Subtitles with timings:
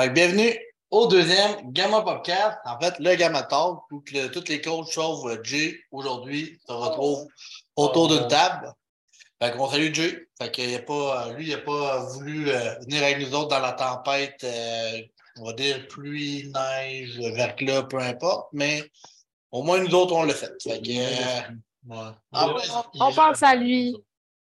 [0.00, 0.58] Fait que bienvenue
[0.90, 2.56] au deuxième Gamma Podcast.
[2.64, 6.58] En fait, le Gamma Talk, où que le- tous les coachs sauf euh, Jay aujourd'hui
[6.66, 7.26] se retrouvent
[7.76, 8.72] autour d'une table.
[9.42, 10.26] Fait qu'on salue Jay.
[10.40, 13.48] Fait qu'il a pas, euh, lui, il n'a pas voulu euh, venir avec nous autres
[13.48, 15.02] dans la tempête, euh,
[15.38, 18.90] on va dire pluie, neige, verglas, peu importe, mais
[19.50, 20.50] au moins nous autres, on l'a fait.
[20.64, 21.40] Que, euh,
[21.86, 22.10] Ouais.
[22.32, 23.96] On pense à lui.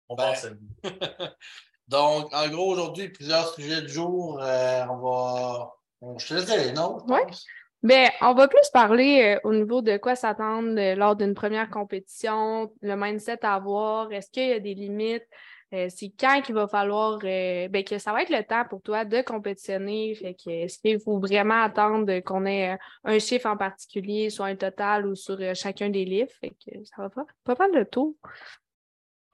[0.09, 0.59] On Ben, pense à lui.
[1.89, 4.41] Donc, en gros, aujourd'hui, plusieurs sujets du jour.
[4.43, 5.71] Euh, on va.
[6.01, 7.25] on- je te laisse je Ouais.
[7.27, 7.47] pense?
[7.83, 11.69] Ben, on va plus parler euh, au niveau de quoi s'attendre euh, lors d'une première
[11.69, 15.27] compétition, le mindset à avoir, est-ce qu'il y a des limites,
[15.75, 18.81] euh, c'est quand qu'il va falloir, euh, ben, que ça va être le temps pour
[18.81, 23.47] toi de compétitionner, fait que est-ce qu'il faut vraiment attendre qu'on ait euh, un chiffre
[23.51, 27.11] en particulier, soit un total ou sur euh, chacun des livres, fait que ça va
[27.11, 28.17] pas, pas mal de tout.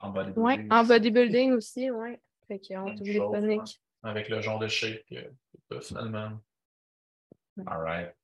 [0.01, 0.43] En bodybuilding.
[0.43, 2.19] Ouais, en bodybuilding aussi, ouais.
[2.59, 3.77] Fait.
[4.03, 5.03] Avec le genre de shape
[5.69, 6.31] que finalement.
[7.57, 7.63] Ouais.
[7.67, 8.15] All right.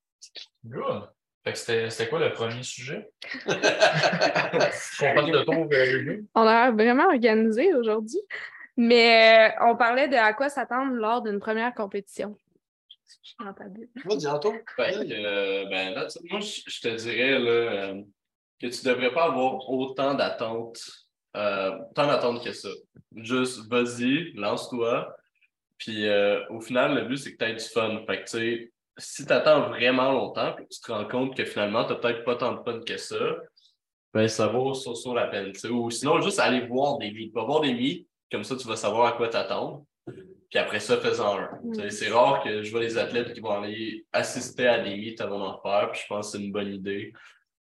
[0.64, 1.08] Good.
[1.44, 3.10] Fait que c'était c'était quoi le premier sujet?
[3.44, 8.20] Qu'on parle de ton euh, On a l'air vraiment organisé aujourd'hui.
[8.76, 12.36] Mais euh, on parlait de à quoi s'attendre lors d'une première compétition.
[13.40, 13.88] Bulle.
[14.04, 14.52] Vas-y, Anto.
[14.76, 18.02] Ben, euh, ben là, moi, je je te dirais là, euh,
[18.60, 20.80] que tu ne devrais pas avoir autant d'attentes,
[21.38, 22.68] euh, autant d'attentes que ça.
[23.16, 25.14] Juste, vas-y, lance-toi.
[25.78, 28.02] Puis euh, au final, le but, c'est que tu aies du fun.
[28.06, 31.44] Fait que, tu sais, si tu attends vraiment longtemps, puis tu te rends compte que
[31.44, 33.36] finalement, tu n'as peut-être pas tant de fun que ça,
[34.12, 35.52] ben ça vaut sur, sur la peine.
[35.70, 37.32] Ou sinon, juste aller voir des meets.
[37.32, 39.84] Va voir des meets, comme ça, tu vas savoir à quoi t'attendre.
[40.06, 41.48] Puis après ça, fais-en un.
[41.74, 45.20] Sais, C'est rare que je vois des athlètes qui vont aller assister à des meets
[45.20, 45.90] avant d'en faire.
[45.92, 47.12] Puis je pense que c'est une bonne idée.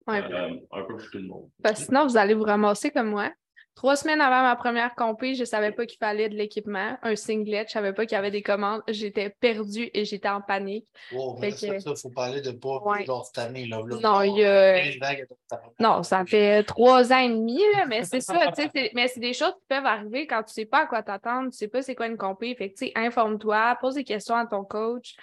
[0.08, 0.24] Ouais.
[0.24, 1.50] euh, un peu pour tout le monde.
[1.62, 3.32] Parce que sinon, vous allez vous ramasser comme moi.
[3.76, 7.16] Trois semaines avant ma première compé, je ne savais pas qu'il fallait de l'équipement, un
[7.16, 8.82] singlet, je ne savais pas qu'il y avait des commandes.
[8.90, 10.86] J'étais perdue et j'étais en panique.
[11.14, 13.06] Wow, mais ça, que- ça, faut parler de pas Ouais.
[13.06, 13.66] genre cette année.
[13.68, 14.84] Là, Là, Non, il y a-
[15.80, 19.08] Non, ça fait trois ans et demi, là, mais c'est ça, tu sais, c'est- mais
[19.08, 21.68] c'est des choses qui peuvent arriver quand tu sais pas à quoi t'attendre, tu sais
[21.70, 22.54] pas c'est quoi une compé.
[22.56, 25.16] Fait que, informe-toi, pose des questions à ton coach,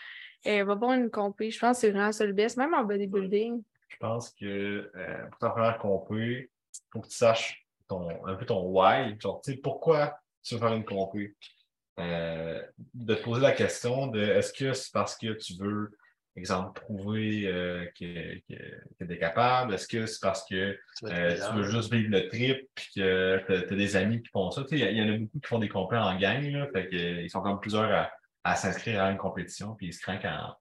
[0.47, 1.51] euh, va voir une compé.
[1.51, 3.62] Je pense que c'est vraiment ça le best, même en bodybuilding.
[3.89, 8.34] Je pense que euh, pour ta première compé, il faut que tu saches ton, un
[8.34, 9.16] peu ton why.
[9.19, 11.34] Genre, tu sais, pourquoi tu veux faire une compé?
[11.99, 12.62] Euh,
[12.94, 15.91] de te poser la question de est-ce que c'est parce que tu veux,
[16.37, 18.54] exemple, prouver euh, que, que,
[19.00, 19.75] que tu es capable?
[19.75, 23.43] Est-ce que c'est parce que tu euh, tu veux juste vivre le trip puis que
[23.47, 24.62] tu as, des amis qui font ça?
[24.62, 26.88] Tu sais, il y en a beaucoup qui font des compés en gang, là, fait
[26.93, 28.12] ils sont comme plusieurs à,
[28.44, 30.54] à s'inscrire à une compétition puis ils se craquent en,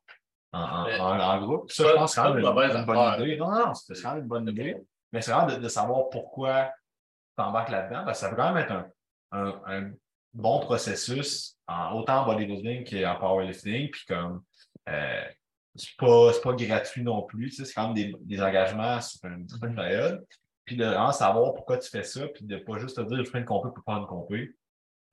[0.53, 1.71] en, en, groupe.
[1.71, 3.37] Ça, je pense que c'est une une, bonne idée.
[3.37, 4.75] Non, non, c'est quand même une bonne idée.
[5.11, 6.71] Mais c'est vraiment de, de savoir pourquoi
[7.37, 8.13] tu embarques là-dedans.
[8.13, 8.87] ça peut quand même être un,
[9.31, 9.91] un, un
[10.33, 13.89] bon processus, en, autant en bodybuilding qu'en powerlifting.
[13.91, 14.43] Puis comme
[14.89, 15.23] euh,
[15.75, 17.51] c'est pas, pas gratuit non plus.
[17.51, 20.25] C'est quand même des, des engagements sur une certaine période.
[20.65, 23.29] Puis de vraiment savoir pourquoi tu fais ça, puis de pas juste te dire je
[23.29, 24.51] fais une compé pour faire une compé.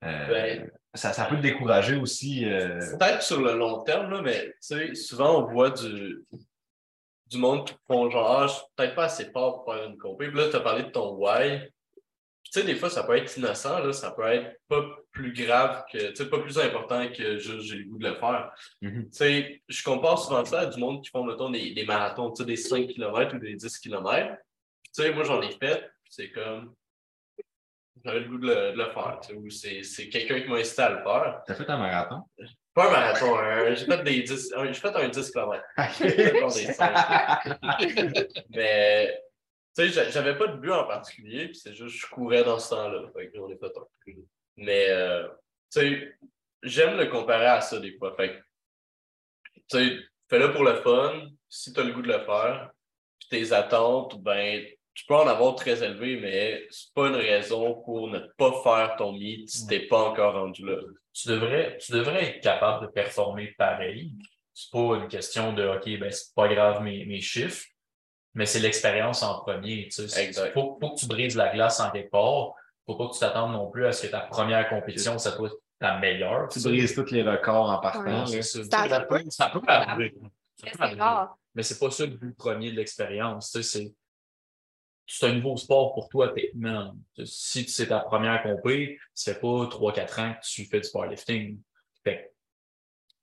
[0.04, 2.44] Euh, Ben- ça, ça peut te décourager aussi.
[2.44, 6.24] euh, Peut-être sur le long terme, là, mais tu sais, souvent on voit du,
[7.30, 9.96] du monde qui font genre, ah, je suis peut-être pas assez fort pour faire une
[9.98, 10.28] compé.
[10.28, 11.68] Puis là, tu as parlé de ton why.
[12.53, 15.84] Tu sais, des fois, ça peut être innocent, là, ça peut être pas plus grave
[15.93, 18.53] que, tu sais, pas plus important que juste j'ai le goût de le faire.
[18.82, 19.05] Mhm.
[19.05, 22.31] Tu sais, je compare souvent ça à du monde qui font, mettons, des, des marathons,
[22.31, 24.37] tu sais, des 5 km ou des 10 km.
[24.84, 26.75] Tu sais, moi, j'en ai fait, c'est comme,
[28.04, 30.49] j'avais le goût de le, de le faire, tu sais, ou c'est c'est quelqu'un qui
[30.49, 31.43] m'a incité à le faire.
[31.47, 32.22] T'as fait un marathon?
[32.75, 35.62] Pas un marathon, un- j'ai fait des 10, un- j'ai fait un 10 km.
[38.50, 39.21] Mais,
[39.76, 42.58] tu sais, j'a- j'avais pas de but en particulier, puis c'est juste, je courais dans
[42.58, 43.08] ce temps-là.
[43.14, 44.14] Fait que j'en ai un.
[44.56, 45.28] Mais, euh,
[45.72, 46.18] tu sais,
[46.62, 48.14] j'aime le comparer à ça des fois.
[48.16, 48.40] Fait
[49.70, 52.70] tu fais-le pour le fun, si tu as le goût de le faire,
[53.18, 54.64] puis tes attentes, ben,
[54.94, 58.94] tu peux en avoir très élevé, mais c'est pas une raison pour ne pas faire
[58.96, 60.76] ton meet si t'es pas encore rendu là.
[61.12, 64.12] tu devrais, tu devrais être capable de performer pareil.
[64.52, 67.65] C'est pas une question de OK, ben c'est pas grave mes, mes chiffres,
[68.34, 69.89] mais c'est l'expérience en premier.
[69.89, 70.25] Tu sais.
[70.25, 70.53] Exact.
[70.53, 72.54] Faut, faut que tu brises la glace en quelque part.
[72.86, 75.51] Faut pas que tu t'attendes non plus à ce que ta première compétition, ça soit
[75.78, 76.48] ta meilleure.
[76.48, 76.69] Tu sais.
[76.69, 78.27] brises tous les records en partant.
[78.27, 78.42] Ouais.
[78.42, 78.65] ça.
[78.65, 80.15] Ça peut, ça peut arriver.
[80.57, 81.01] Ça Mais peut c'est arriver.
[81.01, 81.39] rare.
[81.54, 83.53] Mais c'est pas ça le but premier de l'expérience.
[83.53, 83.95] Tu sais,
[85.07, 86.95] c'est un nouveau sport pour toi, techniquement.
[87.25, 91.60] Si c'est ta première compé, ça fait pas 3-4 ans que tu fais du powerlifting.
[92.03, 92.34] Fait que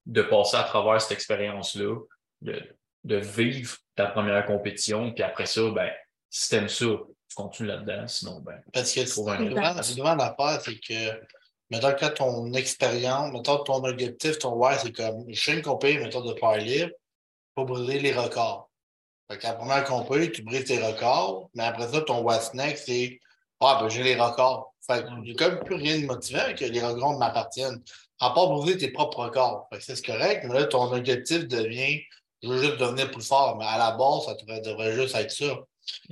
[0.05, 1.95] de passer à travers cette expérience-là,
[2.41, 5.89] de, de vivre ta première compétition, puis après ça, ben,
[6.29, 10.61] si t'aimes ça, tu continues là-dedans, sinon, ben, Parce que Trouve un souvent, souvent l'affaire,
[10.61, 11.21] c'est que
[11.69, 15.97] mettons que ton expérience, mettons ton objectif, ton ouais, c'est comme je fais une compagnie,
[15.97, 16.93] mettons, de powerlift
[17.55, 18.69] pour briser les records.
[19.29, 22.85] Fait qu'à la première compagnie, tu brises tes records, mais après ça, ton what's next,
[22.85, 23.19] c'est
[23.61, 24.73] Ah, ben j'ai les records.
[24.85, 27.81] Fait que j'ai comme plus rien de motivant que les records m'appartiennent.
[28.19, 29.67] À part briser tes propres records.
[29.71, 32.01] Fait que c'est correct, mais là, ton objectif devient
[32.41, 35.31] je veux juste devenir plus fort, mais à la base, ça devrait, devrait juste être
[35.31, 35.59] ça.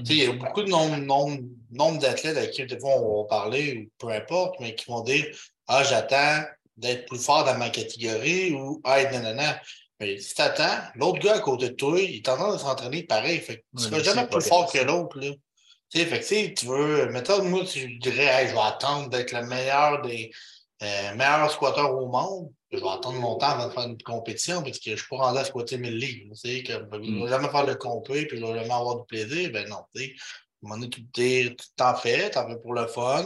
[0.05, 1.37] Tu il y a beaucoup de nombre, nombre,
[1.71, 5.01] nombre d'athlètes avec qui des fois on va parler, ou peu importe, mais qui vont
[5.01, 5.25] dire
[5.67, 6.43] Ah, j'attends
[6.77, 9.59] d'être plus fort dans ma catégorie ou Ah, nanana.
[9.99, 13.03] Mais si t'attends, l'autre gars à côté de toi, il est en train de s'entraîner
[13.03, 13.39] pareil.
[13.39, 15.19] Fait que tu seras jamais plus fort que l'autre.
[15.89, 19.45] Tu fait que tu veux, mettons, moi, je dirais, hey, je vais attendre d'être le
[19.45, 20.31] meilleur des
[20.83, 22.51] euh, meilleurs squatteurs au monde.
[22.71, 25.17] Je vais attendre longtemps avant de faire une compétition parce que je ne suis pas
[25.17, 26.33] rendu à squatter 1000 livres.
[26.35, 28.59] Tu sais, que, ben, je ne vais jamais faire le compé puis je ne vais
[28.59, 29.51] jamais avoir du plaisir.
[29.51, 30.15] Ben non, tu sais.
[30.61, 33.25] À un moment donné, tu t'en fais, t'en fais pour le fun,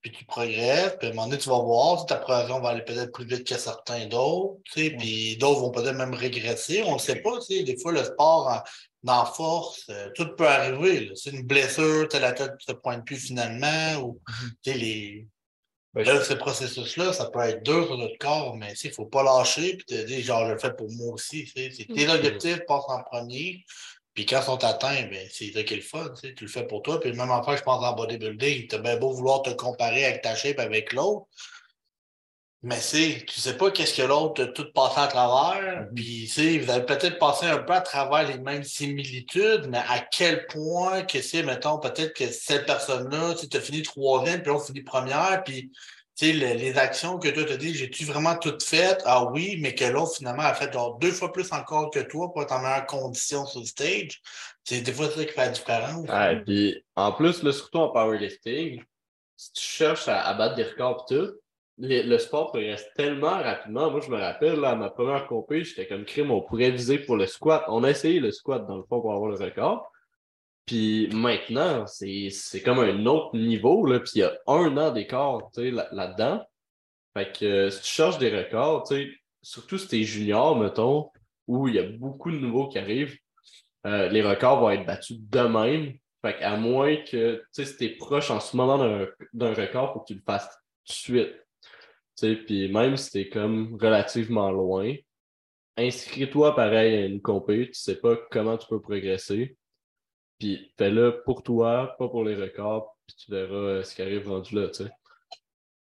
[0.00, 2.84] puis tu progresses, puis à un moment donné, tu vas voir, ta progression va aller
[2.84, 6.94] peut-être plus vite que certains d'autres, tu sais, puis d'autres vont peut-être même régresser, on
[6.94, 8.62] ne sait pas, tu sais, des fois, le sport
[9.06, 13.16] en, force, euh, tout peut arriver, c'est une blessure, la tête ne se pointe plus
[13.16, 14.50] finalement, ou, mm-hmm.
[14.62, 15.28] tu sais, les...
[15.96, 19.06] Ben, là, ce processus-là, ça peut être dur sur notre corps, mais il ne faut
[19.06, 21.50] pas lâcher puis te dire, genre, je le fais pour moi aussi.
[21.56, 22.14] C'est tes mm-hmm.
[22.14, 23.64] objectifs passent en premier,
[24.12, 26.12] puis quand ils sont atteints, ben, c'est ça qui est le fun.
[26.22, 27.00] Tu, le fais pour toi.
[27.00, 30.04] Puis même en fait, je pense en bodybuilding, tu as bien beau vouloir te comparer
[30.04, 31.26] avec ta shape avec l'autre.
[32.62, 35.82] Mais c'est, tu sais pas qu'est-ce que l'autre a tout passé à travers.
[35.82, 35.94] Mm-hmm.
[35.94, 40.00] Puis, tu vous avez peut-être passé un peu à travers les mêmes similitudes, mais à
[40.00, 44.58] quel point que c'est, mettons, peut-être que cette personne-là, tu as fini troisième, puis on
[44.58, 45.70] finit première, puis
[46.16, 49.02] tu sais, les, actions que toi te dis, j'ai-tu vraiment toutes faites?
[49.04, 52.32] Ah oui, mais que l'autre, finalement, a fait genre deux fois plus encore que toi
[52.32, 54.22] pour être en meilleure condition sur le stage.
[54.64, 56.06] C'est des fois ça qui fait la différence.
[56.08, 58.82] et puis en plus, là, surtout en powerlifting,
[59.36, 61.32] si tu cherches à, battre des records et tout,
[61.78, 63.90] le sport progresse tellement rapidement.
[63.90, 66.98] Moi, je me rappelle, là, à ma première compé, j'étais comme crime, on pourrait viser
[66.98, 67.64] pour le squat.
[67.68, 69.90] On a essayé le squat dans le fond pour avoir le record.
[70.64, 75.38] Puis maintenant, c'est comme un autre niveau, là, puis il y a un an d'écart
[75.56, 76.44] là-dedans.
[77.14, 78.92] fait que euh, si tu cherches des records,
[79.42, 81.10] surtout si tu es junior, mettons,
[81.46, 83.16] où il y a beaucoup de nouveaux qui arrivent,
[83.86, 85.94] euh, les records vont être battus de même.
[86.22, 90.00] Fait qu'à moins que, si tu es proche en ce moment d'un record, il faut
[90.00, 90.48] que tu le fasses
[90.84, 91.45] tout de suite.
[92.20, 94.94] Puis même si tu es comme relativement loin,
[95.76, 99.56] inscris-toi pareil à une compé, tu sais pas comment tu peux progresser.
[100.38, 104.28] Puis fais-le pour toi, pas pour les records, puis tu verras euh, ce qui arrive
[104.28, 104.90] rendu là, tu sais.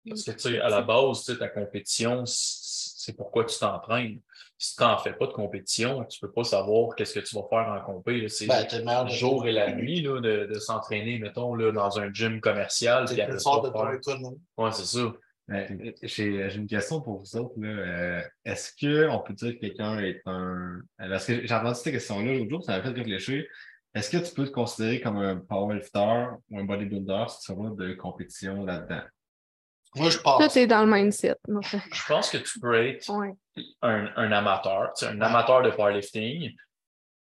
[0.08, 4.20] Parce que, tu sais, à la base, ta compétition, c'est pourquoi tu t'entraînes.
[4.58, 7.36] Si tu n'en fais pas de compétition, tu ne peux pas savoir qu'est-ce que tu
[7.36, 8.28] vas faire en compé.
[8.28, 8.66] C'est ben,
[9.04, 13.08] le jour et la nuit là, de, de s'entraîner, mettons, là, dans un gym commercial.
[13.08, 15.14] C'est plus fort de ton Oui, c'est ça.
[16.04, 17.56] J'ai une question pour vous autres.
[17.62, 20.82] Euh, est-ce qu'on peut dire que quelqu'un est un.
[20.98, 23.44] Parce que j'ai entendu cette question-là l'autre jour, ça m'a fait réfléchir.
[23.94, 27.70] Est-ce que tu peux te considérer comme un powerlifter ou un bodybuilder si tu vas
[27.72, 29.02] de compétition là-dedans?
[29.96, 30.48] Moi, je pense.
[30.48, 31.36] Tout est dans le mindset.
[31.48, 33.12] Je pense que tu peux être
[33.82, 36.56] un, un, amateur, un amateur de powerlifting.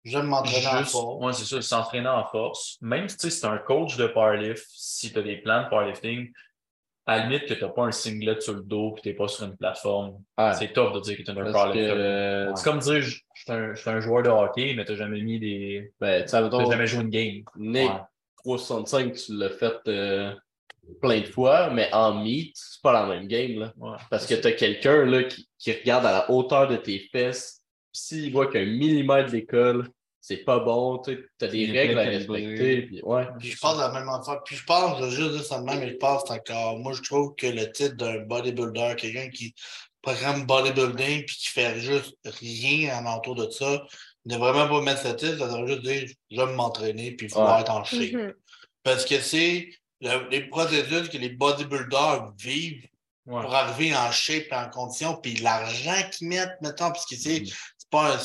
[0.06, 1.18] J'aime m'entraîner en force.
[1.20, 2.78] Oui, c'est ça, s'entraîner en force.
[2.80, 6.32] Même si tu es un coach de powerlift, si tu as des plans de powerlifting,
[7.06, 9.16] à la limite que tu n'as pas un singlet sur le dos et tu n'es
[9.16, 10.18] pas sur une plateforme,
[10.58, 11.92] c'est top de dire que tu es un powerlifter.
[11.92, 15.22] Euh, c'est comme dire je suis un, un, joueur de hockey, mais tu n'as jamais
[15.22, 15.94] mis des.
[16.00, 17.44] Ben, tu n'as jamais joué une game.
[17.58, 17.92] Nick
[18.44, 20.34] 365, tu l'as fait euh,
[21.02, 23.60] plein de fois, mais en meet, c'est pas la même game.
[23.60, 23.98] Là.
[24.10, 28.32] Parce que tu as quelqu'un qui, qui regarde à la hauteur de tes fesses, s'il
[28.32, 29.90] voit qu'un millimètre d'école,
[30.28, 32.82] c'est pas bon, tu as des règles à respecter.
[32.82, 33.28] Puis, ouais.
[33.38, 34.42] puis je pense la même affaire.
[34.44, 36.80] Puis je pense, je juste dire ça de même, mais je pense encore.
[36.80, 39.54] Moi, je trouve que le titre d'un bodybuilder, quelqu'un qui
[40.02, 43.86] programme bodybuilding puis qui fait juste rien en entour de ça,
[44.26, 47.32] ne vraiment pas mettre ce titre, ça devrait juste dire je vais m'entraîner puis il
[47.32, 48.00] faut être en shape.
[48.00, 48.34] Mm-hmm.
[48.82, 49.70] Parce que c'est
[50.02, 52.88] les procédures que les bodybuilders vivent
[53.28, 57.42] pour arriver en shape et en condition, puis l'argent qu'ils mettent, mettons, parce que c'est
[57.42, 57.90] mm-hmm.
[57.92, 58.18] pas un.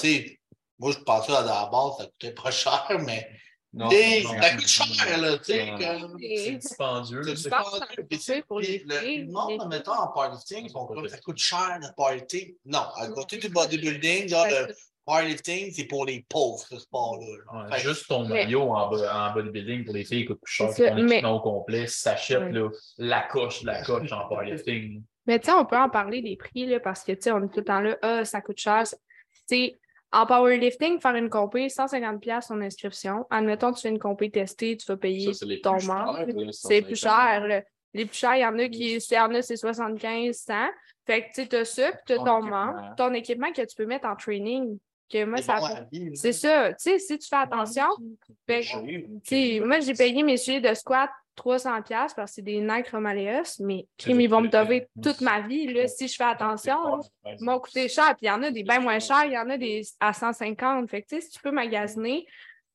[0.80, 3.28] Moi, je pensais à la base, ça coûtait pas cher, mais.
[3.72, 5.72] Non, ça coûte cher, là, tu sais.
[6.36, 7.22] C'est dispendieux.
[7.22, 8.42] C'est dispendieux.
[8.48, 12.54] Pour les le monde, mettons, en powerlifting, ça coûte cher, le powerlifting?
[12.64, 17.78] Non, à côté du bodybuilding, genre, le powerlifting, c'est pour les pauvres, ce sport-là.
[17.78, 21.40] juste ton maillot en, bodybuilding pour les filles coûte plus cher que ton équipement au
[21.40, 21.86] complet.
[21.86, 22.52] Si t'achètes
[22.98, 25.04] la coche, la coche en powerlifting.
[25.26, 27.44] Mais tu sais, on peut en parler des prix, là, parce que, tu sais, on
[27.44, 28.82] est tout le temps là, ah, ça coûte cher.
[28.84, 28.96] Tu
[29.46, 29.79] sais,
[30.12, 33.26] en powerlifting, faire une compé, 150$ son inscription.
[33.30, 36.26] Admettons, tu fais une compé testée, tu vas payer ton membre.
[36.52, 37.62] C'est plus cher.
[37.92, 40.54] Les plus chers, il y en a qui, il y en a, c'est 75, 100.
[41.06, 42.66] Fait que, tu sais, t'as ça, puis t'as Ton ton équipement.
[42.66, 44.78] membre, ton équipement que tu peux mettre en training.
[45.12, 45.58] Que moi, C'est ça
[45.90, 46.10] fait-.
[46.14, 46.68] C'est ça.
[46.68, 47.88] Tu sais, si tu fais attention,
[48.46, 48.62] tu
[49.24, 52.88] sais, moi, j'ai payé mes souliers de squat 300$ piastres parce que c'est des Nike
[52.88, 55.72] Romaleos, mais crime, ils vont me dover toute ma vie.
[55.72, 57.00] Là, si je fais attention.
[57.24, 58.08] Ils m'ont coûté cher.
[58.16, 60.12] Puis il y en a des bien moins chers, il y en a des à
[60.12, 60.90] 150.
[60.90, 62.26] Fait que, tu sais, si tu peux magasiner,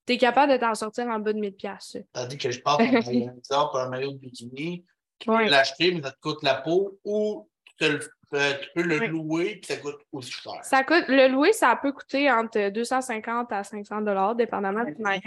[0.08, 1.52] tu es capable de t'en sortir en bas de 1000$.
[1.52, 1.98] piastres.
[2.14, 4.86] Tandis que je maillot exemple, un maillot de bikini,
[5.20, 5.50] tu peux Ouais.
[5.50, 9.00] l'acheter, mais ça te coûte la peau, ou tu, te le- euh, tu peux le
[9.08, 10.54] louer, puis ça coûte aussi cher.
[10.64, 15.22] Ça coûte, le louer, ça peut coûter entre 250 à 500 dollars, dépendamment du maillot.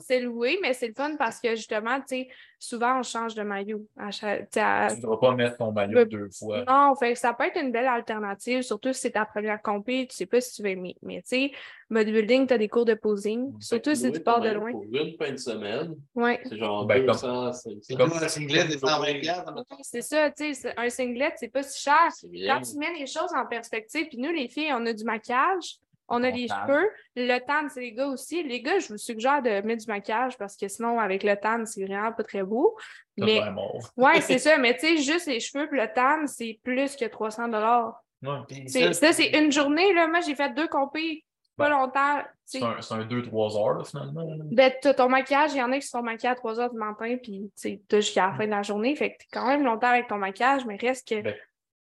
[0.00, 3.42] C'est loué, mais c'est le fun parce que justement, tu sais, souvent on change de
[3.42, 3.86] maillot.
[3.98, 6.64] À chaque- tu sais, à- Tu ne dois pas mettre ton maillot deux fois.
[6.66, 10.06] Non, fait que ça peut être une belle alternative, surtout si c'est ta première compé,
[10.10, 10.96] tu sais pas si tu veux aimer.
[11.02, 11.52] Mais tu sais,
[11.90, 14.72] bodybuilding, tu as des cours de posing, surtout si tu pars de loin.
[14.72, 16.40] Pour une fin de semaine, Ouais.
[16.44, 17.70] c'est genre Ben, comme- 200, 500.
[17.82, 19.76] C'est comme un singlet des 120 piastres, mettons.
[19.82, 22.08] C'est ça, tu sais, un singlet, c'est pas si cher.
[22.46, 25.76] Quand tu mets les choses en perspective, puis nous, les filles, on a du maquillage,
[26.08, 28.42] on a les cheveux, le tan, c'est les gars aussi.
[28.44, 31.64] Les gars, je vous suggère de mettre du maquillage parce que sinon, avec le tan,
[31.66, 32.76] c'est vraiment pas très beau.
[33.16, 33.40] Mais
[33.96, 37.06] ouais, c'est ça, mais tu sais, juste les cheveux puis le tan, c'est plus que
[37.06, 38.00] 300 dollars.
[38.22, 38.92] Ouais.
[38.92, 40.06] Ça, c'est une journée, là.
[40.06, 41.24] Moi, j'ai fait deux compés,
[41.56, 42.18] pas longtemps.
[42.50, 44.26] tu C'est un, c'est un 2-3 heures, là, finalement.
[44.52, 46.70] Ben, t'as ton maquillage, il y en a qui se font maquiller à 3 heures
[46.70, 48.94] du matin, puis tu t'as jusqu'à la fin de la journée.
[48.96, 51.34] Fait que t'es quand même longtemps avec ton maquillage, mais reste que Ben,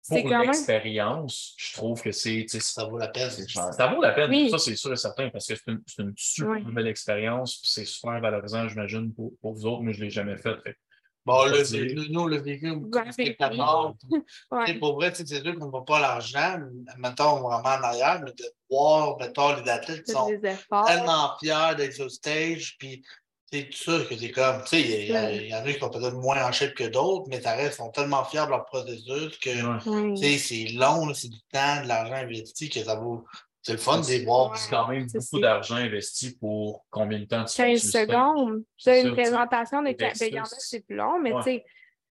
[0.01, 0.47] c'est Pour quand même.
[0.47, 2.41] l'expérience, je trouve que c'est.
[2.41, 3.29] tu sais, ça vaut la peine.
[3.29, 3.73] c'est cher.
[3.73, 4.49] Ça vaut la peine, Oui.
[4.49, 6.61] ça c'est sûr et certain, parce que c'est une, super Ouais.
[6.61, 10.09] belle expérience, puis c'est super valorisant, j'imagine, pour, pour vous autres, mais je ne l'ai
[10.09, 10.55] jamais fait.
[10.63, 10.75] fait.
[11.25, 11.57] Bon, là,
[11.93, 13.55] nous, nous, le Ouais, c'est vécu.
[13.57, 13.95] mort.
[14.51, 14.73] Ouais.
[14.79, 16.59] Pour vrai, c'est sûr qu'on ne voit pas l'argent,
[16.97, 20.29] mettons vraiment en arrière, mais de voir, mettons, les athlètes qui sont
[20.85, 23.03] tellement fiers d'être sur stage, puis
[23.51, 25.53] c'est ça que c'est comme, tu sais, il y, Ouais.
[25.53, 27.91] en a qui sont peut-être moins en shape que d'autres, mais ça reste, ils sont
[27.91, 30.15] tellement fiers de leur processus que, Ouais.
[30.15, 33.23] Tu sais, c'est long, c'est du temps, de l'argent investi, que ça vaut,
[33.63, 34.55] c'est le fun de les voir.
[34.57, 37.71] C'est quand même beaucoup d'argent investi pour combien de temps tu fais?
[37.71, 38.07] 15 sur le stage?
[38.07, 38.63] secondes.
[38.77, 41.41] Ça, une présentation de Versus- ben, il y en a, c'est plus long, mais Ouais.
[41.43, 41.49] tu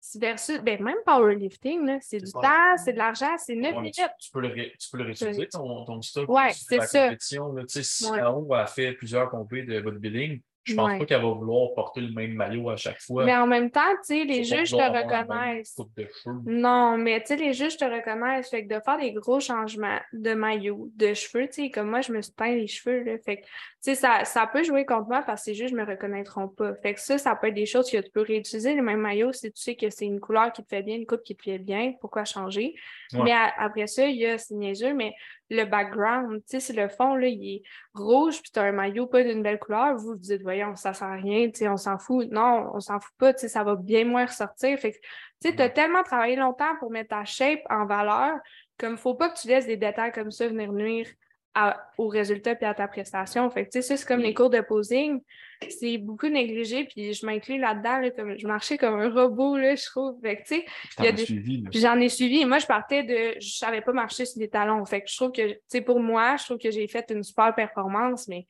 [0.02, 3.56] sais, versus, ben, même powerlifting, là, c'est C'est du pas- temps, c'est de l'argent, c'est
[3.56, 3.96] 9 Ouais, mais minutes.
[3.96, 6.78] tu, tu peux le ré- tu peux le réutiliser, ton, ton stock Ouais, aussi, c'est
[6.78, 7.06] la ça.
[7.06, 7.54] compétition.
[7.54, 8.20] Là, si Ouais.
[8.20, 11.00] Ao a fait plusieurs compés de bodybuilding, je pense Ouais.
[11.00, 13.24] pas qu'elle va vouloir porter le même maillot à chaque fois.
[13.24, 15.74] Mais en même temps, tu sais, les juges te reconnaissent.
[15.76, 16.36] coupe de cheveux.
[16.46, 18.50] Non, mais tu sais, les juges te reconnaissent.
[18.50, 22.02] Fait que de faire des gros changements de maillot, de cheveux, tu sais, comme moi,
[22.02, 23.18] je me suis teint les cheveux, là.
[23.24, 23.48] Fait que, tu
[23.82, 26.74] sais, ça, ça peut jouer contre moi parce que les juges me reconnaîtront pas.
[26.82, 29.32] Fait que ça, ça peut être des choses que tu peux réutiliser le même maillot
[29.34, 31.44] si tu sais que c'est une couleur qui te fait bien, une coupe qui te
[31.44, 31.94] fait bien.
[32.02, 32.74] Pourquoi changer?
[33.14, 33.20] Ouais.
[33.24, 35.14] Mais après ça, il y a, c'est niaiseux, mais
[35.50, 38.72] le background, tu sais, si le fond, là, il est rouge, puis tu as un
[38.72, 41.70] maillot pas d'une belle couleur, vous vous dites, voyons, ça sert à rien, tu sais,
[41.70, 42.28] on s'en fout.
[42.32, 44.78] Non, on s'en fout pas, tu sais, ça va bien moins ressortir.
[44.80, 48.38] Fait que, tu sais, tu as tellement travaillé longtemps pour mettre ta shape en valeur,
[48.78, 51.08] comme faut pas que tu laisses des détails comme ça venir nuire
[51.56, 53.50] à- au résultat puis à ta prestation.
[53.50, 55.22] Fait que, tu sais, ça, c'est comme les cours de posing.
[55.70, 59.74] C'est beaucoup négligé, puis je m'inclus là-dedans, là, comme je marchais comme un robot, là,
[59.76, 60.20] je trouve.
[60.22, 60.64] Fait que, tu
[60.98, 62.46] sais, des- j'en ai suivi.
[62.46, 63.40] Moi, je partais de.
[63.40, 64.84] Je savais pas marcher sur des talons.
[64.86, 67.24] Fait que je trouve que, tu sais, pour moi, je trouve que j'ai fait une
[67.24, 68.46] super performance, mais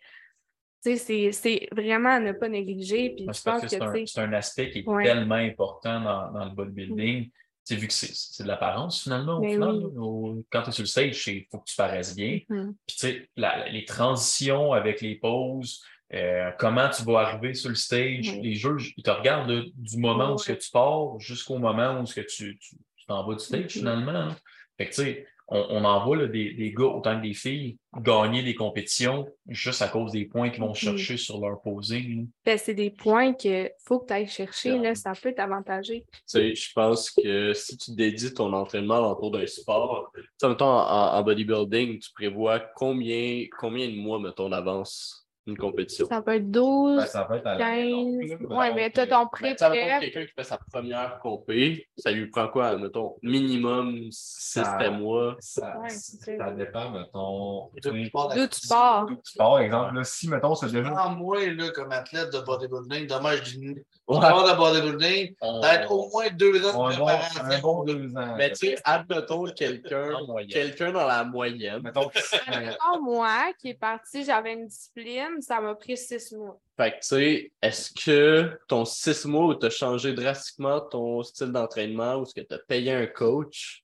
[0.81, 3.11] c'est- vraiment à ne pas négliger.
[3.11, 5.03] Puis je pense que que, c'est un, aspect qui est Ouais.
[5.03, 7.29] tellement important dans, dans le bodybuilding.
[7.65, 9.69] Sais, vu que c'est c'est de l'apparence finalement, au Ben final.
[9.75, 9.83] oui.
[9.95, 10.01] là.
[10.01, 12.39] Au- quand tu es sur le stage, il faut que tu paraisses bien.
[12.49, 12.75] Mhm.
[12.87, 13.29] Puis tu sais,
[13.71, 15.81] les transitions avec les pauses,
[16.13, 20.33] euh, comment tu vas arriver sur le stage, les juges, ils te regardent du moment
[20.33, 22.59] où ce que tu pars jusqu'au moment où ce que tu
[23.07, 23.69] t'en vas du stage Mhm.
[23.69, 24.11] finalement.
[24.11, 24.35] hein.
[24.77, 27.33] Fait que tu sais, on, on en voit là, des, des gars autant que des
[27.33, 32.17] filles gagner des compétitions juste à cause des points qu'ils vont chercher sur leur posing.
[32.17, 32.23] là.
[32.45, 34.77] ben, c'est des points que faut que tu ailles chercher.
[34.77, 36.05] Là, ça peut t'avantager.
[36.11, 40.49] Tu sais, je pense que si tu dédies ton entraînement autour d'un sport, tu sais,
[40.49, 45.24] mettons, en, en bodybuilding, tu prévois combien, combien de mois, mettons, d'avance?
[45.47, 46.07] Une compétition?
[46.07, 47.85] Ça peut être 12, Ben, ça peut être à la 15.
[48.17, 49.99] maison, Ouais, mais t'as ton Ben, tu sais, mettons, pré-prep.
[50.01, 55.35] quelqu'un qui fait sa première compé, ça lui prend quoi, mettons, minimum 6 Ça- mois?
[55.39, 56.51] Ça, Ouais, ça ça.
[56.51, 57.69] dépend, mettons.
[57.81, 59.05] Tu D'où tu pars?
[59.05, 59.95] D'où tu pars, exemple.
[59.95, 60.91] Là, si, mettons, c'est déjà.
[61.15, 63.75] Moi, là, comme athlète de bodybuilding, dommage, je dis,
[64.07, 64.17] Ouais.
[64.17, 67.41] sport de bodybuilding, on- peut-être au moins deux ans de un bon, préparation.
[67.43, 68.35] un bon deux ans.
[68.37, 70.11] Mais tu sais, admettons quelqu'un
[70.47, 71.81] quelqu'un dans la moyenne.
[71.83, 76.59] Mettons moi, qui est parti, j'avais une discipline, ça m'a pris six mois.
[76.77, 81.23] Fait que tu sais, est-ce que ton six mois où tu as changé drastiquement ton
[81.23, 83.83] style d'entraînement ou est-ce que tu as payé un coach,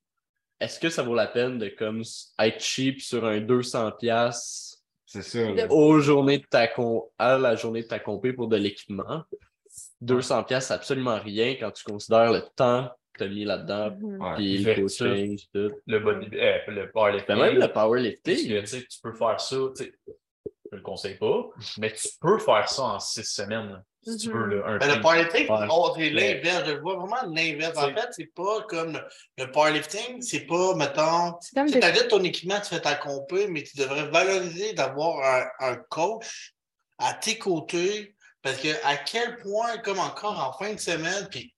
[0.60, 2.04] est-ce que ça vaut la peine de comme
[2.40, 5.56] être cheap sur un 200$ piastres C'est sûr.
[5.72, 9.24] aux journées de ta con- à la journée de ta compé pour de l'équipement?
[10.02, 13.92] 200 pièces c'est absolument rien quand tu considères le temps que tu as mis là-dedans,
[14.00, 14.22] Mhm.
[14.22, 14.36] Ouais.
[14.36, 15.72] puis le coaching, tout.
[15.86, 17.36] Le, body, euh, le powerlifting.
[17.36, 19.94] Ben, même le powerlifting, que, tu peux faire ça, tu sais,
[20.72, 24.34] je le conseille pas, mais tu peux faire ça en six semaines, si tu Mhm.
[24.34, 26.64] veux, là, un Ben, le powerlifting, oh, c'est l'inverse.
[26.66, 27.78] Je le vois vraiment l'inverse.
[27.78, 28.98] En fait, c'est pas comme
[29.38, 33.76] le, powerlifting, c'est pas, mettons, tu t'achètes ton équipement, tu fais ta compé, mais tu
[33.78, 35.20] devrais valoriser d'avoir
[35.60, 36.54] un, un coach
[36.98, 38.16] à tes côtés.
[38.42, 41.54] Parce que à quel point, comme encore en fin de semaine, puis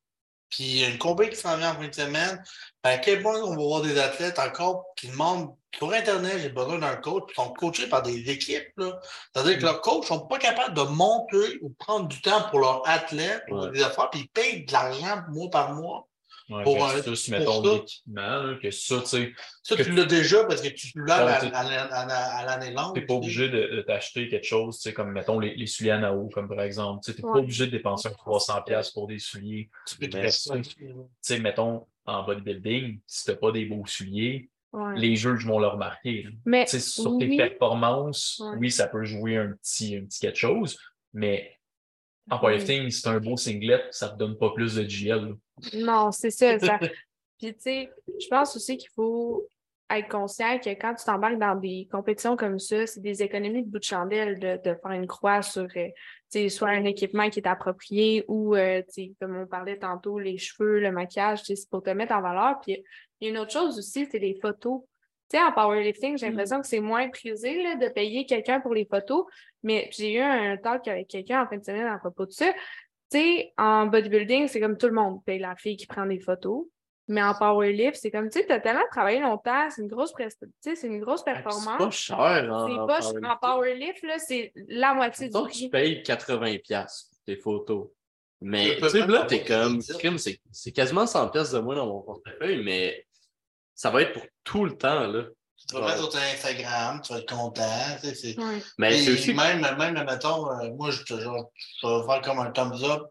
[0.59, 2.43] il y a une compé qui s'en vient en fin de semaine,
[2.83, 6.77] à quel point on va voir des athlètes encore qui demandent sur Internet, j'ai besoin
[6.77, 8.67] d'un coach, puis sont coachés par des équipes.
[8.77, 8.99] là.
[9.33, 12.59] C'est-à-dire que leurs coachs ne sont pas capables de monter ou prendre du temps pour
[12.59, 13.71] leurs athlètes Ouais.
[13.71, 16.07] des affaires, puis ils payent de l'argent mois par mois.
[16.57, 19.33] Ouais, pour un- que ça, si mettons l'équipement, que ça, tu sais,
[19.63, 22.45] Ça, Que- tu l'as déjà parce que tu l'as à, t'es- à- à- à- à
[22.45, 22.93] l'année longue.
[22.93, 25.91] t'es pas obligé de, de t'acheter quelque chose, tu sais, comme mettons les, les souliers
[25.91, 27.01] à Nao, comme par exemple.
[27.03, 27.31] Tu sais, t'es Ouais.
[27.33, 29.69] pas obligé de dépenser un 300$ pour des souliers.
[29.87, 30.17] Tu peux te.
[30.17, 30.63] Tu
[31.21, 34.97] sais, mettons, en bodybuilding, si t'as pas des beaux souliers, Ouais.
[34.99, 36.27] les juges vont le remarquer.
[36.45, 38.57] Mais Tu sur tes oui, performances, Ouais.
[38.57, 40.77] oui, ça peut jouer un petit, un petit quelque chose,
[41.13, 41.57] mais
[42.29, 42.39] en Oui.
[42.41, 45.35] powerlifting, si c'est un beau singlet, ça te donne pas plus de GL.
[45.73, 46.59] Non, c'est ça.
[46.59, 46.79] ça...
[47.39, 49.47] Puis, tu sais, je pense aussi qu'il faut
[49.89, 53.69] être conscient que quand tu t'embarques dans des compétitions comme ça, c'est des économies de
[53.69, 55.91] bout de chandelle de, de faire une croix sur, euh, tu
[56.29, 60.19] sais, soit un équipement qui est approprié ou, euh, tu sais, comme on parlait tantôt,
[60.19, 62.59] les cheveux, le maquillage, c'est pour te mettre en valeur.
[62.61, 62.83] Puis,
[63.19, 64.81] il y a une autre chose aussi, c'est les photos.
[65.29, 68.73] Tu sais, en powerlifting, j'ai l'impression que c'est moins prisé là, de payer quelqu'un pour
[68.73, 69.25] les photos,
[69.63, 72.51] mais j'ai eu un talk avec quelqu'un en fin de semaine à propos de ça.
[73.13, 76.19] Tu sais, en bodybuilding, c'est comme tout le monde paye la fille qui prend des
[76.19, 76.65] photos.
[77.09, 80.13] Mais en powerlift, c'est comme, tu sais, tu as tellement travaillé longtemps, c'est une grosse
[80.13, 81.95] presta- tu sais, c'est une grosse c'est pas performance.
[81.95, 82.17] cher.
[82.17, 83.25] En, C'est en pas powerlifting.
[83.25, 85.69] en powerlift, là, c'est la moitié du Donc, tu prix.
[85.69, 87.89] payes 80$ piastres pour tes photos.
[88.41, 92.63] Mais tu sais, là, t'es comme, c'est quasiment 100$ piastres de moins dans mon portefeuille,
[92.63, 93.05] mais
[93.75, 95.25] ça va être pour tout le temps, là.
[95.69, 97.85] Tu vas mettre sur ton Instagram, tu vas être content.
[98.01, 98.61] tu sais, c'est- Ouais.
[98.77, 99.33] Mais Et c'est aussi.
[99.33, 103.03] même, même, mettons, euh, moi, je te genre, je vais faire comme un thumbs up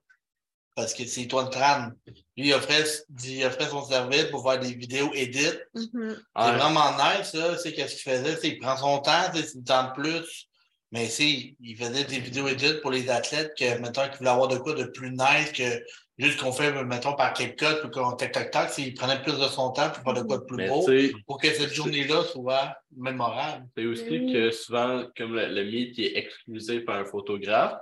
[0.74, 1.94] parce que c'est toi le crâne.
[2.36, 2.84] Lui, il offrait,
[3.24, 5.48] il offrait son service pour faire des vidéos edit.
[5.74, 5.90] Mhm.
[6.36, 6.56] C'est Ouais.
[6.56, 7.56] vraiment nice, là.
[7.58, 8.36] C'est qu'est-ce qu'il faisait?
[8.36, 10.46] C'est qu'il prend son temps, c'est du temps de plus.
[10.94, 14.48] Mais c'est, il faisait des vidéos edit pour les athlètes que, mettons, qui voulaient avoir
[14.48, 15.82] de quoi de plus nice que
[16.18, 18.70] juste qu'on fait, mettons, par CapCut, puis qu'on tac, tac, tac.
[18.70, 20.84] c'est- Il prenait plus de son temps pour faire de quoi de plus Mais beau
[20.86, 23.66] tu pour que cette journée-là soit mémorable.
[23.76, 24.32] c'est aussi Oui.
[24.32, 27.74] que souvent, comme le, qui est exclusif par un photographe,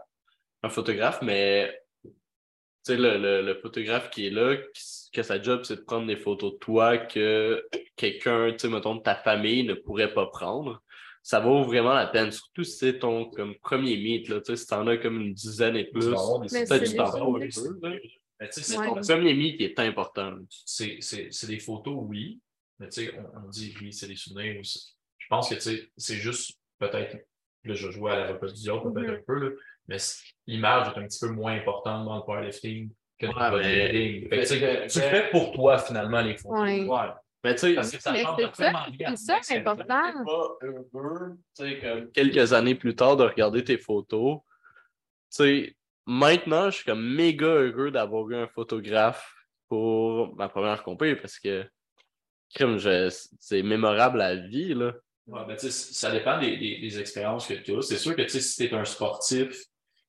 [0.63, 2.11] un photographe, mais tu
[2.95, 6.07] sais, le, le, le photographe qui est là, qui- que sa job, c'est de prendre
[6.07, 7.67] des photos de toi que
[7.97, 10.81] quelqu'un, tu sais, mettons, de ta famille ne pourrait pas prendre.
[11.23, 14.57] Ça vaut vraiment la peine, surtout si c'est ton comme, premier meet, là, tu sais,
[14.57, 16.01] si t'en as comme une dizaine et plus.
[16.07, 17.81] Tu Peut-être temps des- un peu,
[18.41, 18.47] là.
[18.47, 18.87] Mais tu sais, C'est Ouais.
[18.89, 20.35] ton premier meet qui est important.
[20.49, 22.41] c'est c'est- c'est des photos, oui,
[22.79, 24.95] mais tu sais, on, on dit oui, c'est des souvenirs aussi.
[25.19, 27.15] Je pense que tu sais, c'est juste peut-être,
[27.65, 29.15] là, je jouais à la reproduction peut-être Mhm.
[29.17, 29.51] un peu, là,
[29.89, 29.97] mais
[30.47, 33.87] l'image est un petit peu moins importante dans le powerlifting que dans Ouais, le mais-
[33.93, 34.29] bodybuilding.
[34.31, 36.61] Fait que, tu fais pour toi, finalement, les photos.
[36.61, 36.85] Ouais.
[36.85, 37.09] Ouais.
[37.45, 40.25] Mais tu sais, Parce que ça change c'est ça, important.
[40.25, 41.39] pas heureux,
[41.81, 44.41] comme quelques années plus tard de regarder tes photos.
[44.43, 45.77] Tu sais,
[46.11, 49.33] maintenant, je suis comme méga heureux d'avoir eu un photographe
[49.69, 51.65] pour ma première compé parce que
[52.53, 52.79] crime,
[53.39, 54.93] c'est mémorable à vie, là.
[55.29, 57.83] Ouais, ben, ça dépend des, des- des expériences que tu as.
[57.83, 59.49] C'est sûr que si tu es un sportif,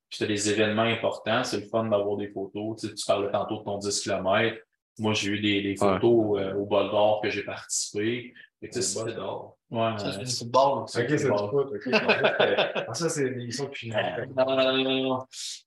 [0.09, 2.81] puis tu as des événements importants, c'est le fun d'avoir des photos.
[2.81, 4.57] Tu, parlais tantôt de ton 10 km.
[4.97, 8.33] Moi, j'ai eu des, des photos euh, au bol d'or que j'ai participé.
[8.69, 9.58] C'est- d'or.
[9.71, 10.88] Ouais, Ça, c'est du football.
[10.88, 11.02] ça.
[11.02, 11.50] Ok, c'est du bon.
[11.50, 11.67] foot.
[11.74, 11.82] ok.
[11.86, 13.93] Je pensais que- Ah, ça, c'est une émission que je suis.
[13.93, 15.19] Euh, non, non, non, non.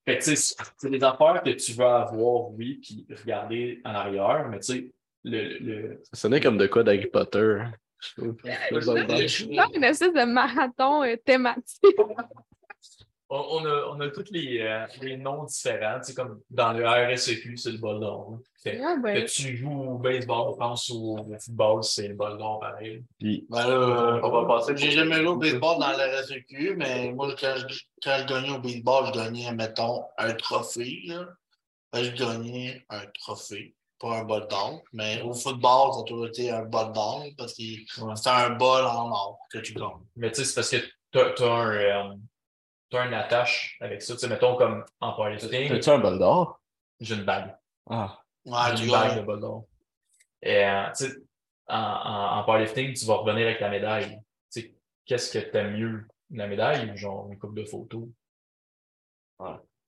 [0.05, 3.91] Fait que, tu sais, c'est des affaires que tu veux avoir, oui, puis regarder en
[3.95, 4.91] arrière, mais tu sais,
[5.25, 7.59] le, le, Ça sonnait comme de quoi d'Harry Potter.
[7.99, 8.37] je trouve.
[8.45, 11.81] C'est une espèce de marathon euh, thématique.
[13.31, 16.87] on, on a, on a tous les, euh, les noms différents, sais, comme dans le
[16.87, 18.35] RSEQ, c'est le bol d'or.
[18.35, 18.41] hein.
[18.67, 22.39] Ouais, ben, que tu joues au baseball, je pense, ou au football, c'est le bol
[22.39, 23.03] d'or pareil.
[23.19, 27.13] Puis, Ben là, On va passer J'ai jamais joué au baseball dans la RSEQ, mais
[27.13, 31.01] moi, quand je, quand je gagnais au baseball, je gagnais, mettons, un trophée.
[31.07, 31.27] Là.
[31.93, 34.81] Ben, je gagnais un trophée, pas un bol d'or.
[34.93, 37.63] Mais au football, ça a toujours été un bol d'or parce que
[38.03, 38.17] Ouais.
[38.17, 40.05] c'était un bol en or que tu gagnes.
[40.17, 40.77] Mais tu sais, c'est parce que
[41.37, 41.71] tu as, un,
[42.11, 42.15] euh,
[42.91, 44.15] t'as une attache avec ça.
[44.15, 46.61] Tu sais, mettons comme en powerlifting, T'as-tu un bol d'or?
[47.01, 47.55] j'ai une bague.
[47.91, 48.19] Ah.
[48.47, 49.65] Ouais, J'ai tu une bague de bol d'or.
[50.43, 51.13] Et euh, tu sais,
[51.69, 54.19] en, en, en powerlifting, tu vas revenir avec la médaille.
[54.53, 54.75] Tu sais,
[55.07, 56.07] qu'est-ce que t'aimes mieux?
[56.31, 58.09] La médaille ou genre une coupe de photos?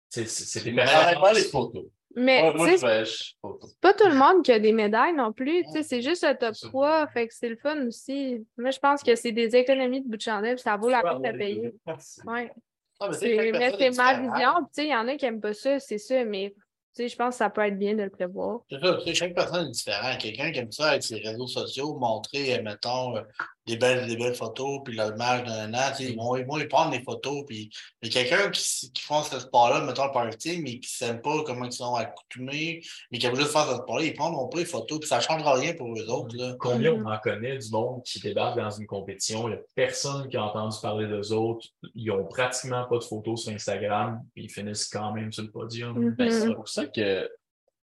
[0.09, 1.85] C'est c'est des arrête pas les photos.
[2.15, 5.13] Mais Moi, moi, tu je vais c'est pas tout le monde qui a des médailles
[5.13, 5.63] non plus.
[5.65, 6.69] tu sais, C'est juste le top C'est ça.
[6.69, 8.45] 3, fait que c'est le fun aussi.
[8.57, 11.21] Moi, je pense que c'est des économies de bout de chandelle, ça vaut la peine
[11.21, 11.73] de payer.
[12.25, 12.51] Ouais.
[12.99, 13.51] Ah, mais C'est- Mais
[13.91, 14.67] ma vision.
[14.77, 16.53] il y en a qui aiment pas ça, c'est ça, mais
[16.97, 18.59] je pense que ça peut être bien de le prévoir.
[18.69, 20.17] C'est ça, chaque personne est différente.
[20.17, 23.21] Quelqu'un qui aime ça avec ses réseaux sociaux, montrer, euh, mettons, euh,
[23.69, 26.91] des belles, des belles photos, puis l'image d'un an, ils vont, ils vont y prendre
[26.91, 27.43] des photos.
[27.45, 27.69] Puis
[28.01, 31.07] il y a quelqu'un qui, qui font ce sport-là, mettons le party, mais qui ne
[31.07, 34.47] s'aiment pas comment ils sont accoutumés, mais qui aiment juste faire ce sport-là, ils prendront
[34.47, 36.35] pas les photos, puis ça ne changera rien pour eux autres.
[36.35, 36.55] Là.
[36.59, 40.27] Combien on en connaît du monde qui débarque dans une compétition, il n'y a personne
[40.29, 44.45] qui a entendu parler d'eux autres, ils ont pratiquement pas de photos sur Instagram, puis
[44.45, 45.97] ils finissent quand même sur le podium.
[45.97, 46.15] Mhm.
[46.15, 47.29] Ben, c'est pour ça que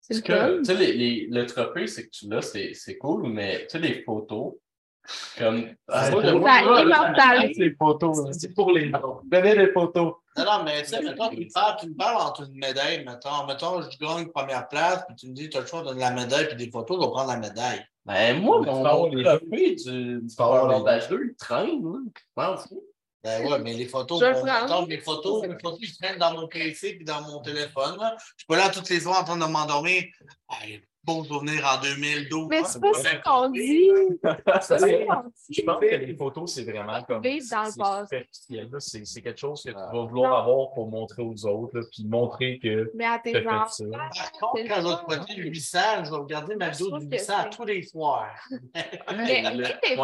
[0.08, 0.58] le que, fun.
[0.58, 3.70] tu sais, les, les, le trophée, c'est que tu l'as, c'est c'est cool, mais tu
[3.70, 4.54] sais, les photos,
[5.38, 5.68] comme.
[5.88, 7.58] Ah, je- immortalise.
[7.58, 8.24] les photos.
[8.24, 8.32] là.
[8.32, 9.20] C'est pour les noms.
[9.24, 10.14] Donnez des photos.
[10.36, 13.04] Non, non, mais tu sais, mettons, tu me parles, tu me parles entre une médaille,
[13.04, 15.98] mettons, mettons, je gagne première place, puis tu me dis, tu as le choix de
[15.98, 17.84] la médaille, puis des photos, je vais prendre la médaille.
[18.04, 22.56] Ben, moi, mon, peux les trophée du, peux les Power 2, il traîne, là.
[22.68, 22.74] Je.
[23.24, 26.32] Ben ouais, mais les photos, Je bon, mettons, mes photos, mes photos, ils traînent dans
[26.34, 27.96] mon PC puis dans mon téléphone.
[27.98, 28.14] Là.
[28.18, 30.04] Je suis pas là toutes les soirs en train de m'endormir.
[31.06, 32.48] Beau souvenir en 2012.
[32.50, 33.90] Mais c'est pas ça qu'on dit.
[35.50, 37.22] Je pense que les photos, c'est vraiment comme.
[37.22, 39.90] Vivre dans le c'est quelque chose que tu Ah.
[39.92, 43.40] vas vouloir avoir pour montrer aux autres, là, puis montrer que Mais à tes.
[43.42, 47.82] Par contre, quand le 800, je vais regarder ma vidéo que 800 c'est- tous les
[47.82, 48.34] soirs.
[49.16, 49.44] Mais
[49.96, 50.02] On,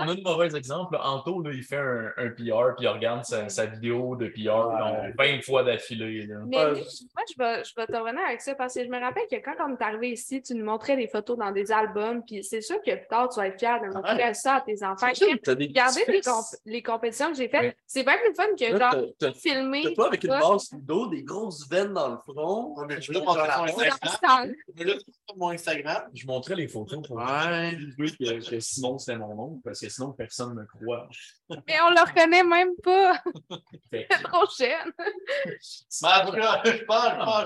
[0.00, 0.98] a un mauvais exemple.
[1.02, 4.96] Anto, là, il fait un, un PR, puis il regarde sa, vidéo de PR genre,
[5.18, 6.26] 20 fois d'affilée.
[6.26, 6.36] là.
[6.46, 9.54] Mais moi, je vais te revenir avec ça parce que je me rappelle que quand
[9.66, 12.76] on est arrivé ici, tu nous montrais des photos dans des albums, puis c'est sûr
[12.82, 15.06] que plus tard, tu vas être fier de montrer ça à tes enfants.
[15.18, 17.60] Des Regardez les, comp- les compétitions que j'ai faites.
[17.62, 17.76] Ouais.
[17.86, 19.82] C'est bien plus fun que Là, genre filmer.
[19.84, 22.74] T'as toi avec une base dos, des grosses veines dans le front.
[22.76, 24.52] Ouais, mais je montrer mon Instagram.
[24.76, 24.82] Je
[25.36, 26.02] mon Instagram.
[26.26, 27.76] Montrais les photos pour Ouais.
[27.98, 31.08] que, que Simon, c'était mon nom, parce que sinon, personne ne me croit.
[31.50, 33.22] Mais on le reconnaît même pas.
[33.92, 34.46] C'est trop
[36.72, 36.84] je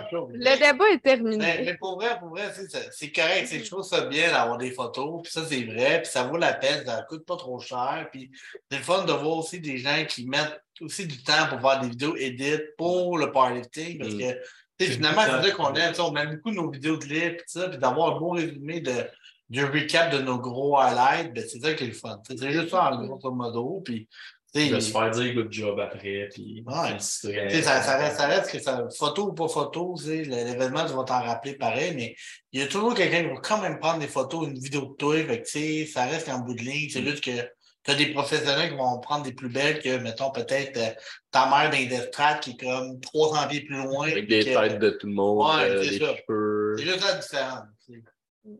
[0.03, 0.29] je pense.
[0.33, 1.37] Le débat est terminé.
[1.39, 3.47] Mais, mais pour vrai, pour vrai, c'est- correct.
[3.49, 5.23] c'est- Je trouve ça bien d'avoir des photos.
[5.23, 6.03] Puis ça, c'est vrai.
[6.03, 6.85] Puis ça vaut la peine.
[6.87, 8.09] Ça coûte pas trop cher.
[8.13, 8.31] Puis
[8.71, 11.81] c'est le fun de voir aussi des gens qui mettent aussi du temps pour faire
[11.81, 13.99] des vidéos edit pour le powerlifting.
[13.99, 14.19] Parce Mm.
[14.79, 15.93] que finalement, c'est ça qu'on aime.
[15.99, 17.37] On aime beaucoup nos vidéos de livres.
[17.37, 18.93] Puis ça, puis d'avoir un beau résumé de,
[19.49, 22.21] du recap de nos gros highlights, ben, c'est ça qui est le fun.
[22.29, 23.81] C'est juste ça en grosso modo.
[23.85, 24.09] Puis,
[24.55, 26.97] tu sais, de se faire dire good job après, puis Ouais.
[26.97, 30.95] Tu sais, ça, ça reste, ça reste que ça, photo ou pas photo, l'événement, tu
[30.95, 32.15] vas t'en rappeler pareil, mais
[32.53, 34.95] il y a toujours quelqu'un qui va quand même prendre des photos, une vidéo de
[34.97, 36.89] toi, fait que, ça reste qu'en bout de ligne.
[36.91, 37.31] C'est juste que
[37.85, 40.91] tu as des professionnels qui vont prendre des plus belles que, mettons, peut-être euh,
[41.31, 44.09] ta mère d'un Death qui est comme 300 pieds plus loin.
[44.09, 46.15] Avec des que- têtes de tout le monde, Ouais, euh, c'est des ça.
[46.17, 46.75] cheveux.
[46.79, 47.65] C'est juste la différence.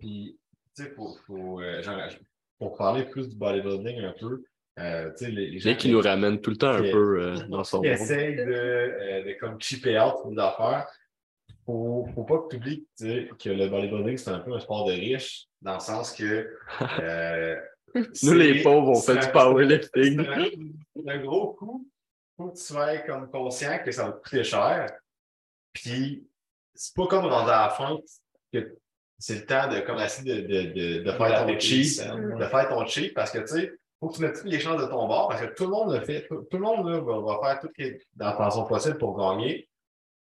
[0.01, 0.39] Puis,
[0.77, 2.01] tu sais, pour, pour, euh, genre,
[2.59, 4.43] pour parler plus du bodybuilding un peu,
[4.79, 7.81] euh, les, les gens qui nous ramène tout le temps un peu euh, dans son
[7.81, 7.97] qui monde.
[7.99, 10.87] essayent de, euh, de comme cheaper out des affaires,
[11.67, 14.93] faut, faut pas que tu oublies que le bodybuilding, c'est un peu un sport de
[14.93, 16.49] riche, dans le sens que.
[17.01, 17.57] euh,
[18.23, 20.25] Nous, les pauvres, on fait du powerlifting.
[20.97, 21.87] c'est un- gros coup.
[22.37, 24.93] Faut que tu sois comme conscient que ça va te coûter cher.
[25.73, 26.25] Puis,
[26.75, 27.99] c'est pas comme rendu à la fin
[28.53, 28.77] que
[29.19, 30.63] c'est le temps de comme essayer de, de,
[30.99, 34.17] de, de faire ton cheat, de faire ton cheat parce que tu sais, faut que
[34.17, 36.27] tu mettes toutes les chances de ton bord parce que tout le monde le fait.
[36.29, 38.99] Tout, tout le monde là, va, va faire tout ce qui est dans son possible
[38.99, 39.69] pour gagner.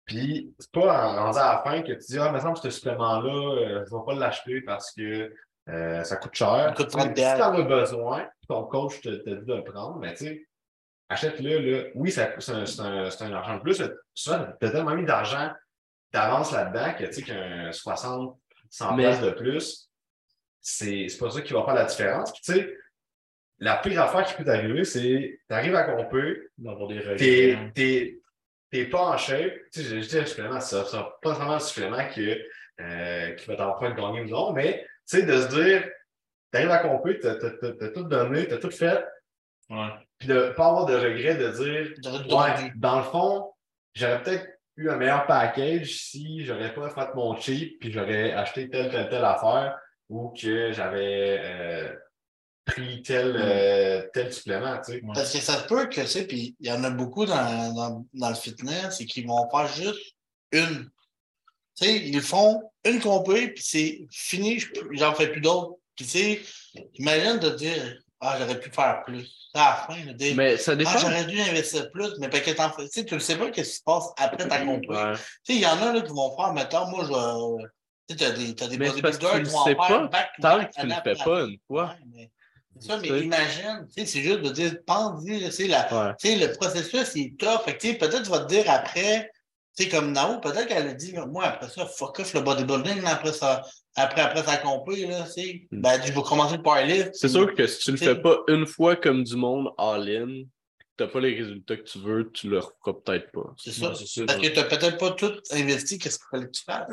[0.06, 2.62] Puis, c'est pas en rendu à la fin que tu dis, ah, me semble que
[2.62, 5.32] ce supplément-là, euh, je vais pas l'acheter parce que
[5.70, 6.48] euh, ça coûte cher.
[6.50, 9.64] Ça coûte 30 si tu en as besoin, ton coach te, te dit de le
[9.64, 10.48] prendre, mais tu sais,
[11.08, 11.60] achète-le.
[11.60, 11.84] Là.
[11.96, 13.80] Oui, ça- c'est un, un, un argent de plus.
[13.80, 15.52] mais Souvent, tu as tellement mis d'argent
[16.12, 18.38] d'avance là-dedans que tu sais qu'un 60,
[18.70, 19.90] 100 Mais- de plus,
[20.60, 22.32] c'est c'est pas ça qui va faire la différence.
[22.34, 22.78] Puis, tu sais,
[23.62, 26.42] la pire affaire qui peut t'arriver, c'est tu arrives à compter,
[27.18, 28.20] t'es t'es-
[28.72, 29.54] t'es pas en shape.
[29.72, 31.98] Tu sais, je je dis un supplément, ça ça pas vraiment un supplément
[32.82, 35.88] euh, qui va t'en faire gagner ou non, mais tu sais, de se dire,
[36.52, 39.06] t'arrives à compter, t'as t'as- t'as- t'as tout donné, t'as tout fait,
[40.18, 43.54] puis de pas avoir de regret de dire, De- de- ouais, dans le fond,
[43.94, 44.48] j'aurais peut-être
[44.78, 49.10] eu un meilleur package si j'aurais pas fait mon cheap, puis j'aurais acheté telle, telle,
[49.10, 49.78] telle affaire,
[50.10, 51.94] ou que j'avais euh,
[52.66, 55.02] pris tel, euh, tel supplément, tu sais.
[55.14, 57.74] Parce que ça se peut que, tu sais, puis il y en a beaucoup dans,
[57.74, 60.16] dans, dans le fitness, c'est qu'ils vont faire juste
[60.52, 60.90] une.
[61.76, 65.76] Tu sais, ils font une compé, puis c'est fini, j'en fais plus d'autres.
[65.96, 66.42] Puis, tu sais,
[66.96, 69.28] imagine de dire, ah, j'aurais pu faire plus.
[69.54, 70.92] À la fin, là, des- Mais ça dépend.
[70.94, 73.38] ah, j'aurais dû investir plus, mais parce que t'en fais- tu sais, tu ne sais
[73.38, 74.88] pas ce qui se passe après ta compris.
[74.88, 75.14] Ouais.
[75.14, 77.68] Tu sais, il y en a là, qui vont faire, mettons, moi, je vais.
[78.08, 79.72] Tu sais, t'as des, t'as des Mais parce que tu bodybuilders le qui vont sais
[79.72, 80.36] en pas tant back, que
[80.82, 81.86] tu le année fais pas une fois.
[81.86, 82.41] Ouais, mais c'est
[82.80, 86.14] ça, mais imagine, c'est juste de dire, pense-y, sais, la- Ouais.
[86.24, 87.64] le processus, il est tough.
[87.66, 89.30] Peut-être tu vas te dire après,
[89.74, 93.34] sais, comme Nao, peut-être qu'elle a dit, moi, après ça, fuck off le bodybuilding, après
[93.34, 93.62] ça,
[93.96, 95.68] après, après sa compé, là, tu sais.
[95.72, 95.82] Mm.
[95.82, 97.12] Ben, je vais commencer le powerlift.
[97.14, 100.44] C'est sûr que si tu le fais pas une fois comme du monde all-in,
[101.02, 103.54] t'as pas les résultats que tu veux, tu le referas peut-être pas.
[103.58, 103.94] C'est ça.
[103.96, 104.26] Ça.
[104.26, 106.88] Parce que t'as peut-être pas tout investi, qu'est-ce qu'il fallait que tu fasses.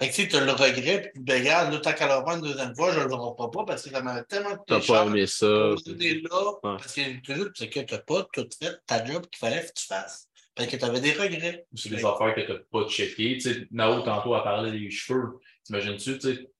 [0.00, 2.74] Fait que, tu t'as le regret, puis ben, regarde, là, tant qu'à le une deuxième
[2.76, 5.02] fois, je le referai pas parce que ça m'avait tellement coûté T'as pas cher.
[5.04, 5.46] aimé ça.
[5.46, 6.58] Là, Ouais.
[6.62, 9.86] parce que toujours, c'est que t'as pas tout fait ta job qu'il fallait que tu
[9.86, 10.26] fasses.
[10.54, 11.64] Parce que t'avais des regrets.
[11.74, 13.38] C'est des affaires que tu n'as pas checkées.
[13.38, 15.38] Tu sais, Nao, tantôt, a parlé des cheveux.
[15.64, 16.50] T'imagines-tu, tu sais,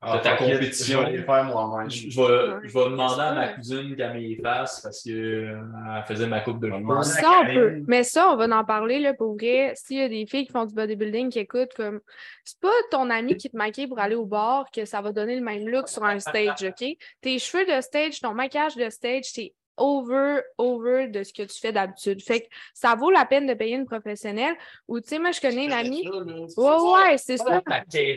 [0.00, 1.00] Ah, ta compétition.
[1.00, 1.90] Je vais les faire moi-même.
[1.90, 5.60] je je vais, je vais demander à ma cousine qu'elle me les fasse parce qu'elle
[6.06, 7.02] faisait ma coupe de cheveux.
[7.02, 7.82] Ça, on peut.
[7.88, 9.72] Mais ça, on va en parler, là, pour vrai.
[9.74, 12.00] S'il y a des filles qui font du bodybuilding, qui écoutent comme.
[12.44, 15.34] C'est pas ton ami qui te maquille pour aller au bar que ça va donner
[15.34, 16.86] le même look sur un stage, OK?
[17.20, 21.58] Tes cheveux de stage, ton maquillage de stage, c'est over, over de ce que tu
[21.58, 22.22] fais d'habitude.
[22.22, 24.54] Fait que ça vaut la peine de payer une professionnelle.
[24.86, 26.06] Ou, tu sais, moi, je connais une amie.
[26.08, 27.62] Ouais, ouais, c'est ça.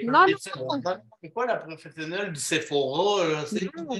[0.04, 0.26] Non, non,
[0.84, 0.98] non.
[1.24, 3.46] C'est pas la professionnelle du Sephora, là?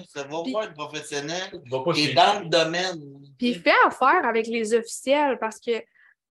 [0.08, 3.00] Ça va voir une professionnelle qui est dans le domaine.
[3.38, 5.84] Puis fais affaire avec les officiels parce que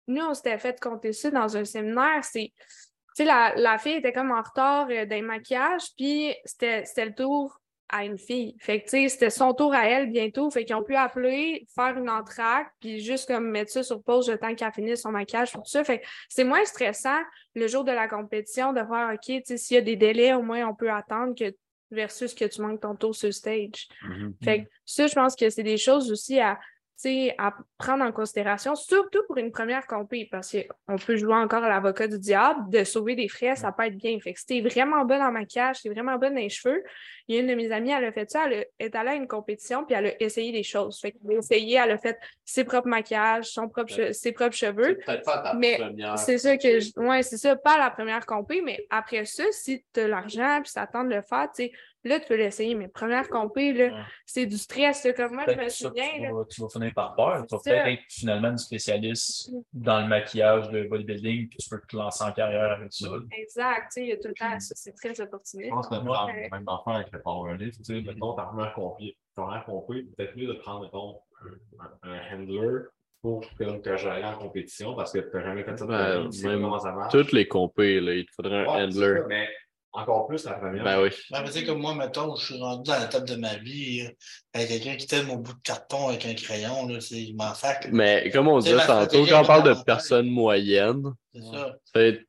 [0.08, 2.24] nous, on s'était fait compter ça dans un séminaire.
[2.24, 2.64] C'est, tu
[3.14, 7.14] sais, la, la fille était comme en retard euh, d'un maquillage, puis c'était c'était le
[7.14, 8.56] tour à une fille.
[8.60, 10.50] Fait que, tu sais, c'était son tour à elle bientôt.
[10.52, 14.30] Fait qu'ils ont pu appeler, faire une entracte, puis juste comme mettre ça sur pause
[14.30, 15.84] le temps qu'elle finisse son maquillage, tout ça.
[15.84, 17.20] Fait que c'est moins stressant
[17.56, 20.34] le jour de la compétition de voir, OK, tu sais, s'il y a des délais,
[20.34, 21.54] au moins on peut attendre que
[21.92, 23.88] versus que tu manques ton tour sur stage.
[24.04, 24.34] Mhm.
[24.44, 26.60] Fait que ça, je pense que c'est des choses aussi à,
[27.38, 30.56] à prendre en considération, surtout pour une première compé, parce
[30.88, 33.96] qu'on peut jouer encore à l'avocat du diable, de sauver des frais, ça peut être
[33.96, 34.20] bien.
[34.20, 36.84] Fait que si t'es vraiment bonne en maquillage, t'es vraiment bonne dans les cheveux,
[37.28, 39.16] il y a une de mes amies, elle a fait ça, elle est allée à
[39.16, 41.00] une compétition, puis elle a essayé des choses.
[41.00, 44.56] Fait qu'elle a essayé, elle a fait ses propres maquillages, son propre che- ses propres
[44.56, 45.00] cheveux.
[45.06, 46.18] Pas ta Mais première.
[46.18, 46.92] C'est ça que je...
[46.98, 50.72] ouais, c'est ça, pas la première compé, mais après ça, si tu as l'argent puis
[50.72, 51.72] ça tente de le faire, tu sais,
[52.04, 52.76] là, tu peux l'essayer.
[52.76, 54.02] Mais première compé, là, Ouais.
[54.26, 55.04] c'est du stress.
[55.06, 55.14] là.
[55.14, 57.46] Comme moi, je me ça, souviens, tu, là, vas, tu vas finir par peur.
[57.48, 61.80] Tu vas peut-être être finalement une spécialiste dans le maquillage de bodybuilding, puis tu peux
[61.88, 63.08] te lancer en carrière avec ça.
[63.32, 65.70] exact, tu sais, il y a tout le temps ça, c'est très Je opportuniste.
[65.70, 66.50] pense que c'est Ouais.
[66.52, 67.78] même affaire avec le powerlift.
[67.78, 71.20] Tu sais, mettons, ta première compé, première compé, peut-être mieux de prendre, mettons,
[72.04, 72.86] un, un handler
[73.22, 76.38] pour que, j'aille en compétition parce que tu n'as jamais fait ça Ben, vie, tu
[76.38, 77.12] sais pas même comment ça marche.
[77.12, 79.18] Toutes les compés, là, il te faudrait un Ouais, handler.
[79.20, 79.48] ça, Mais
[79.92, 80.84] encore plus la première.
[80.84, 81.10] Ben oui.
[81.32, 84.10] Ben, sais, comme moi, mettons, je suis rendu dans l'étape de ma vie, euh,
[84.54, 87.54] avec quelqu'un qui t'aime mon bout de carton avec un crayon, là, c'est, il m'en
[87.54, 87.88] sac.
[87.92, 91.76] Mais comme on C'est disait la tantôt, quand on parle de personnes moyennes, C'est ça.
[91.94, 92.26] c'est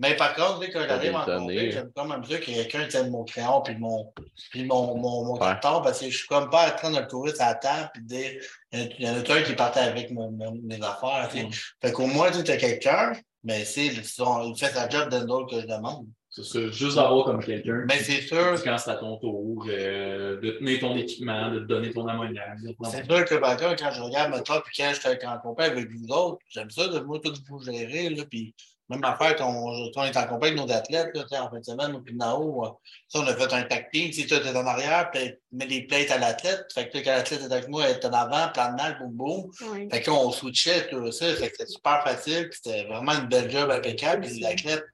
[0.00, 2.86] Mais par contre, dès que j'arrive des en compé, j'aime quand même ça que quelqu'un
[2.88, 4.12] tienne mon crayon puis mon,
[4.50, 5.40] puis mon, mon, mon Ouais.
[5.40, 7.90] carton parce que je suis comme pas en train de le courir sur la table
[7.94, 11.28] puis de dire il y en a un qui partait avec mon, mon- mes affaires.
[11.32, 11.48] tu sais.
[11.80, 15.60] Fait qu'au moins, tu as quelqu'un, mais c'est il fait sa job d'un autre que
[15.62, 16.06] je demande.
[16.42, 17.84] C'est ça, juste d'avoir comme quelqu'un.
[17.88, 21.58] Mais qui- c'est sûr, Quand c'est à ton tour, euh, de tenir ton équipement, de
[21.60, 22.58] te donner ton ammoniaque.
[22.90, 25.88] c'est sûr que ben, quand quand je regarde maintenant puis quand j'étais en compagnie avec
[25.90, 28.10] vous autres, j'aime ça de moi tout vous gérer.
[28.10, 28.54] Là, puis
[28.90, 31.58] même affaire quand on, quand on est en compagnie avec nos athlètes, là, en fin
[31.58, 32.68] de semaine, au Nao, euh,
[33.08, 35.66] ça, on a fait un tag team, sais, toi, t'es en arrière, puis tu mets
[35.66, 36.66] des plates à l'athlète.
[36.72, 39.12] Fait que quand l'athlète est avec moi, elle est en avant, plan de mal, boum
[39.12, 39.50] boum.
[39.72, 39.88] Ouais.
[39.92, 41.26] Fait qu'on switchait tout ça.
[41.34, 44.26] Fait que c'était super facile, c'était vraiment une belle job impeccable.
[44.26, 44.84] Puis l'athlète.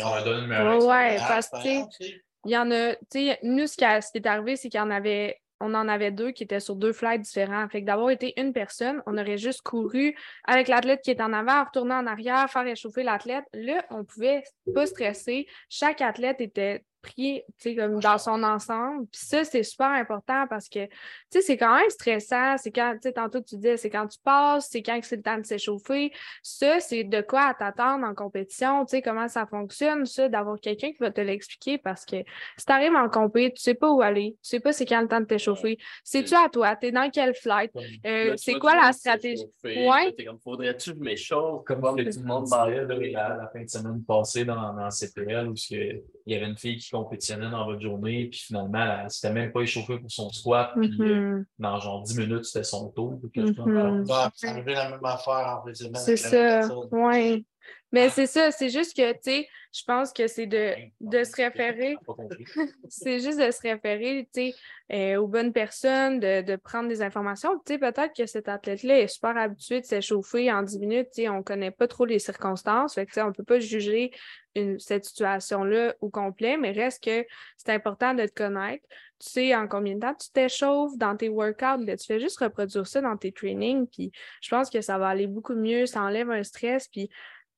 [0.00, 2.22] Ont- Ça leur donne une Ouais, meilleure ouais, Ah, parce que, tu sais, tu sais.
[2.46, 4.68] il y en a, tu sais, nous, ce qui, a- ce qui est arrivé, c'est
[4.68, 7.68] qu'il y en avait, on en avait deux qui étaient sur deux flights différents.
[7.68, 11.32] Fait que d'avoir été une personne, on aurait juste couru avec l'athlète qui est en
[11.32, 13.44] avant, retourner en arrière, faire échauffer l'athlète.
[13.52, 14.42] Là, on pouvait
[14.74, 15.46] pas stresser.
[15.68, 19.06] Chaque athlète était pris, tu sais, comme dans son ensemble.
[19.06, 20.90] Puis ça, c'est super important parce que, tu
[21.30, 22.56] sais, c'est quand même stressant.
[22.56, 25.22] C'est quand, tu sais, tantôt tu disais, c'est quand tu passes, c'est quand c'est le
[25.22, 26.12] temps de s'échauffer.
[26.42, 30.58] Ça, c'est de quoi à t'attendre en compétition, tu sais, comment ça fonctionne, ça, d'avoir
[30.60, 32.16] quelqu'un qui va te l'expliquer parce que
[32.56, 35.00] si tu arrives en compé, tu sais pas où aller, tu sais pas c'est quand
[35.00, 35.78] le temps de t'échauffer.
[36.04, 36.76] C'est-tu à toi?
[36.76, 37.70] T'es dans quel flight?
[38.06, 39.44] Euh, tu c'est quoi tu la stratégie?
[39.64, 40.14] Ouais.
[40.24, 41.64] comme, faudrait-tu que je m'échauffe?
[41.64, 45.54] Comme tout le monde parlait la, la fin de semaine passée dans, dans CPL où
[45.70, 49.32] il y avait une fille qui compétitionnait dans votre journée, puis finalement, elle ne s'était
[49.32, 51.44] même pas échauffée pour son squat, puis euh, Mhm.
[51.58, 53.18] dans genre 10 minutes, c'était son tour.
[53.34, 54.04] Mhm.
[54.04, 55.74] Va arriver la même affaire en fait.
[55.94, 56.60] C'est ça.
[56.92, 57.44] Oui.
[57.92, 61.36] Mais c'est ça, c'est juste que, tu sais, je pense que c'est de, de se
[61.36, 61.96] référer,
[62.88, 64.54] c'est juste de se référer, tu sais,
[64.92, 67.58] euh, aux bonnes personnes, de, de prendre des informations.
[67.66, 71.22] Tu sais, peut-être que cet athlète-là est super habitué de s'échauffer en 10 minutes, tu
[71.22, 74.10] sais, on connaît pas trop les circonstances, fait que, tu sais, on peut pas juger
[74.54, 77.24] une- cette situation-là au complet, mais reste que
[77.56, 78.84] c'est important de te connaître.
[79.18, 82.38] Tu sais en combien de temps tu t'échauffes dans tes workouts, ben, tu fais juste
[82.40, 84.10] reproduire ça dans tes trainings, puis
[84.42, 87.08] je pense que ça va aller beaucoup mieux, ça enlève un stress, puis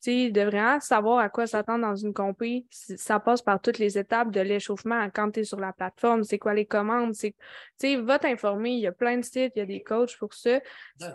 [0.04, 3.78] tu sais, de vraiment savoir à quoi s'attendre dans une compé, ça passe par toutes
[3.78, 7.30] les étapes de l'échauffement quand tu es sur la plateforme, c'est quoi les commandes, c'est,
[7.30, 7.36] tu
[7.78, 10.34] sais, va t'informer, il y a plein de sites, il y a des coachs pour
[10.34, 10.60] ça.
[10.98, 11.14] C'est,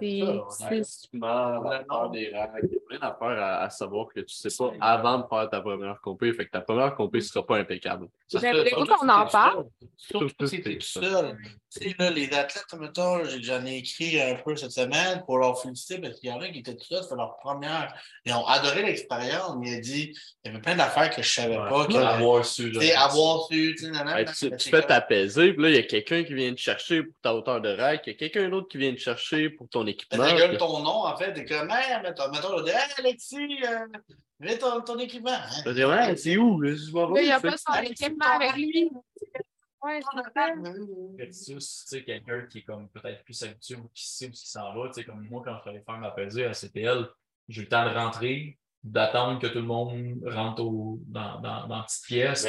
[2.89, 6.34] plein d'affaires à, à savoir que tu sais pas avant de faire ta première compé.
[6.34, 8.08] Fait que ta première compé ne sera pas impeccable.
[8.28, 9.65] Ça, Ben, surtout qu'on en parle?
[9.97, 10.28] seul.
[10.28, 11.38] Surtout si seul.
[11.71, 15.62] Tu sais, là, les athlètes, mettons, j'en ai écrit un peu cette semaine pour leur
[15.62, 17.93] féliciter parce qu'il y en a qui étaient tout seuls, c'était leur première.
[18.25, 20.13] Ils ont adoré l'expérience, mais il a dit,
[20.43, 21.85] il y avait plein d'affaires que je savais pas.
[21.87, 22.71] que- Avoir su.
[22.71, 23.91] Tu avoir su, tu
[24.49, 27.15] tu, tu comme- t'apaiser, puis là, il y a quelqu'un qui vient te chercher pour
[27.21, 29.83] ta hauteur de rack, il y a quelqu'un d'autre qui vient te chercher pour ton
[29.83, 30.23] Mais équipement.
[30.25, 33.37] ta gueule ton nom, en fait, t'es comme, hey, mettons, mettons, on dit, hey, Alexis,
[33.65, 33.87] euh,
[34.39, 35.31] mets ton, ton équipement.
[35.31, 35.61] hein.
[35.65, 36.59] Je dire, ouais, c'est où?
[36.61, 36.73] là?
[36.75, 38.89] Je vois il n'y a pas son équipement avec lui.
[39.81, 40.53] Ouais, c'est ça.
[41.17, 44.35] versus tu sais, quelqu'un qui est comme peut-être plus habitué ou qui sait où il
[44.35, 44.87] s'en va.
[44.89, 47.07] Tu sais, comme moi, quand je suis allé faire ma pesée à CPL,
[47.47, 51.67] j'ai eu le temps de rentrer, d'attendre que tout le monde rentre au- dans, dans,
[51.67, 52.47] dans la petite pièce,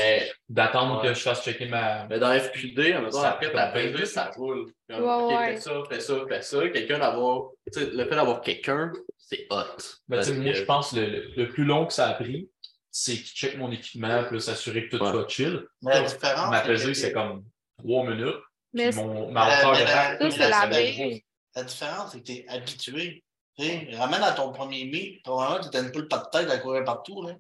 [0.48, 1.08] d'attendre Ouais.
[1.08, 2.06] que je fasse checker ma.
[2.06, 4.72] mais dans FQD, en Ça après fait ta ça roule.
[4.88, 5.54] Comme, Ouais, OK, ouais.
[5.54, 6.68] fais ça, fais ça, fais ça.
[6.68, 7.50] Quelqu'un d'avoir.
[7.76, 9.56] Le fait d'avoir quelqu'un, c'est hot.
[10.08, 12.08] Ben, tu sais, Parce moi, que- je pense que le, le- plus long que ça
[12.08, 12.48] a pris,
[12.92, 15.10] c'est qu'il check mon équipement, puis s'assurer que tout Ouais.
[15.10, 15.64] soit chill.
[15.82, 16.50] Mais la différence.
[16.50, 17.44] Ma c'est pesée, que- c'est comme
[17.78, 18.36] trois minutes.
[18.72, 21.20] Mais mon, ma la- hauteur de.
[21.56, 23.24] La différence, c'est que tu es habitué.
[23.60, 26.58] Tu ramène à ton premier meet, probablement, tu étais une poule pas de tête à
[26.58, 27.22] courir partout.
[27.22, 27.34] Là.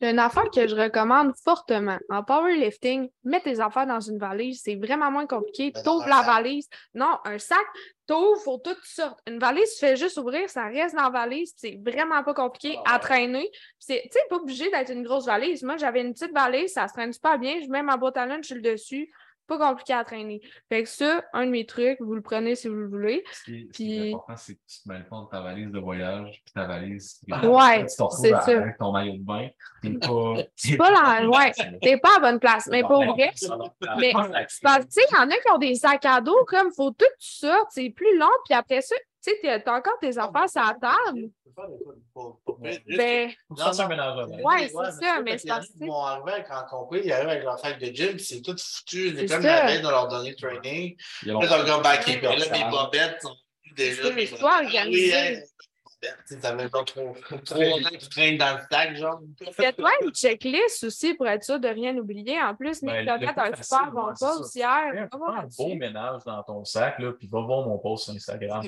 [0.00, 1.96] J'ai une affaire que je recommande fortement.
[2.10, 4.60] En powerlifting, mets tes affaires dans une valise.
[4.62, 5.70] C'est vraiment moins compliqué.
[5.70, 6.68] Ben, T'ouvres la valise.
[6.94, 7.64] Non, un sac,
[8.06, 9.18] t'ouvres, faut tout sorte.
[9.26, 11.54] Une valise, tu fais juste ouvrir, ça reste dans la valise.
[11.56, 13.50] C'est vraiment pas compliqué Ah à traîner.
[13.78, 15.62] C'est- Tu sais, pas obligé d'être une grosse valise.
[15.62, 17.58] Moi, j'avais une petite valise, ça se traîne super bien.
[17.64, 19.10] Je mets ma boîte à lunch sur le dessus.
[19.46, 20.40] Pas compliqué à traîner.
[20.68, 23.22] Fait que ça, un de mes trucs, vous le prenez si vous le voulez.
[23.32, 25.30] Ce qui est, ce qui est Puis- important, c'est que tu te mêles pas entre
[25.30, 27.20] ta valise de voyage et ta valise.
[27.28, 29.48] Ouais, tu te retrouves à- avec ton maillot de bain.
[29.82, 30.34] T'es pas.
[30.56, 31.28] C'est pas la.
[31.28, 32.66] Ouais, t'es pas à bonne place.
[32.70, 33.32] Mais pour vrai,
[33.98, 36.44] Mais parce que, tu sais, il y en a qui ont des sacs à dos,
[36.46, 39.98] comme, faut tout ça, c'est plus long, puis après ça, tu sais, t'as t'as encore
[40.00, 41.30] tes affaires sur la table.
[42.96, 43.30] Ben,
[44.26, 44.42] main.
[44.42, 47.12] Ouais, c'est mais ça, mais c'est parce que- qui vont arriver quand on compris, ils
[47.12, 49.14] arrivent avec leur sac de gym, puis c'est tout foutu.
[49.16, 50.96] C'est comme la veille de leur donner le training.
[51.22, 52.36] Il y a Là, ils comme, ben, OK, Ouais.
[52.36, 53.36] là, mes bobettes sont
[53.76, 54.02] déjà.
[54.02, 55.44] C'est mes ça, bobettes.
[56.02, 59.20] Tu sais, Ça fait pas trop, trop longtemps que tu traînes dans le sac, genre.
[59.52, 62.40] fais-toi une checklist aussi pour être sûr de rien oublier.
[62.42, 64.58] En plus, Nick, Ben, plus un super bon post ça.
[64.58, 64.92] hier.
[64.92, 68.04] Fais Va voir un beau ménage dans ton sac, là, puis va voir mon post
[68.04, 68.62] sur Instagram.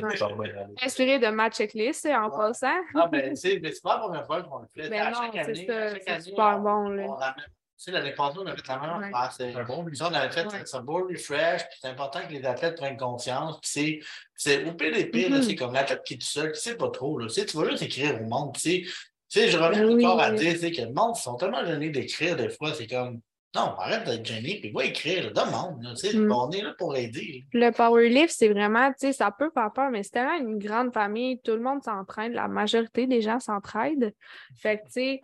[0.83, 2.37] Inspiré de ma checklist en Ouais.
[2.37, 2.81] passant.
[2.95, 4.89] Ah, ben, c'est mais c'est pas la première fois qu'on le fait.
[4.89, 7.03] Mais À non, chaque c'est année, super on- bon, là.
[7.05, 9.11] on ramène- Tu sais, l'année passée, on avait fait la même Ouais.
[9.37, 10.63] c'est- Un bon on avait fait Ouais.
[10.75, 13.59] un beau refresh, puis c'est important que les athlètes prennent conscience.
[13.61, 14.01] Puis c'est,
[14.35, 15.43] c'est au pire des pires, là, Mhm.
[15.43, 17.19] c'est comme l'athlète qui est tout seul, qui sait pas trop.
[17.19, 17.27] Là.
[17.29, 18.55] Tu sais, tu vas juste écrire au monde.
[18.55, 18.83] Tu sais,
[19.31, 20.07] Tu sais, je reviens Oui.
[20.07, 22.73] encore à dire tu sais, que le monde ils sont tellement gênés d'écrire des fois.
[22.73, 23.21] C'est comme
[23.55, 25.83] non, arrête d'être gêné, puis va écrire, là, demande.
[25.83, 26.33] là, tu sais, Mhm.
[26.33, 27.45] On est là pour aider.
[27.53, 30.95] Le powerlift, c'est vraiment, tu sais, ça peut faire peur, mais c'est tellement une grande
[30.95, 31.41] famille.
[31.43, 32.33] Tout le monde s'entraîne.
[32.33, 34.15] La majorité des gens s'entraident.
[34.57, 35.21] Fait que, tu sais,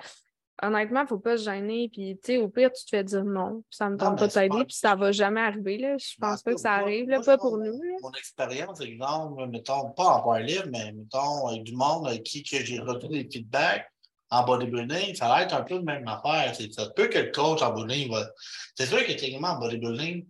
[0.62, 1.88] honnêtement, il ne faut pas se gêner.
[1.93, 3.62] Puis, tu sais, au pire, tu te fais dire non.
[3.71, 4.64] Ça me tente pas de t'aider.
[4.64, 5.79] Puis, ça va jamais arriver.
[5.79, 5.97] Là.
[5.99, 7.09] Je pense pas que ça arrive.
[7.09, 7.81] Là, pas pour nous.
[8.03, 12.59] Mon expérience, exemple, mettons, pas en powerlift, mais mettons, avec du monde avec qui que
[12.59, 13.87] j'ai reçu des feedbacks
[14.31, 16.55] en bodybuilding, ça va être un peu la même affaire.
[16.55, 18.27] C'est, ça peut que le coach en bodybuilding va.
[18.75, 20.27] C'est sûr que techniquement en bodybuilding,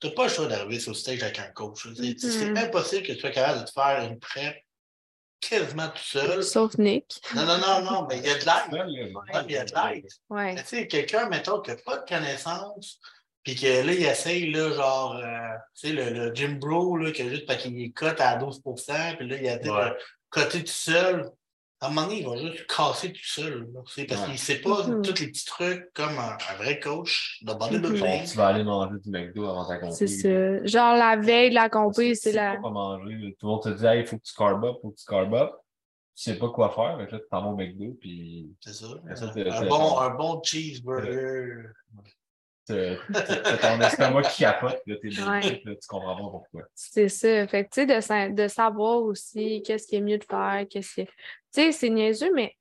[0.00, 1.86] tu n'as pas le choix d'arriver sur le stage avec un coach.
[1.94, 2.56] C'est, Mhm.
[2.56, 4.56] impossible que tu sois capable de te faire une prep
[5.40, 6.42] quasiment tout seul.
[6.42, 7.20] Sauf Nick.
[7.34, 9.44] Non, non, non, non, mais il y a de l'aide.
[9.46, 10.06] Il y a de l'aide.
[10.30, 10.54] Ouais.
[10.56, 12.98] Tu sais, quelqu'un, mettons, qui n'a pas de connaissances,
[13.42, 17.12] puis que là, il essaye, là, genre, euh, tu sais, le, le Jim Bro, là,
[17.12, 19.92] qui a juste parce qu'il est cote à 12% puis là, il a dit, Ouais.
[20.30, 21.30] coté tout seul.
[21.80, 23.68] À un moment donné, il va juste casser tout seul.
[23.86, 24.26] C'est parce Ouais.
[24.28, 25.02] qu'il ne sait pas Mhm.
[25.02, 28.24] tous les petits trucs comme un, un vrai coach de bodybuilding.
[28.24, 29.92] tu vas aller manger du McDo avant ta compé.
[29.94, 30.64] C'est ça.
[30.64, 32.56] Genre, la veille de la compé, c'est Tu sais la.
[32.56, 33.36] pas manger.
[33.38, 35.34] Tout le monde te dit, il faut que tu carb up, faut que tu carb
[35.34, 35.50] up.
[36.16, 38.86] Tu sais pas quoi faire, mais là, tu t'en vas au McDo, puis C'est ça.
[39.14, 41.72] Ça, Un- bon, un bon cheeseburger.
[42.66, 45.40] T'as ton estomac qui capote, là, t'es Ouais.
[45.40, 46.62] dégoûté, là, tu comprends pas pourquoi.
[46.74, 47.46] C'est ça.
[47.46, 50.64] Fait que, tu sais, de, sa- de savoir aussi qu'est-ce qui est mieux de faire,
[50.68, 51.06] qu'est-ce qui est.
[51.06, 51.12] Tu
[51.62, 52.54] sais, c'est niaiseux, mais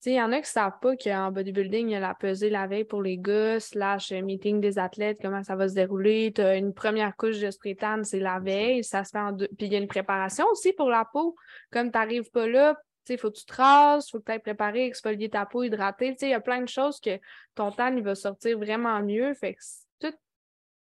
[0.00, 2.14] sais, il y en a qui ne savent pas qu'en bodybuilding, il y a la
[2.14, 5.74] pesée la veille pour les gars, slash euh, meeting des athlètes, comment ça va se
[5.74, 6.32] dérouler.
[6.32, 9.48] Tu as une première couche de spray-tan, c'est la veille, ça se fait en deux.
[9.58, 11.34] Puis il y a une préparation aussi pour la peau.
[11.72, 12.78] Comme tu n'arrives pas là,
[13.14, 15.62] il faut que tu te rases, il faut que tu ailles préparer, exfolier ta peau,
[15.62, 16.16] hydrater.
[16.22, 17.18] Il y a plein de choses que
[17.54, 19.34] ton tan il va sortir vraiment mieux.
[19.34, 20.16] Fait que c'est tout,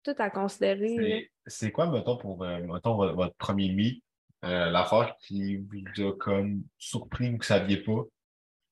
[0.03, 1.31] tout à considérer.
[1.47, 4.03] C'est quoi, mettons, pour euh, mettons, votre, premier meet,
[4.45, 8.03] euh, l'affaire qui vous a comme surpris ou que ça ne saviez pas?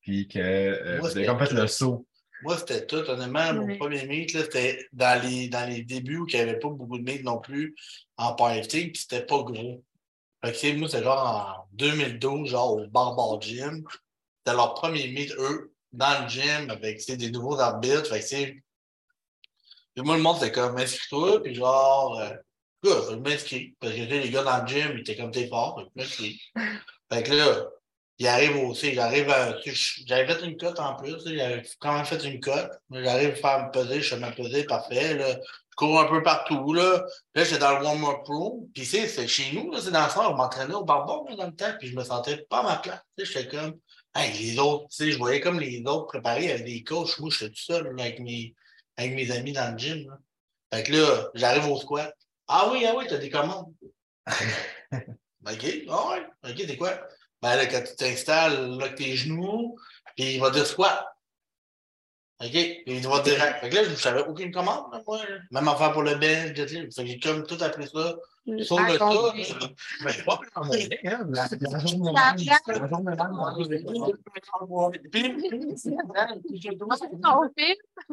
[0.01, 2.07] Puis que euh, vous avez comme fait le saut?
[2.43, 2.97] Moi, c'était tout.
[2.97, 6.69] Honnêtement, mon premier meet, c'était dans les, dans les débuts où il n'y avait pas
[6.69, 7.75] beaucoup de meet non plus
[8.17, 9.83] en powerlifting, puis c'était pas gros.
[10.45, 13.85] Fait que, moi, c'est genre en 2012, genre au Barbar Gym.
[14.39, 18.15] C'était leur premier meet, eux, dans le gym, avec des nouveaux arbitres.
[18.15, 18.53] Fait que,
[19.95, 23.75] puis moi, le monde, c'était comme, inscris-toi, puis genre, euh, je m'inscris.
[23.81, 26.41] Parce que les gars dans le gym, ils étaient comme, t'es fort, je m'inscris.
[27.13, 27.65] Fait que là,
[28.19, 29.57] il arrive aussi, j'arrive à.
[30.07, 32.71] J'avais fait une cote en plus, j'avais quand même fait une cote.
[32.91, 35.17] J'arrive à faire me peser, je fais me peser, parfait.
[35.17, 35.37] Là
[35.75, 36.73] cours un peu partout.
[36.73, 37.05] Là,
[37.35, 38.69] là j'étais dans le warm-up room.
[38.75, 41.73] Puis, c'est chez nous, c'est dans le fond, on m'entraînait au barbon dans le temps.
[41.79, 43.01] Puis, je me sentais pas à ma place.
[43.19, 43.79] J'étais comme,
[44.15, 47.19] hey, les autres, tu sais, je voyais comme les autres préparés avec des coachs.
[47.19, 48.55] Moi, j'étais tout seul avec, mes,
[48.97, 50.09] avec mes amis dans le gym.
[50.09, 50.19] Là.
[50.73, 52.15] Fait que là, j'arrive au squat.
[52.49, 53.73] Ah oui, ah oui, t'as des commandes.
[54.93, 56.51] OK, ah ouais.
[56.51, 56.99] OK, c'est quoi?
[57.41, 59.77] Ben là, quand tu t'installes, là, tes genoux,
[60.17, 61.07] puis il va dire squat.
[62.41, 62.83] OK?
[62.87, 63.61] Il doit direct.
[63.61, 65.21] Fait que là, je ne savais aucune commande, moi.
[65.51, 68.17] Même affaire pour le bench, fait que j'ai comme tout appris ça.
[68.63, 69.11] Sauf le ça.
[70.05, 70.41] Mais pas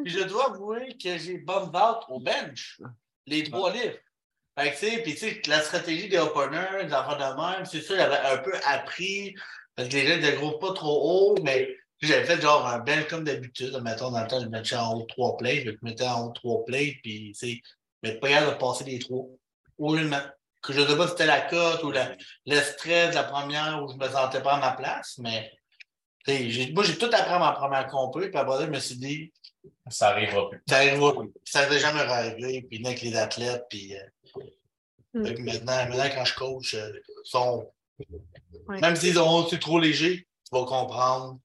[0.02, 2.80] Puis je dois avouer que j'ai bonne vente au bench.
[3.26, 3.98] Les trois livres.
[4.58, 7.64] Fait que, tu sais, puis tu sais, la stratégie des openers, des enfants de même,
[7.64, 9.34] c'est ça, j'avais un peu appris.
[9.74, 11.74] Parce que les gens ne groupent pas trop haut, mais
[12.08, 13.78] j'avais fait genre un bel comme d'habitude.
[13.82, 15.64] Mettons, dans le temps, je mettais en haut trois plates.
[15.64, 17.60] Je mettais en haut trois plates, puis, tu sais,
[18.02, 19.26] mais pas capable de passer les trois.
[19.78, 20.16] Ou une
[20.60, 23.82] que je ne sais pas si c'était la cote ou le stress de la première
[23.82, 25.50] où je ne me sentais pas à ma place, mais
[26.72, 29.32] moi, j'ai tout appris à ma première compris, puis après, je me suis dit.
[29.88, 30.62] Ça arrivera plus.
[30.68, 31.32] Ça arrivera plus.
[31.44, 33.96] Ça ne jamais arrivé, puis avec les athlètes, puis.
[33.96, 34.00] Euh,
[35.14, 35.44] mm.
[35.44, 36.92] maintenant, maintenant, quand je coach, euh,
[37.24, 37.70] sont.
[38.68, 41.38] Même s'ils ont c'est trop léger, tu vas comprendre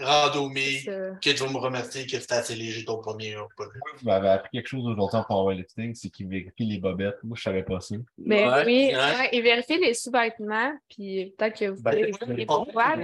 [0.00, 4.50] Randomé, que tu vas me remercier que c'était assez léger ton premier Vous m'avez appris
[4.52, 7.18] quelque chose aujourd'hui en powerlifting, c'est qu'il vérifie les bobettes.
[7.24, 7.96] Moi, je ne savais pas ça.
[8.16, 9.28] Mais ben oui, ouais.
[9.32, 12.94] il vérifie les sous-vêtements, puis peut-être que vous ben, pouvez les pourquoi.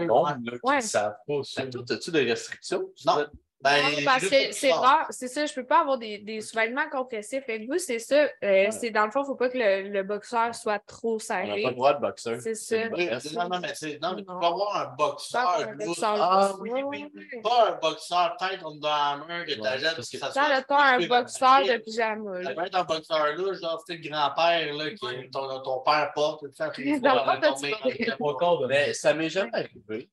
[0.62, 0.80] Ouais.
[0.80, 1.64] savent pas ça.
[1.64, 2.88] Ben, as-tu des restrictions?
[3.05, 3.26] Non.
[3.64, 6.86] Ben, parce que c'est rare, c'est ça, je ne peux pas avoir des, des sous-vêtements
[6.90, 7.44] compressifs.
[7.48, 8.28] Avec vous, c'est ça.
[8.44, 11.18] Euh, c'est dans le fond, il ne faut pas que le, le, boxeur soit trop
[11.18, 11.50] serré.
[11.50, 12.40] On n'a pas le droit de boxeur.
[12.42, 12.88] C'est ça.
[12.90, 15.66] non, non, mais, c'est, non, mais tu peux avoir un boxeur.
[15.66, 17.40] Un boxeur ah, oui, oui, oui.
[17.42, 20.62] Pas un boxeur tête on the hammer que t'achètes parce que ça soit.
[20.68, 22.44] T'as un boxeur de pyjama.
[22.44, 26.12] Ça peut être un boxeur là, genre c'est le grand-père là, qui ton, ton père
[26.14, 26.44] porte.
[28.68, 30.10] Mais ça m'est jamais arrivé.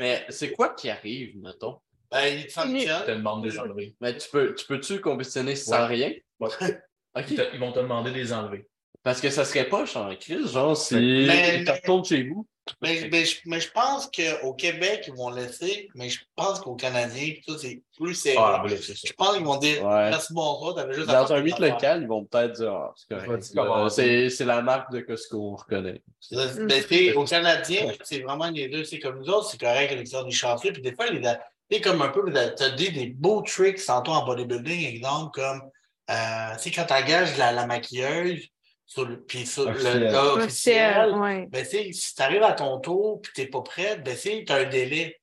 [0.00, 1.78] Mais c'est quoi qui arrive, mettons?
[2.10, 3.04] Ben, il te sanctionne.
[3.04, 3.94] te demande des.
[4.00, 6.12] Mais tu peux, tu peux-tu compétitionner sans rien?
[6.40, 6.48] Ouais.
[7.28, 8.68] Ils vont te demander des enlever.
[9.02, 12.46] Parce que ça serait pas en crise, genre, si mais, tu retournes chez vous.
[12.82, 16.74] Mais, mais, je, mais je pense qu'au Québec, ils vont laisser, mais je pense qu'au
[16.74, 18.38] Canadien, c'est plus sérieux.
[18.38, 20.10] Ah, je pense qu'ils vont dire ouais.
[20.10, 24.44] merci bonsoir, t'avais juste Dans un 8 local, ils vont peut-être dire ah, c'est c'est
[24.44, 26.02] la marque de Costco, on reconnaît.
[26.30, 30.30] Mais au Canadien, c'est vraiment les deux, c'est comme nous autres, c'est correct avec des
[30.30, 31.22] chanceux, puis des fois, les,
[31.70, 35.62] sais, comme un peu, tu as dit des beaux tricks tantôt en bodybuilding, exemple, comme,
[36.10, 38.48] euh, tu sais, quand tu engages la, la maquilleuse,
[38.88, 41.14] sur le, puis sur le cas officiel,
[41.50, 44.54] ben, si tu arrives à ton tour et tu n'es pas prête, ben, tu as
[44.54, 45.20] un délai.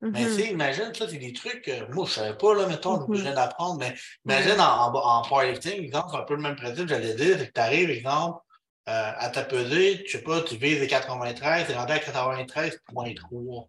[0.00, 0.36] Mais mm-hmm.
[0.36, 3.02] tu imagine, ça, c'est des trucs que moi, je ne savais pas, là, mettons, mm
[3.02, 3.16] -hmm.
[3.16, 3.94] je viens d'apprendre, mais
[4.24, 7.52] imagine en, en, powerlifting, exemple, c'est un peu le même principe, j'allais dire, c'est que
[7.52, 8.38] tu arrives, exemple,
[8.88, 11.98] euh, à ta pesée, je sais pas, tu vises les 93, tu es rendu à
[11.98, 13.68] 93,3.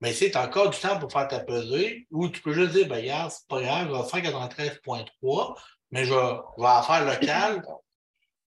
[0.00, 2.96] Mais c'est encore du temps pour faire ta pesée, ou tu peux juste dire, ben,
[2.96, 5.54] regarde, c'est pas grave, je vais faire 93.3,
[5.90, 7.62] mais je vais, je vais faire local.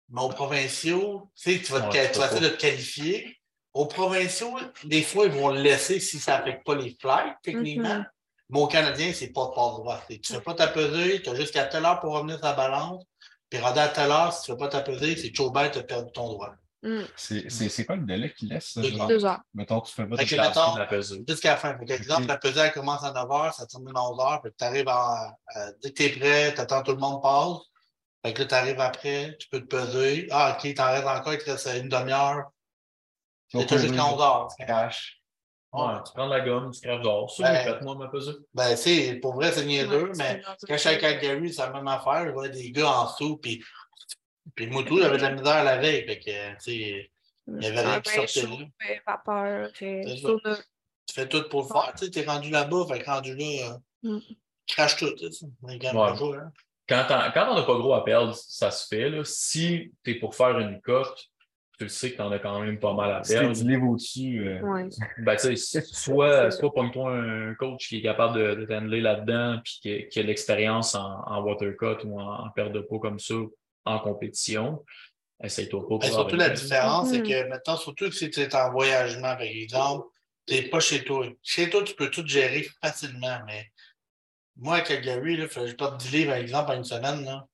[0.08, 3.36] Mais aux provinciaux, tu sais, tu vas, te, tu vas essayer de te qualifier.
[3.74, 7.96] Aux provinciaux, des fois, ils vont le laisser si ça n'affecte pas les flights, techniquement.
[7.96, 8.10] Mm -hmm.
[8.48, 10.00] Mais au Canadien, c'est pas de passe droit.
[10.08, 13.04] Tu ne fais pas ta pesée, tu as jusqu'à telle heure pour revenir sa balance.
[13.50, 15.74] Puis rendu à telle heure, si tu ne fais pas ta pesée, c'est toujours bête
[15.76, 16.54] de perdre ton droit.
[16.86, 17.02] Mm.
[17.16, 18.78] C'est quoi le délai qu'il laisse?
[18.78, 19.40] Deux heures.
[19.52, 21.24] Mettons, tu fais pas de la pesée.
[21.26, 21.74] Jusqu'à la fin.
[21.74, 24.52] Par exemple, la pesée, elle commence à 9 h, ça termine à 11 h, puis
[24.56, 25.34] tu arrives à.
[25.82, 27.58] dès que tu es prêt, tu attends tout le monde passe.
[28.24, 30.28] Fait que là, tu arrives après, tu peux te peser.
[30.30, 32.44] Ah, OK, t'en restes encore, il te reste une demi-heure.
[33.50, 34.66] Tu jusqu'à 11 h.
[34.66, 35.20] Cash.
[35.72, 37.30] Ouais, tu prends de la gomme, du craft d'or.
[37.30, 38.32] Ça, Ben, j'ai fait, moi, ma pesée.
[38.54, 41.52] Ben, tu sais, pour vrai, c'est niaiseux, Ouais, mais c'est quand je suis avec Calgary,
[41.52, 42.26] c'est la même affaire.
[42.26, 43.62] Je vois des gars en dessous, puis,
[44.54, 46.04] puis moi, tout, j'avais de la misère la veille.
[46.06, 47.10] Fait que, tu sais,
[47.48, 48.56] il y avait rien qui sortait là.
[49.06, 49.72] vapeur.
[49.72, 51.92] Tu fais tout pour le faire.
[51.96, 54.20] Tu sais, t'es rendu là-bas, fait que rendu là, euh, Mm.
[54.68, 55.12] crache tout.
[55.14, 55.24] tu
[55.62, 55.78] Ouais.
[55.86, 56.52] hein.
[56.88, 59.08] Quand on n'a pas gros à perdre, ça se fait.
[59.10, 59.22] Là.
[59.24, 61.18] Si tu es pour faire une cote,
[61.78, 63.52] tu le sais que tu en as quand même pas mal à Si perdre.
[63.54, 64.88] du niveau au-dessus, euh, Ouais.
[65.18, 69.60] Ben, tu sais, soit, soit pogne-toi un coach qui est capable de, de t'handler là-dedans
[69.64, 72.80] puis qui, a- qui a de l'expérience en, en watercut ou en, en perte de
[72.80, 73.34] peau comme ça
[73.86, 74.84] en compétition.
[75.42, 76.10] Essaye-toi pas.
[76.10, 77.28] Surtout, la différence, c'est Mhm.
[77.28, 80.06] que maintenant, surtout que si tu es en voyagement, par exemple,
[80.46, 81.26] tu n'es pas chez toi.
[81.42, 83.70] Chez toi, tu peux tout gérer facilement, mais
[84.56, 87.24] moi, à Calgary, il fallait que je parte 10 livres, par exemple, en une semaine.
[87.24, 87.46] Là.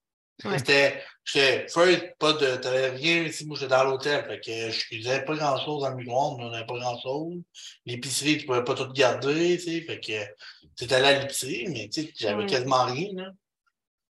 [0.44, 0.58] Ouais.
[0.58, 5.24] C'était, j'étais pas de, t'avais rien ici, moi, j'étais dans l'hôtel, fait que je faisais
[5.24, 7.42] pas grand-chose dans le micro-ondes, on n'avait pas grand-chose.
[7.86, 11.88] L'épicerie, tu pouvais pas tout garder, tu sais, fait que tu allé à l'épicerie, mais
[11.88, 12.46] tu sais, j'avais Ouais.
[12.46, 13.30] quasiment rien, là.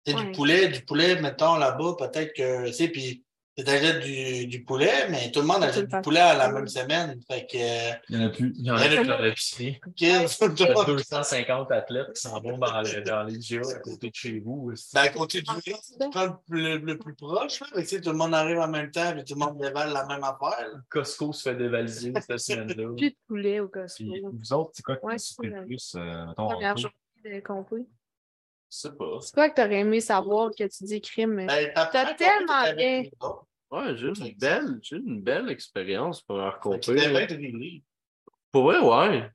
[0.06, 0.24] Sais, Ouais.
[0.26, 3.22] du poulet, du poulet, mettons, là-bas, peut-être que, tu sais, puis
[3.58, 6.68] tu achètes du, du poulet, mais tout le monde achète du poulet à la même
[6.68, 7.18] semaine.
[7.26, 7.56] Fait que,
[8.10, 8.52] il n'y en a plus.
[8.56, 9.80] Il y en a qui dans l'épicerie.
[9.98, 14.40] t'as- 250 athlètes qui s'en vont dans, le- dans les GA à côté de chez
[14.40, 14.70] vous.
[14.72, 14.90] aussi.
[14.94, 17.66] Ben, à côté du riz, tu prends le, le plus proche, là.
[17.72, 19.92] Que, tu sais, tout le monde arrive en même temps, puis tout le monde dévale
[19.92, 20.68] la même affaire.
[20.72, 20.78] là.
[20.90, 22.38] Costco se fait dévaliser cette
[22.74, 22.94] semaine-là.
[22.96, 24.04] Plus de poulet au Costco.
[24.04, 26.94] Puis vous autres, c'est quoi que Ouais, vous plus, euh, mettons, en Première journée
[27.24, 27.86] de compris.
[28.68, 29.18] Sais pas.
[29.20, 31.46] C'est quoi que t'aurais aimé savoir que tu dis crime?
[31.46, 33.04] Ben, T'as tellement bien.
[33.70, 36.38] Ouais, j'ai une belle, j'ai une belle expérience pour
[37.38, 37.84] des livres.
[38.52, 39.28] Pour vrai, ouais.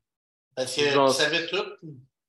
[0.56, 1.64] Parce que Genre- tu savais tout.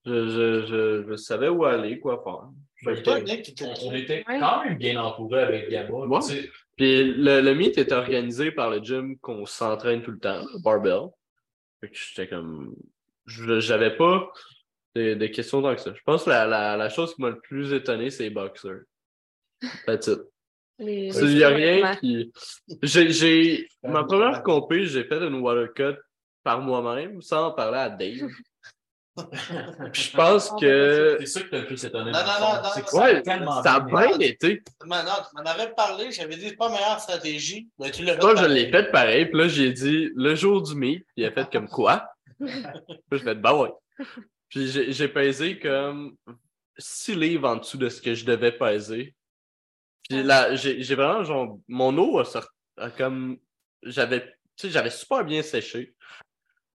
[0.05, 2.48] Je, je, je, je savais où aller, quoi faire.
[2.84, 5.90] On, on était quand même bien entouré avec Gamma.
[5.90, 6.20] Ouais.
[6.20, 10.18] Tu sais, Puis le, le meet était organisé par le gym qu'on s'entraîne tout le
[10.18, 11.11] temps, le barbell.
[11.80, 12.74] Fait que j'étais comme.
[13.26, 14.32] je- J'avais pas
[14.95, 15.93] de, de questions tant que ça.
[15.95, 18.82] Je pense que la, la, la chose qui m'a le plus étonné, c'est les boxers.
[19.86, 20.20] That's it.
[20.78, 22.32] Il n'y a rien qui.
[22.82, 23.68] J'ai, j'ai...
[23.82, 25.97] Ma première compé, j'ai fait une watercut
[26.43, 28.28] par moi-même sans en parler à Dave.
[29.93, 31.18] Puis je pense que.
[31.20, 32.11] C'est ça qui t'a le plus étonné.
[32.11, 34.62] Non, non, non, non, que ça a Ouais, tellement ça a bien été.
[34.86, 37.68] non, tu m'en avais parlé, j'avais dit c'est pas la meilleure stratégie.
[37.78, 38.22] Mais tu l'as fait.
[38.22, 39.26] Moi, je l'ai fait pareil.
[39.26, 41.05] Puis là, j'ai dit le jour du meet.
[41.09, 42.09] Puis il a fait comme quoi?
[42.40, 42.51] Puis
[43.12, 43.70] je fait bah ouais.
[44.53, 46.14] Puis j'ai, pesé comme
[46.76, 49.14] 6 livres en dessous de ce que je devais peser.
[50.07, 51.59] Puis là, j'ai, vraiment genre.
[51.68, 53.38] Mon eau a sorti a comme.
[53.82, 54.20] J'avais.
[54.57, 55.94] Tu sais, j'avais super bien séché.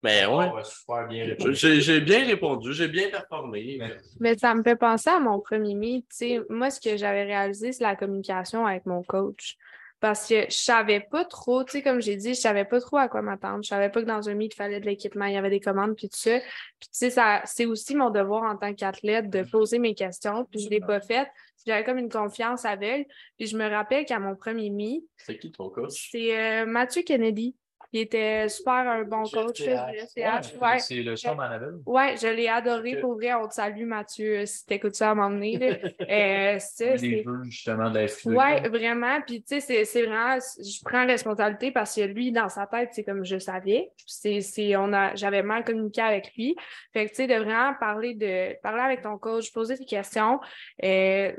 [0.03, 0.51] Mais ouais.
[0.51, 1.55] Ouais, super bien répondu.
[1.55, 3.78] J'ai, j'ai bien répondu, j'ai bien performé.
[3.80, 6.05] Mais- Mais ça me fait penser à mon premier meet.
[6.09, 9.57] Tu sais, moi, ce que j'avais réalisé, c'est la communication avec mon coach.
[10.04, 12.97] Parce que je savais pas trop, tu sais, comme j'ai dit, je savais pas trop
[12.97, 13.64] à quoi m'attendre.
[13.64, 15.62] Je savais pas que dans un meet, il fallait de l'équipement, il y avait des
[15.62, 16.39] commandes, puis tout ça.
[16.41, 16.49] Puis
[16.82, 20.60] tu sais, ça, c'est aussi mon devoir en tant qu'athlète de poser mes questions, puis
[20.60, 21.30] je l'ai pas fait.
[21.66, 23.06] J'avais comme une confiance aveugle.
[23.38, 26.10] Puis je me rappelle qu'à mon premier meet, C'est qui ton coach?
[26.12, 27.56] c'est euh, Mathieu Kennedy.
[27.94, 29.62] Il était super un bon coach.
[29.62, 30.80] GFTH, ouais.
[30.80, 31.76] C'est le champ Annabelle.
[31.86, 33.34] Ouais, je l'ai adoré pour vrai.
[33.36, 35.54] On te salue, Mathieu, euh, si t'écoutes ça à m'emmener.
[36.10, 38.36] Euh, c'est- Les c'est- jeux justement de la.
[38.36, 39.22] Ouais, vraiment.
[39.22, 42.89] Puis, tu sais, c'est- c'est vraiment, je prends responsabilité parce que lui, dans sa tête,
[42.94, 43.91] c'est comme je savais.
[44.06, 46.56] C'est, c'est, on a, j'avais mal communiqué avec lui.
[46.94, 50.39] Fait que, tu sais, de vraiment parler de, parler avec ton coach, poser des questions.
[50.84, 51.32] Euh,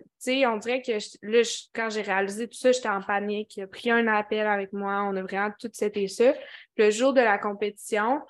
[0.46, 3.56] on dirait que je- là, je- quand j'ai réalisé tout ça, j'étais en panique.
[3.56, 5.02] Il a pris un appel avec moi.
[5.10, 6.34] On a vraiment tout c'était ça.
[6.76, 8.20] Le jour de la compétition,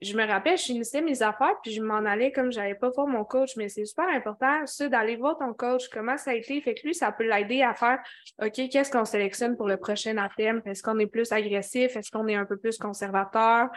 [0.00, 3.06] je me rappelle, je finissais mes affaires, puis je m'en allais comme j'avais pas voir
[3.06, 6.60] mon coach, mais c'est super important, ça, d'aller voir ton coach, comment ça a été.
[6.60, 8.00] Fait que lui, ça peut l'aider à faire
[8.42, 10.60] OK, qu'est-ce qu'on sélectionne pour le prochain athème?
[10.66, 11.96] Est-ce qu'on est plus agressif?
[11.96, 13.68] Est-ce qu'on est un peu plus conservateur?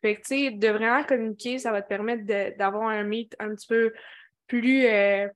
[0.00, 2.24] Fait que, tu sais, de vraiment communiquer, ça va te permettre
[2.56, 3.92] d'avoir un meet un petit peu
[4.46, 5.28] plus euh,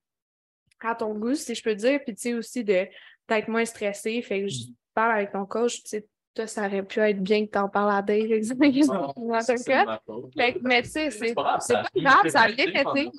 [0.86, 2.00] à ton goût, si je peux dire.
[2.04, 2.86] Puis, tu sais, aussi de
[3.28, 4.20] d'être moins stressé.
[4.22, 4.62] Fait que je
[4.94, 7.68] parle avec ton coach, tu sais, toi, ça aurait pu être bien que tu en
[7.68, 8.86] parles à Dave, exemple.
[8.86, 10.00] dans ton cas.
[10.36, 11.58] Fait que, mais tu sais, c'est c'est pas
[11.96, 13.10] grave, ça a bien été.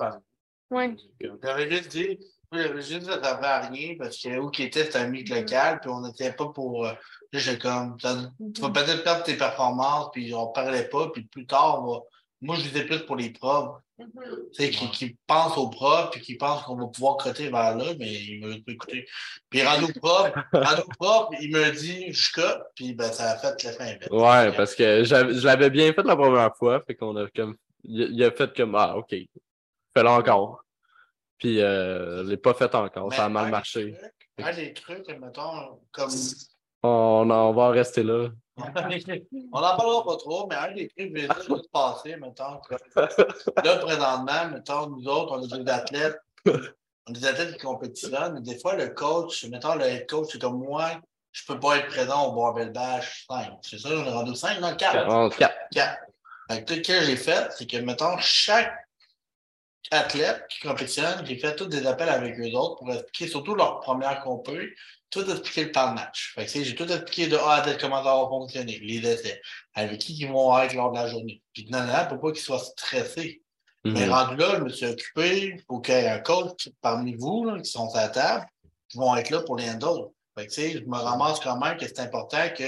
[0.72, 0.96] Ouais.
[1.44, 2.20] J'avais juste dit,
[2.52, 5.08] moi, j'avais juste dit ça servait à rien parce que où qu'il était, c'était un
[5.08, 6.86] meet local, puis on n'était pas pour.
[6.86, 6.94] euh,
[7.34, 7.98] là, j'ai comme.
[7.98, 12.02] Tu vas peut-être perdre tes performances, puis on parlait pas, puis plus tard, on va-
[12.42, 13.76] moi, je disais plus pour les profs.
[13.98, 14.06] Tu
[14.54, 17.86] sais, qui, qui pensent aux profs, puis qui pensent qu'on va pouvoir crotter vers là,
[18.00, 19.06] mais il m'a pas écouté.
[19.50, 20.32] Puis rendu au prof,
[20.98, 24.10] prof, il me dit je cote, puis ben, ça a fait l'effet inverse.
[24.10, 27.56] Ouais, parce que je l'avais bien fait la première fois, fait qu'on a comme.
[27.84, 29.10] Il il a fait comme Ah, ok.
[29.10, 30.64] Fais-le encore.
[31.38, 33.94] Puis euh, je l'ai pas fait encore, ça a mal un des marché.
[34.38, 36.10] trucs- Un des trucs, mettons, comme.
[36.84, 38.30] On, on va en rester là.
[39.52, 42.76] On n'en parlera pas trop, mais un des trucs que j'ai juste passé, mettons, que-
[43.66, 46.52] là, présentement, mettons, nous autres, on est des athlètes, on
[47.14, 50.42] est des athlètes qui compétitionnent, mais des fois, le coach, mettons, le head coach, c'est
[50.42, 50.92] comme moi,
[51.32, 53.54] je peux pas être présent au Barbell Bash 5.
[53.62, 55.08] C'est ça, on est rendu 5, non, 4.
[55.10, 55.56] En quatre.
[55.72, 55.98] 4.
[56.50, 58.74] Fait que, ce que j'ai fait, c'est que, mettons, chaque
[59.92, 63.80] athlète qui compétitionne, j'ai fait tous des appels avec eux autres pour expliquer surtout leur
[63.80, 64.74] première compé,
[65.10, 66.36] tout expliquer le plan de match.
[66.38, 69.42] J'ai tout expliqué de A à Z comment ça va fonctionner, les essais,
[69.74, 71.42] avec qui ils vont être lors de la journée.
[71.54, 73.42] Puis, non, non, pour pas qu'ils soient stressés.
[73.86, 74.12] Mais Mhm.
[74.12, 77.60] rendu là, je me suis occupé pour qu'il y ait un coach parmi vous là,
[77.62, 78.46] qui sont à la table,
[78.90, 79.68] qui vont être là pour les
[80.48, 82.64] sais, je me ramasse quand même que c'est important que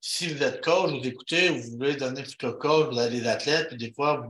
[0.00, 3.68] si vous êtes coach, vous écoutez, vous voulez donner futur coach, vous avez des athlètes,
[3.68, 4.26] puis des fois,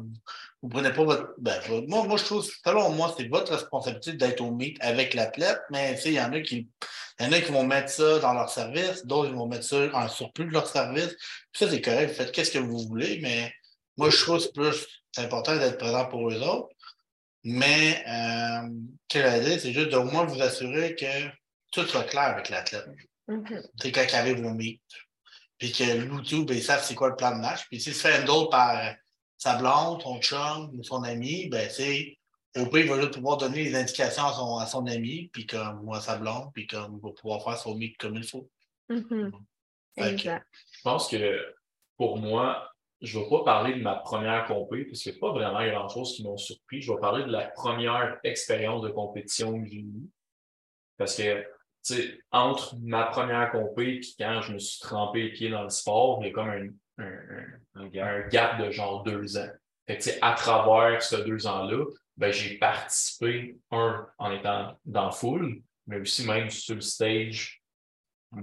[0.60, 1.34] vous ne prenez pas votre.
[1.38, 5.60] Ben, moi, moi, je trouve, selon moi, c'est votre responsabilité d'être au meet avec l'athlète,
[5.70, 6.68] mais il y en a qui.
[7.20, 9.88] Il y en a qui vont mettre ça dans leur service, d'autres vont mettre ça
[9.92, 11.14] en surplus de leur service.
[11.52, 13.52] Puis ça, c'est correct, vous faites qu'est-ce que vous voulez, mais
[13.96, 16.68] moi, je trouve que c'est plus c'est important d'être présent pour eux autres.
[17.44, 18.68] Mais, euh,
[19.10, 21.28] ce que j'allais dire, c'est juste d'au moins vous assurer que
[21.70, 22.86] tout soit clair avec l'athlète.
[23.28, 23.44] Mhm.
[23.46, 24.80] Tu sais, quand il arrive au meet.
[25.58, 27.66] Puis que ben, ils savent c'est quoi le plan de match.
[27.68, 28.90] Puis s'il se fait handle par euh,
[29.38, 32.16] sa blonde, son chum ou son ami, ben, sais,
[32.56, 35.46] au pire, il va juste pouvoir donner les indications à son, à son ami, puis
[35.46, 38.24] comme, ou à sa blonde, puis comme, il va pouvoir faire son meet comme il
[38.24, 38.48] faut.
[38.88, 39.32] Mhm.
[39.94, 40.46] Fait que- Exact.
[40.72, 41.54] Je pense que
[41.96, 42.68] pour moi,
[43.00, 45.64] je ne vais pas parler de ma première compé, parce qu'il n'y a pas vraiment
[45.66, 46.82] grand-chose qui m'ont surpris.
[46.82, 50.08] Je vais parler de la première expérience de compétition que j'ai eue.
[50.98, 55.32] Parce que, tu sais, entre ma première compé et quand je me suis trempé les
[55.32, 59.36] pieds dans le sport, il y a comme un, un, un- gap de genre deux
[59.36, 59.48] ans.
[59.86, 61.84] Fait que, tu sais, à travers ces deux ans-là,
[62.20, 67.62] j'ai participé, un, en étant dans la foule, mais aussi même sur le stage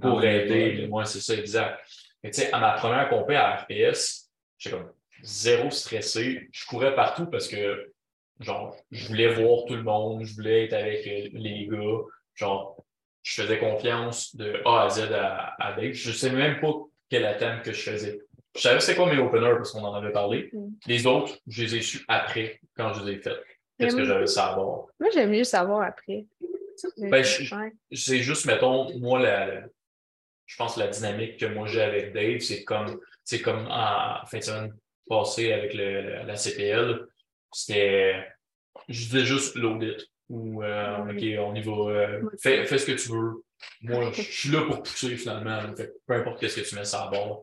[0.02, 0.88] pour aider.
[0.88, 1.80] Moi, c'est ça, exact.
[2.24, 4.92] Mais tu sais, à ma première compé à RPS, j'étais comme
[5.22, 6.50] zéro stressé.
[6.52, 7.94] Je courais partout parce que,
[8.40, 12.02] genre, je voulais voir tout le monde, je voulais être avec euh, les gars.
[12.36, 12.84] Genre,
[13.24, 15.94] je faisais confiance de A à Z à, à Dave.
[15.94, 16.74] Je sais même pas
[17.10, 18.20] quel atteinte que je faisais.
[18.56, 20.50] Je savais c'est quoi mes openers parce qu'on en avait parlé.
[20.54, 20.70] Mm.
[20.88, 23.40] Les autres, je les ai su après, quand je les ai faits.
[23.80, 24.86] Qu'est-ce que moi- j'avais ça à voir.
[25.00, 26.26] Moi, j'aime mieux savoir après.
[26.98, 27.24] Ben,
[27.92, 29.68] c'est juste, mettons, moi, la, la-
[30.46, 34.26] je pense que la dynamique que moi j'ai avec Dave, c'est comme, c'est comme en
[34.26, 34.74] fin de semaine
[35.08, 37.06] passée avec le, la, la CPL,
[37.52, 38.16] c'était,
[38.88, 42.92] je disais juste l'audit ou, euh, OK, on y va, euh, fais, fais ce que
[42.94, 43.44] tu veux.
[43.82, 45.60] Moi, je suis là pour pousser finalement.
[45.76, 47.40] Fait peu importe ce que tu mets sur la barre,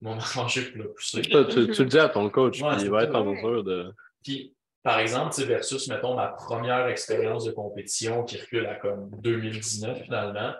[0.00, 1.22] moi, manger pour le pousser.
[1.24, 3.18] Ça, tu, tu le dis à ton coach, Ouais, puis il va être ça.
[3.20, 3.92] en mesure de.
[4.24, 4.54] Puis,
[4.88, 10.54] par exemple, versus, mettons, ma première expérience de compétition qui recule à comme 2019 finalement,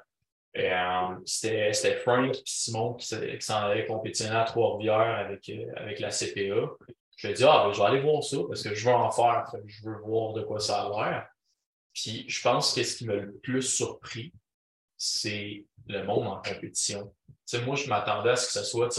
[0.54, 5.98] euh, c'était Frank et Simon qui, qui s'en allaient compétitionner à Trois-Rivières avec, euh, avec
[5.98, 6.68] la CPA.
[7.16, 8.94] Je lui ai dit, ah, ben, je vais aller voir ça parce que je veux
[8.94, 11.26] en faire, je veux voir de quoi ça a l'air.
[11.94, 14.34] Puis, je pense que ce qui m'a le plus surpris,
[14.98, 17.14] c'est le monde en compétition.
[17.64, 18.90] Moi, je m'attendais à ce que ce soit,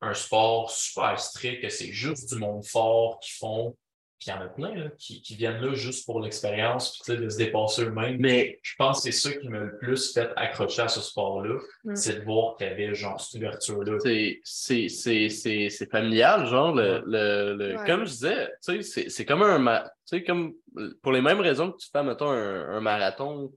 [0.00, 3.76] un sport super strict, que c'est juste du monde fort qui font.
[4.22, 7.00] Puis il y en a plein là, qui, qui viennent là juste pour l'expérience, puis
[7.04, 8.18] tu sais, de se dépasser eux-mêmes.
[8.20, 11.58] Mais Je pense que c'est ça qui m'a le plus fait accrocher à ce sport-là,
[11.82, 11.96] Mm.
[11.96, 13.98] c'est de voir qu'il y avait genre cette ouverture-là.
[13.98, 17.02] c'est- c'est c'est- c'est- c'est familial, genre, le, Ouais.
[17.04, 17.84] le, le- Ouais.
[17.86, 20.54] comme je disais, tu sais, c'est c'est comme un ma- tu sais, comme
[21.02, 23.50] pour les mêmes raisons que tu fais, mettons, un, un marathon,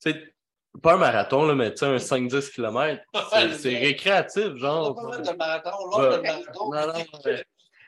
[0.00, 0.34] tu sais,
[0.80, 3.02] pas un marathon, là, mais tu sais, un 5-10 km,
[3.32, 4.94] c'est c'est récréatif, On genre.
[4.94, 6.16] va pas mettre de marathon, l'autre, Ouais.
[6.18, 6.70] le marathon.
[6.72, 7.44] Non, non, mais-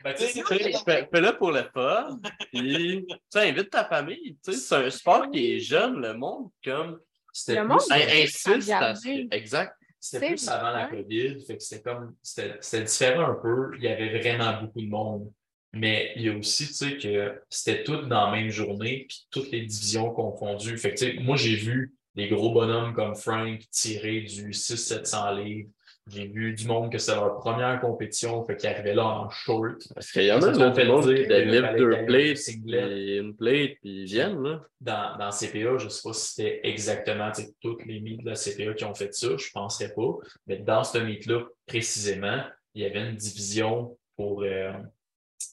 [0.07, 2.21] Ben, tu sais, Fais-le pour le fun.
[2.53, 4.37] Puis, tu invite ta famille.
[4.45, 7.01] Tu sais, c'est un sport qui est jeune, le monde, comme.
[7.33, 9.29] c'était Le plus- insiste à regarder.
[9.33, 9.75] Exact.
[9.99, 10.87] C'était plus avant la.
[10.87, 13.73] COVID, fait que c'était comme c'était c'était différent un peu.
[13.79, 15.33] Il y avait vraiment beaucoup de monde.
[15.73, 19.27] Mais il y a aussi, tu sais, que c'était tout dans la même journée, puis
[19.31, 20.79] toutes les divisions confondues.
[20.79, 25.43] Fait que, tu sais, moi, j'ai vu des gros bonhommes comme Frank tirer du 600-700
[25.43, 25.69] livres.
[26.09, 29.89] J'ai vu du monde que c'était leur première compétition, fait qu'ils arrivaient là en short.
[29.93, 33.17] Parce qu'il y en a te fait d'autres monde dire qui fallait deux plates, puis
[33.19, 34.63] une plate, puis ils viennent, là.
[34.81, 38.37] Dans, dans CPA, je ne sais pas si c'était exactement toutes les meets de la
[38.37, 40.15] CPA qui ont fait ça, je ne penserais pas.
[40.47, 42.41] Mais dans ce meet-là, précisément,
[42.75, 44.73] il y avait une division pour, euh,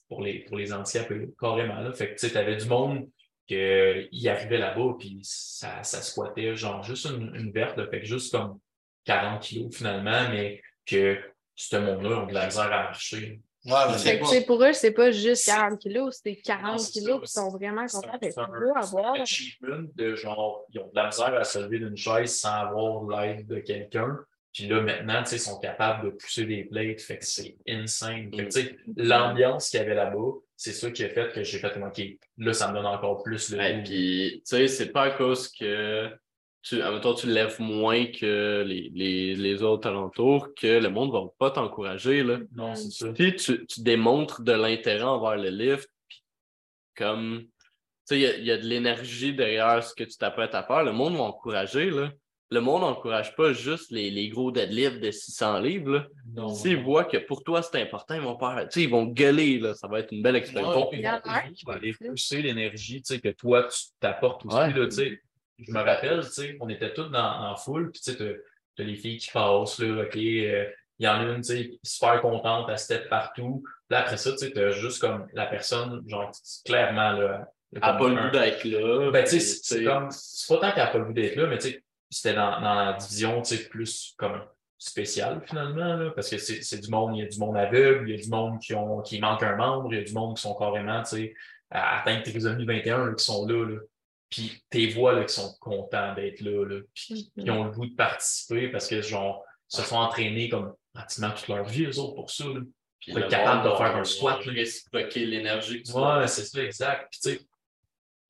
[0.08, 1.80] pour, les, pour les handicapés, carrément.
[1.80, 1.94] Là.
[1.94, 3.10] Fait que tu avais du monde
[3.48, 8.06] qui arrivait là-bas, puis ça, ça squattait, genre juste une, une verte, là, fait que
[8.06, 8.60] juste comme
[9.06, 11.18] 40 kilos finalement, mais que
[11.56, 13.40] ce monde-là ont de la misère à marcher.
[13.66, 14.30] Ouais, mais Fait c'est que, pas.
[14.30, 17.28] tu sais, pour eux, c'est pas juste 40 kilos, c'est 40 Non, c'est kilos qui
[17.32, 19.14] sont vraiment contents d'être beaux à c'est voir.
[19.16, 22.54] un achievement de genre, ils ont de la misère à se lever d'une chaise sans
[22.54, 24.18] avoir l'aide de quelqu'un.
[24.54, 27.56] Puis là, maintenant, tu sais, ils sont capables de pousser des plates, fait que c'est
[27.68, 28.30] insane.
[28.36, 31.42] Fait que, tu sais, l'ambiance qu'il y avait là-bas, c'est ça qui a fait que
[31.44, 32.02] j'ai fait, OK,
[32.38, 33.84] là, ça me donne encore plus le Ouais, goût.
[33.84, 36.10] puis, tu sais, c'est pas à cause que
[36.64, 41.24] tu, admettons, tu lèves moins que les, les, les autres alentours que le monde va
[41.38, 42.40] pas t'encourager, là.
[42.56, 43.12] Non, c'est ça.
[43.12, 46.24] Puis tu, tu démontres de l'intérêt envers le lift, puis
[46.96, 47.50] comme, tu
[48.06, 50.64] sais, il y a, il y a de l'énergie derrière ce que tu t'apprêtes à
[50.64, 52.12] faire, le monde va encourager, là.
[52.50, 56.08] Le monde n'encourage pas juste les, les gros deadlifts de 600 livres, là.
[56.34, 59.06] Non, S'ils voient que pour toi c'est important, ils vont faire, tu sais, ils vont
[59.06, 59.74] gueuler, là.
[59.74, 60.76] Ça va être une belle expérience.
[60.76, 64.46] Ouais, Il y en a un qui va aller pousser l'énergie que toi, tu t'apportes
[64.46, 64.56] aussi.
[64.56, 64.72] Ouais.
[64.72, 64.88] Là.
[65.60, 68.18] Je me rappelle, tu sais, on était tous dans, en foule, puis tu sais,
[68.76, 70.66] t'as les filles qui passent, là, OK, euh,
[71.00, 73.64] il y en a une, tu sais, super contente, elle step partout.
[73.64, 76.32] Puis là, après ça, tu sais, t'as juste comme la personne, genre,
[76.66, 79.12] clairement, là, Elle n'a pas le goût d'être là.
[79.12, 81.48] ben, tu sais, c'est comme, c'est pas tant qu'elle n'a pas le goût d'être là,
[81.48, 84.42] mais tu sais, c'était dans, dans la division, tu sais, plus comme
[84.78, 88.10] spéciale, finalement, là, parce que c'est c'est du monde, il y a du monde aveugle,
[88.10, 90.14] il y a du monde qui, ont, qui manque un membre, il y a du
[90.14, 91.34] monde qui sont carrément, tu sais,
[91.72, 93.80] à atteindre trisomie 21, là, qui sont là, là.
[94.34, 97.86] Puis tes voix, là, qui sont contents d'être là, là, puis qui ont le goût
[97.86, 102.16] de participer parce que, genre, se sont entraînés comme pratiquement toute leur vie, eux autres,
[102.16, 102.62] pour ça, là.
[103.00, 106.64] puis être le capable de faire un squat, réciproquer l'énergie que tu Ouais, c'est ça,
[106.64, 107.10] exact.
[107.12, 107.46] Puis, tu sais,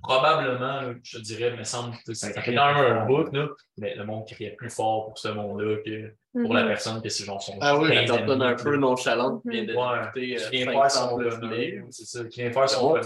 [0.01, 3.47] probablement, là, je te dirais, me semble, ça fait quand même un bout, là,
[3.77, 6.67] mais le monde criait plus fort pour ce monde-là que pour la Mhm.
[6.67, 7.57] personne que c'est genre son.
[7.61, 9.99] Ah oui, La personne un peu nonchalante qui vient Ouais.
[10.01, 12.97] d'écouter Qui euh, vient faire 500 son c'est ça, qui vient faire son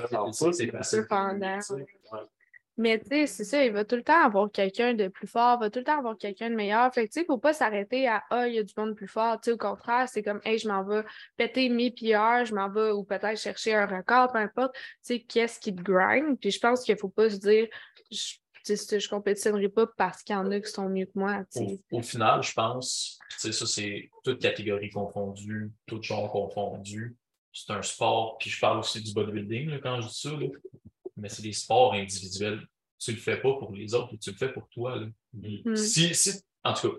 [0.53, 1.05] c'est facile.
[2.77, 5.59] Mais tu sais, c'est ça, il va tout le temps avoir quelqu'un de plus fort,
[5.59, 6.93] va tout le temps avoir quelqu'un de meilleur.
[6.93, 8.73] Fait que tu sais, il ne faut pas s'arrêter à Ah, il y a du
[8.77, 9.41] monde plus fort.
[9.41, 11.03] Tu sais, au contraire, c'est comme Hey, je m'en vais
[11.37, 14.75] péter mes pilleurs, je m'en vais ou peut-être chercher un record, peu importe.
[14.75, 16.39] Tu sais, qu'est-ce qui te grind?
[16.39, 17.67] Puis je pense qu'il ne faut pas se dire
[18.11, 21.11] je, tu sais, je compétitionnerai pas parce qu'il y en a qui sont mieux que
[21.15, 21.43] moi.
[21.55, 27.15] Au, au final, je pense, tu sais, ça, c'est toute catégorie confondue, tout genre confondu.
[27.53, 30.45] C'est un sport, puis je parle aussi du bodybuilding là, quand je dis ça, là.
[31.17, 32.65] Mais c'est des sports individuels.
[32.99, 34.95] Tu le fais pas pour les autres, tu le fais pour toi.
[34.95, 35.07] Là.
[35.33, 35.75] Mm.
[35.75, 36.97] Si, si, en tout cas,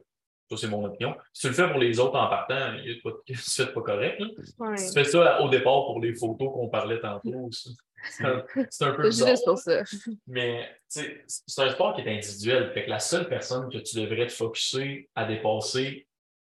[0.50, 1.14] ça c'est mon opinion.
[1.32, 3.66] Si tu le fais pour les autres en partant, il y a de- tu fais
[3.66, 4.20] pas correct.
[4.20, 4.26] là.
[4.58, 4.76] Ouais.
[4.76, 7.50] Si tu fais ça au départ pour les photos qu'on parlait tantôt.
[8.00, 9.28] C'est un, peu bizarre.
[9.30, 9.82] juste pour ça.
[10.28, 11.20] Mais c'est
[11.58, 12.70] un sport qui est individuel.
[12.72, 16.06] Fait que la seule personne que tu devrais te focuser à dépasser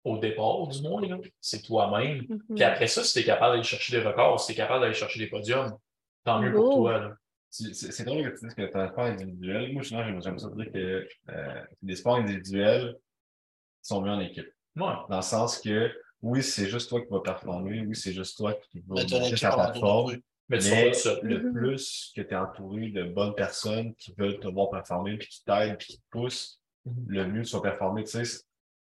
[0.05, 2.27] au départ, du moins, là, c'est toi-même.
[2.29, 2.57] Mhm.
[2.57, 4.81] Puis après ça, si tu es capable d'aller chercher des records, si tu es capable
[4.83, 5.77] d'aller chercher des podiums,
[6.25, 6.99] tant mieux pour toi.
[6.99, 7.17] là.
[7.51, 9.73] C'est drôle que tu dises que tu as un sport individuel.
[9.73, 12.97] Moi, sinon, j'aime j'aime ça dire que euh, les sports individuels
[13.83, 14.49] sont mieux en équipe.
[14.77, 14.93] Ouais.
[15.09, 15.91] Dans le sens que,
[16.23, 19.53] oui, c'est juste toi qui vas performer, oui, c'est juste toi qui vas équipe ta
[19.55, 20.17] plateforme.
[20.49, 20.93] Mais Mais
[21.23, 21.53] le Mhm.
[21.53, 25.45] plus que tu es entouré de bonnes personnes qui veulent te voir performer, puis qui
[25.45, 27.05] t'aident, puis qui te poussent, Mhm.
[27.09, 28.05] le mieux tu vas performer.
[28.05, 28.43] Tu sais,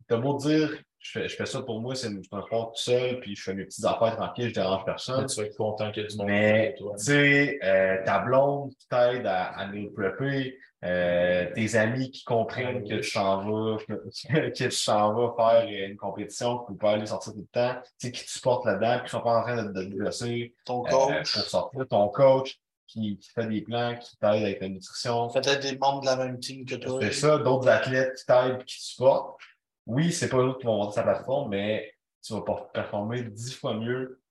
[0.07, 2.82] t'as beau dire, je fais, je fais ça pour moi, c'est c'est un sport tout
[2.82, 5.22] seul, puis je fais mes petites affaires tranquilles, je dérange personne.
[5.22, 6.93] Mais tu vas être content qu'il y ait du monde Mais, tu toi.
[6.97, 12.88] sais, euh, ta blonde qui t'aide à, à meal prepper, euh, tes amis qui comprennent
[12.88, 13.93] que tu t'en vas, que,
[14.49, 17.45] que tu t'en vas faire une compétition, que tu peux pas aller sortir tout le
[17.47, 19.95] temps, tu sais, qui te supportent là-dedans, qui sont pas en train de, de te
[19.95, 21.34] blesser Ton euh, coach.
[21.34, 25.30] pour sortir, ton coach qui, qui fait des plans, qui t'aide avec la nutrition.
[25.30, 26.99] Peut-être des membres de la même team que toi.
[27.02, 29.39] C'est ça, d'autres athlètes qui t'aident et qui te supportent.
[29.88, 33.54] Oui, c'est pas eux qui vont monter sa plateforme, mais tu vas pas performer dix
[33.54, 34.22] fois mieux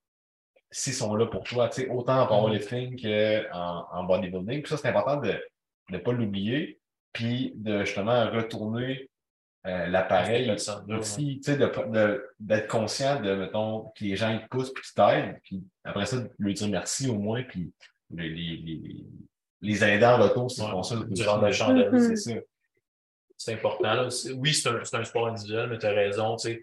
[0.71, 1.69] s'ils sont là pour toi.
[1.69, 4.63] Tu sais, autant en powerlifting qu'en en bodybuilding.
[4.63, 5.35] Puis ça, c'est important de
[5.91, 6.79] ne pas l'oublier,
[7.13, 9.09] puis de justement retourner
[9.67, 10.47] euh, l'appareil
[10.97, 14.73] aussi, tu sais, de- de- d'être conscient de, mettons, que les gens ils te poussent
[14.73, 17.71] puis qu'ils t'aident, puis après ça, de lui dire merci au moins, puis
[18.11, 19.05] les, les, les,
[19.61, 20.97] les aider en retour s'ils Ouais, font ça.
[21.11, 22.17] durant la chandelle, Mhm.
[22.17, 22.41] C'est ça.
[23.43, 23.95] C'est important.
[23.95, 24.09] Là.
[24.37, 26.37] Oui, c'est un, c'est un sport individuel, mais tu as raison.
[26.37, 26.63] C'est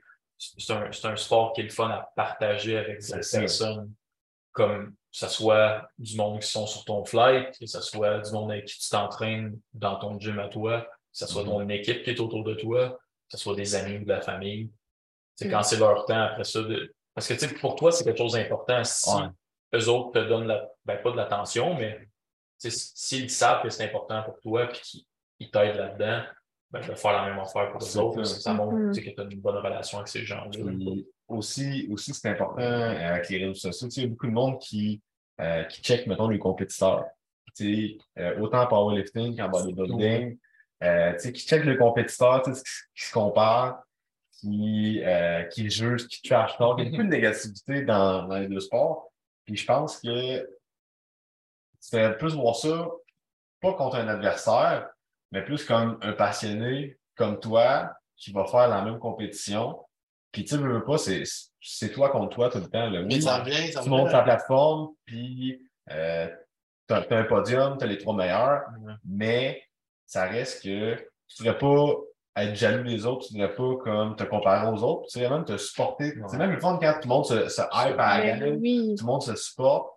[0.69, 3.91] un, c'est un sport qui est le fun à partager avec des personnes,
[4.51, 8.31] comme que ce soit du monde qui sont sur ton flight, que ce soit du
[8.31, 11.49] monde avec qui tu t'entraînes dans ton gym à toi, que ce soit Mhm.
[11.49, 14.21] ton équipe qui est autour de toi, que ce soit des amis ou de la
[14.21, 14.69] famille.
[15.35, 15.51] C'est Mhm.
[15.53, 16.61] quand c'est leur temps après ça.
[16.61, 16.93] De...
[17.15, 18.83] Parce que pour toi, c'est quelque chose d'important.
[18.83, 19.29] Si Ouais.
[19.73, 20.69] eux autres te donnent la...
[20.85, 22.07] ben, pas de l'attention, mais
[22.59, 26.23] s'ils savent que c'est important pour toi et qu'ils t'aident là-dedans,
[26.71, 28.23] ben, de faire la même affaire pour les C'est autres.
[28.23, 28.39] ça.
[28.39, 30.49] Ça montre sais, que tu as une bonne relation avec ces gens-là.
[31.27, 33.87] Aussi, aussi c'est important euh, avec les réseaux sociaux.
[33.95, 35.01] Il y a beaucoup de monde qui,
[35.41, 37.05] euh, qui check, mettons, les compétiteurs.
[37.55, 40.37] Tu sais, euh, autant en powerlifting qu'en bodybuilding.
[40.83, 43.81] Euh, tu sais, qui check le compétiteur, tu sais, qui, qui se compare,
[44.31, 46.75] qui, euh, qui juge, qui trash talk.
[46.77, 49.11] Il y a beaucoup de négativité dans, dans les deux sports.
[49.45, 52.87] Puis je pense que tu devrais plus voir ça,
[53.61, 54.89] pas contre un adversaire,
[55.31, 59.79] mais plus comme un passionné comme toi qui va faire la même compétition.
[60.31, 61.23] Puis tu sais, veux, pas, c'est,
[61.61, 62.89] c'est toi contre toi tout le temps.
[62.89, 63.01] Là.
[63.01, 65.61] Mais Oui, ça revient, ça tu montes ta plateforme, puis
[65.91, 66.27] euh,
[66.87, 68.61] tu as, un podium, tu as les trois meilleurs,
[69.05, 69.63] mais
[70.05, 70.95] ça reste que
[71.27, 74.67] tu ne devrais pas être jaloux des autres, tu ne devrais pas comme te comparer
[74.67, 76.13] aux autres, tu devrais même te supporter.
[76.27, 78.95] C'est même le fun quand tout le monde se, se hype à la oui.
[78.97, 79.89] tout le monde se supporte,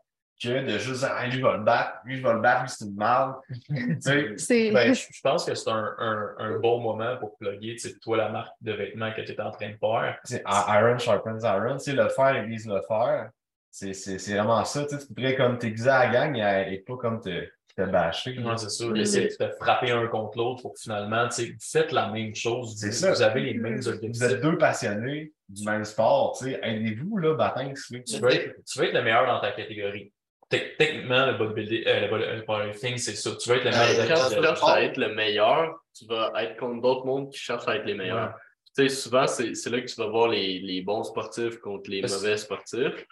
[0.43, 2.62] que de juste dire, ah, lui, je vais le battre, lui, je vais le battre,
[2.62, 3.34] lui, c'est une merde.
[3.70, 7.99] Ben, je je pense que c'est un, un, un bon moment pour plugger, tu sais,
[7.99, 10.18] toi, la marque de vêtements que tu es en train de faire.
[10.24, 13.30] c'est Iron sharpens iron, tu sais, le faire vise le faire.
[13.70, 16.74] C'est c'est- c'est vraiment ça, tu sais, tu pourrais comme t'aiguiser à la gang et,
[16.74, 18.36] et pas comme te, te bâcher.
[18.38, 18.84] Ouais, c'est ça.
[18.97, 22.09] Essayer de te frapper un contre l'autre pour que finalement, tu sais, vous faites la
[22.11, 22.74] même chose.
[22.76, 23.12] C'est Vous, ça.
[23.12, 24.22] vous avez les mêmes Vous objectifs.
[24.22, 28.78] êtes deux passionnés du même sport, tu sais, aidez-vous, là, si Tu veux, être, tu
[28.78, 30.12] veux être le meilleur dans ta catégorie.
[30.51, 33.30] Tec- Techniquement, le bodybuilding, euh, le powerlifting, c'est ça.
[33.36, 34.09] Tu veux être le Euh, meilleur.
[34.09, 34.46] quand tu Quand tu catégorie.
[34.57, 37.84] cherches à être le meilleur, tu vas être contre d'autres mondes qui cherchent à être
[37.86, 38.34] les meilleurs.
[38.76, 41.88] Tu sais, souvent, c'est c'est là que tu vas voir les, les bons sportifs contre
[41.90, 42.96] les mauvais sportifs.
[42.96, 43.07] Tu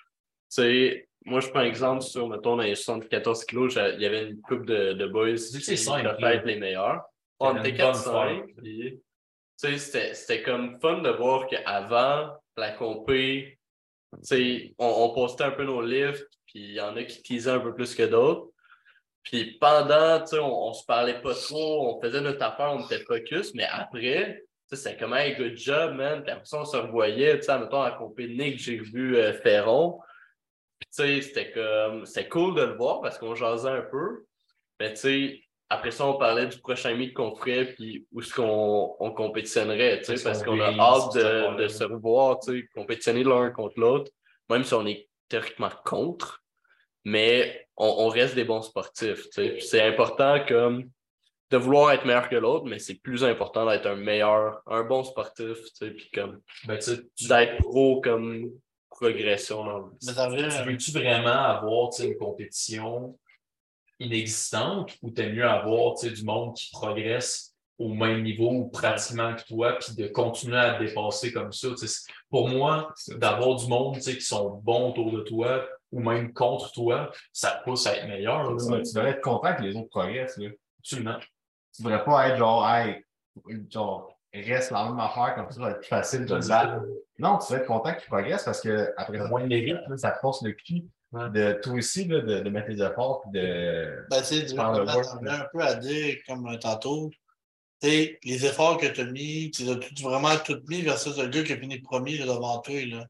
[0.50, 4.40] sais, moi, je prends exemple sur, mettons, dans les 74 kilos, il y avait une
[4.40, 7.02] couple de, de boys qui cherchaient être les meilleurs.
[7.40, 8.02] On était une bonne 4-5.
[8.44, 8.56] fight.
[8.56, 9.00] puis,
[9.60, 13.58] Tu sais, c'était c'était comme fun de voir qu'avant la compé,
[14.14, 17.22] tu sais, on, on postait un peu nos lifts, puis il y en a qui
[17.22, 18.48] teasaient un peu plus que d'autres.
[19.22, 22.84] Puis pendant, tu sais, on, on se parlait pas trop, on faisait notre affaire, on
[22.84, 26.22] était focus, mais après, tu sais, c'était comme, hey, good job, man.
[26.22, 30.00] Puis après ça, on se revoyait, tu sais, mettons, à Nick, j'ai vu euh, Ferron.
[30.78, 34.24] Puis, tu sais, c'était comme, c'était cool de le voir parce qu'on jasait un peu.
[34.80, 38.32] Mais, tu sais, après ça, on parlait du prochain meet qu'on ferait, puis où est-ce
[38.32, 42.68] qu'on on compétitionnerait, tu sais, parce qu'on a hâte de, de se revoir, tu sais,
[42.74, 44.10] compétitionner l'un contre l'autre,
[44.48, 46.37] même si on est théoriquement contre,
[47.08, 49.50] mais on, on reste des bons sportifs, tu sais.
[49.50, 50.90] Puis C'est important comme
[51.50, 55.02] de vouloir être meilleur que l'autre, mais c'est plus important d'être un meilleur, un bon
[55.02, 58.50] sportif, tu sais, puis comme Ben, d'être pro comme
[58.90, 63.18] progression dans le Mais ça veux-tu vraiment avoir une compétition
[64.00, 69.42] inexistante ou t'aimes mieux avoir du monde qui progresse au même niveau ou pratiquement que
[69.46, 71.68] toi, puis de continuer à te dépasser comme ça?
[72.28, 77.10] Pour moi, d'avoir du monde qui sont bons autour de toi ou même contre toi,
[77.32, 78.50] ça te pousse à être meilleur.
[78.50, 78.56] là.
[78.82, 80.48] Tu devrais être content que les autres progressent, là.
[80.80, 81.18] Absolument.
[81.74, 83.04] Tu devrais pas être genre, hey,
[83.70, 86.82] genre, reste la même affaire comme ça, ça va être plus facile de le battre.
[87.18, 89.78] Non, tu devrais être content qu'ils progressent parce que après ça, Moins de mérite.
[89.96, 91.30] ça te force le cul Ouais.
[91.30, 94.04] de toi aussi là, de, de mettre les efforts puis de.
[94.10, 97.10] Ben, tu sais, un peu à dire, comme euh, tantôt,
[97.82, 101.42] les efforts que tu as mis, tu as tout- vraiment tout mis versus le gars
[101.42, 102.84] qui a fini premier devant toi.
[102.84, 103.06] Là?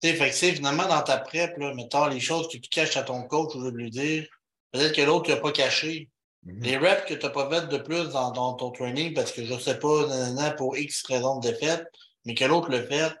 [0.00, 2.96] Tu sais, fait que, finalement, dans ta prep, là, mettons les choses que tu caches
[2.96, 4.26] à ton coach, je veux lui dire,
[4.72, 6.08] peut-être que l'autre, tu n'as pas caché.
[6.44, 6.62] Mhm.
[6.62, 9.44] Les reps que tu n'as pas fait de plus dans, dans ton training parce que
[9.44, 11.84] je ne sais pas, nanana, pour X raison de défaite,
[12.24, 13.12] mais que l'autre le fait,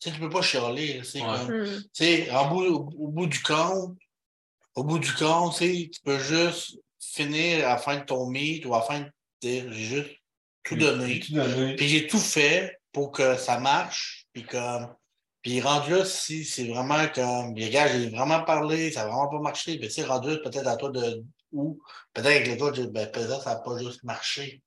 [0.00, 1.02] tu tu peux pas chialer.
[1.04, 1.44] C'est Ouais.
[1.44, 2.48] Hmm.
[2.48, 3.96] bout, au, au bout du compte,
[4.74, 8.74] au bout du compte, tu peux juste finir à la fin de ton meet ou
[8.74, 10.10] à la fin de dire j'ai juste
[10.62, 11.20] tout donné.
[11.20, 11.76] Tout donné.
[11.76, 14.26] Puis j'ai tout fait pour que ça marche.
[14.32, 14.94] Puis comme.
[15.42, 17.54] Puis rendu là, si c'est vraiment comme.
[17.54, 19.78] Les gars, j'ai vraiment parlé, ça n'a vraiment pas marché.
[19.78, 21.22] Puis tu sais, rendu là, peut-être à toi de.
[21.52, 21.80] Ou
[22.12, 24.62] peut-être avec les autres, ben, peut-être ça n'a pas juste marché.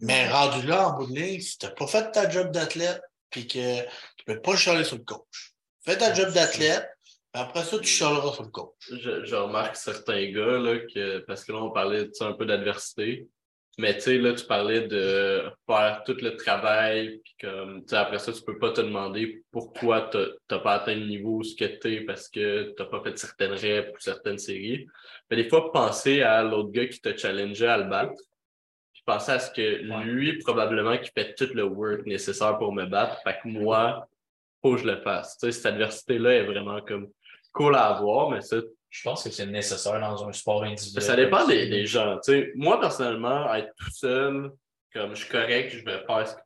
[0.00, 3.00] Mais rendu là, en bout de ligne, si tu n'as pas fait ta job d'athlète,
[3.30, 5.54] puis que tu peux pas chialer sur le coach.
[5.84, 6.88] Fais ta job d'athlète,
[7.32, 8.74] puis après ça, tu chialeras sur le coach.
[8.88, 12.32] je, je remarque certains gars, là, que, parce que là, on parlait tu sais, un
[12.32, 13.28] peu d'adversité.
[13.78, 17.96] Mais tu sais, là, tu parlais de faire tout le travail, puis comme, tu sais,
[17.96, 21.42] après ça, tu peux pas te demander pourquoi t'as t'as pas atteint le niveau où
[21.44, 24.86] ce que t'es parce que t'as pas fait certaines reps ou certaines séries.
[25.30, 28.14] Mais des fois, penser à l'autre gars qui t'a challengé à le battre,
[28.94, 32.86] puis penser à ce que lui, probablement, qui fait tout le work nécessaire pour me
[32.86, 34.08] battre, fait que moi,
[34.62, 35.36] faut que je le fasse.
[35.36, 37.10] Tu sais, cette adversité-là est vraiment comme
[37.52, 38.56] cool à avoir, mais ça,
[38.90, 41.02] Je pense que c'est nécessaire dans un sport individuel.
[41.02, 42.16] ça dépend des, des gens.
[42.24, 44.50] Tu sais, moi, personnellement, être tout seul,
[44.92, 46.40] comme je suis correct, je vais faire ce que,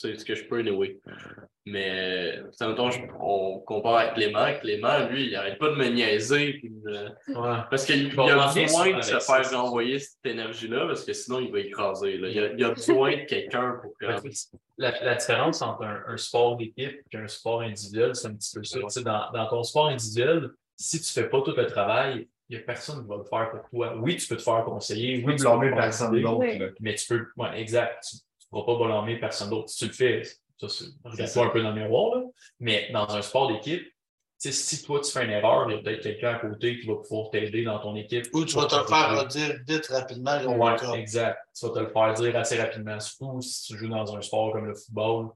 [0.00, 0.98] tu sais, ce que je peux, anyway.
[1.66, 4.46] Mais, sais, mettons, je- on compare avec Clément.
[4.60, 6.54] Clément, lui, il arrête pas de me niaiser.
[6.54, 7.58] puis de- Ouais.
[7.70, 9.58] Parce qu'il Bon, a besoin de se faire ça.
[9.58, 12.18] renvoyer cette énergie-là parce que sinon, il va écraser.
[12.18, 12.28] Là.
[12.28, 14.06] Il, a, il a besoin de quelqu'un pour que.
[14.76, 18.52] La, la différence entre un, un sport d'équipe et un sport individuel, c'est un petit
[18.58, 18.80] peu ça.
[18.80, 22.56] Tu sais, dans, dans ton sport individuel, si tu fais pas tout le travail, il
[22.56, 23.96] n'y a personne qui va le faire pour toi.
[23.96, 25.18] Oui, tu peux te faire conseiller.
[25.20, 26.38] Tu Oui, peux tu peux blâmer personne d'autre.
[26.38, 26.60] Oui.
[26.80, 28.04] Mais tu peux, ouais, exact.
[28.08, 29.68] Tu ne pourras pas blâmer personne d'autre.
[29.70, 32.22] Si tu le fais, ça, regarde-toi un peu dans le miroir, là.
[32.60, 33.86] Mais dans un sport d'équipe,
[34.38, 36.96] si toi, tu fais une erreur, il y a peut-être quelqu'un à côté qui va
[36.96, 38.26] pouvoir t'aider dans ton équipe.
[38.34, 40.42] Ou tu vas te le faire redire vite, rapidement.
[40.44, 41.38] Ouais, exact.
[41.58, 43.00] Tu vas te le faire dire assez rapidement.
[43.00, 45.30] Surtout si tu joues dans un sport comme le football,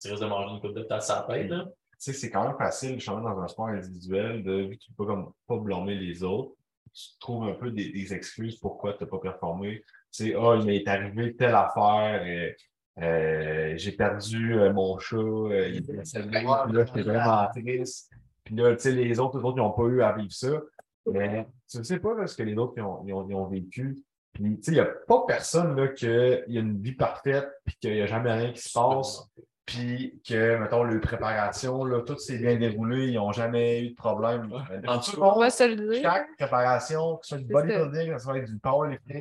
[0.00, 1.50] tu risques de manger une coupe de tasse à la tête.
[1.50, 1.66] Là.
[1.98, 5.04] Sais, c'est quand même facile, justement, dans un sport individuel, de, vu que tu peux
[5.04, 6.52] pas comme pas blâmer les autres,
[6.92, 9.82] tu trouves un peu des, des excuses pourquoi tu n'as pas performé.
[10.12, 12.52] Tu sais, ah, il m'est arrivé telle affaire, euh,
[13.00, 18.10] euh, j'ai perdu euh, mon chat, euh, il est puis là, j'étais vraiment triste.
[18.44, 20.60] Puis là, tu sais, les autres, les autres, ils n'ont pas eu à vivre ça.
[21.06, 23.34] Mais tu ne sais pas là, ce que les autres ils ont, ils ont, ils
[23.34, 23.98] ont vécu.
[24.32, 27.76] Puis, tu sais, il n'y a pas personne là, qui a une vie parfaite, puis
[27.80, 29.28] qu'il n'y a jamais rien qui se passe
[29.68, 33.94] puis que, mettons, leur préparation, là, tout s'est bien déroulé, ils n'ont jamais eu de
[33.94, 34.50] problème.
[34.86, 36.02] En tout On va cas, se le dire.
[36.02, 39.20] chaque préparation, que ce soit du bodybuilding, que ce soit du powerlifting,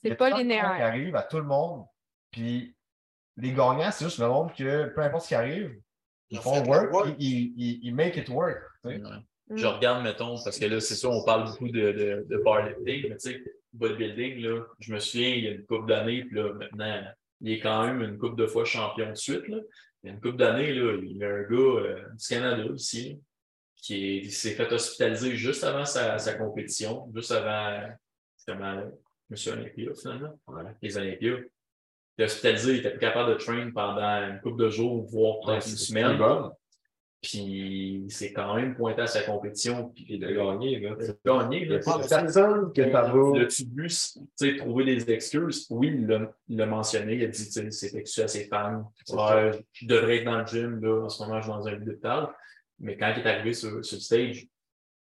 [0.00, 0.76] C'est pas le linéaire.
[0.76, 1.86] qui arrive à tout le monde.
[2.30, 2.76] Puis
[3.36, 5.76] les gagnants, c'est juste le monde que peu importe ce qui arrive,
[6.30, 7.08] ils Ils ont font le work, work.
[7.18, 8.58] ils, ils, ils- ils make it work.
[8.84, 8.98] tu sais.
[8.98, 9.56] Mm.
[9.56, 13.08] Je regarde, mettons, parce que là, c'est sûr, on parle beaucoup de, de, de powerlifting,
[13.08, 16.36] mais tu sais, bodybuilding, là, je me souviens, il y a une couple d'années, puis
[16.36, 17.02] là, maintenant,
[17.40, 19.58] il est quand même une couple de fois champion de suite, là.
[20.02, 22.64] Il y a une couple d'années, là, il y a un gars euh, du Canada
[22.74, 23.16] ici, là,
[23.76, 27.88] qui est- qui s'est fait hospitaliser juste avant sa, sa compétition, juste avant,
[28.36, 28.82] justement,
[29.28, 30.38] Monsieur Olympia, finalement,
[30.82, 31.38] les Olympias.
[32.18, 35.36] Il est hospitalisé, il était plus capable de train pendant une couple de jours, voire
[35.40, 36.18] peut-être une semaine.
[36.18, 36.52] bon.
[37.22, 40.92] Puis il s'est quand même pointé à sa compétition, puis il a gagné, là.
[40.92, 41.78] A gagné, là.
[41.78, 42.26] Personne
[42.72, 43.38] que ça va.
[43.38, 45.66] L'as-tu vu, tu sais, trouver des excuses?
[45.68, 48.90] Oui, il l'a- mentionné, il a dit, tu sais, c'est excusé à ses fans.
[49.10, 51.74] Ouais, je devrais être dans le gym, là, en ce moment, je suis dans un
[51.74, 52.28] hôpital.
[52.78, 54.46] Mais quand il est arrivé sur, sur le stage,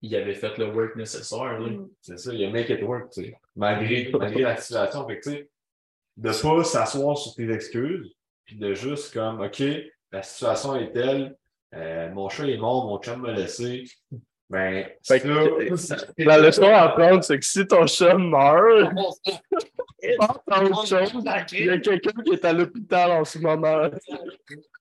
[0.00, 1.68] il avait fait le work nécessaire, là.
[1.68, 1.88] Mm.
[2.00, 3.36] C'est ça, il a make it work, tu sais.
[3.54, 5.06] Malgré, malgré la situation.
[5.06, 5.50] Fait que, tu sais,
[6.16, 8.10] de pas s'asseoir sur tes excuses,
[8.46, 9.62] puis de juste comme, OK,
[10.12, 11.36] la situation est telle,
[11.76, 13.84] euh, mon chat est mort, mon chum m'a laissé.
[14.48, 18.92] Ben, Fait que, ça- La leçon à apprendre, c'est que si ton chat meurt.
[20.02, 23.88] Il y a quelqu'un qui est à l'hôpital en ce moment.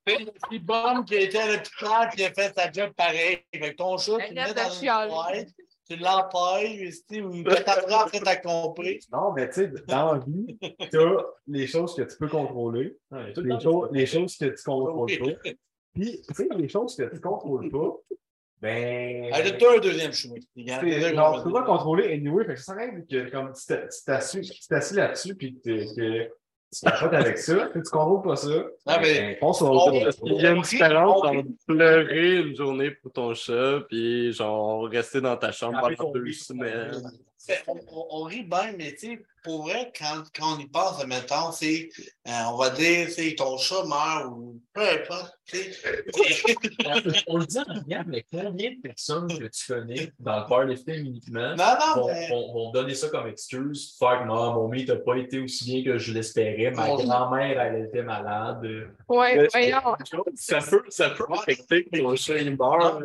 [0.05, 3.39] C'est Bombe qui été à l'hôpital qui a fait sa job pareil.
[3.53, 5.47] Avec ton chat, tu le mets dans de une boîte,
[5.87, 8.99] tu sais, ou t'apprends après t'as compris.
[9.11, 10.57] Non, mais tu sais, dans la vie,
[10.91, 15.17] tu as les choses que tu peux contrôler, les, choses, les choses que tu contrôles
[15.17, 15.49] pas.
[15.95, 17.95] Puis, tu sais, les choses que tu contrôles pas,
[18.61, 19.33] ben.
[19.33, 20.11] Ajoute-toi un deuxième
[21.15, 24.67] genre, tu peux pas contrôler anyway, fait que ça sert que comme tu t'as- tu
[24.69, 25.69] t'assis là-dessus puis que,
[26.73, 28.65] tu capotes avec ça, que tu contrôles pas ça.
[28.85, 29.37] Ah, mais- ben,
[29.87, 29.91] On-
[30.25, 35.21] Il y a une différence entre pleurer une journée pour ton chat, puis genre rester
[35.21, 36.91] dans ta chambre pendant deux semaines.
[37.67, 41.05] On, on- on rit bien, mais tu sais, pour vrai, quand, quand on y pense,
[41.05, 41.89] mettons, c'est,
[42.27, 46.03] euh, on va dire, c'est ton chat meurt ou peu importe, tu sais.
[47.27, 50.95] On le dit en rien, mais combien de personnes que tu connais dans le powerlifting
[51.05, 51.63] uniquement non,
[51.95, 52.27] non, vont, mais.
[52.29, 55.65] vont- vont donner ça comme excuse, faire que non, mon meat n'a pas été aussi
[55.65, 57.03] bien que je l'espérais, ma Bon.
[57.03, 58.61] grand-mère, elle était malade.
[58.63, 59.95] Mais- voyons.
[60.33, 63.03] Ça peut, ça peut affecter que ton chat il meurt.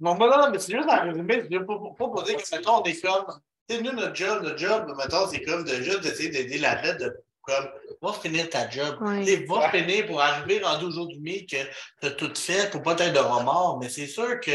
[0.00, 2.82] Non, mais non, mais c'est juste en résumé, pour, pour, pour dire que, mettons, on
[2.84, 3.24] est comme.
[3.68, 7.00] Tu sais, nous, notre job, notre job, mettons, c'est comme de juste d'essayer d'aider l'athlète
[7.00, 7.16] de.
[7.42, 7.68] Comme,
[8.02, 8.98] va finir ta job.
[9.00, 9.24] Ouais.
[9.24, 11.56] Sais, Va finir pour arriver rendu aujourd'hui que
[12.00, 13.78] tu as tout fait pour pas être de remords.
[13.78, 14.50] Mais c'est sûr que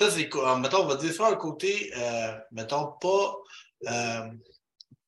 [0.00, 0.28] ça, c'est?
[0.58, 3.36] Mettons, on va dire ça un côté, euh, mettons, pas.
[3.86, 4.28] euh,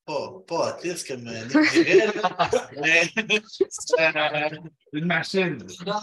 [0.07, 2.51] pas, pas autiste comme Nick dirait, là.
[2.81, 3.03] mais,
[3.99, 4.59] euh,
[4.93, 5.59] Une machine.
[5.85, 5.95] non,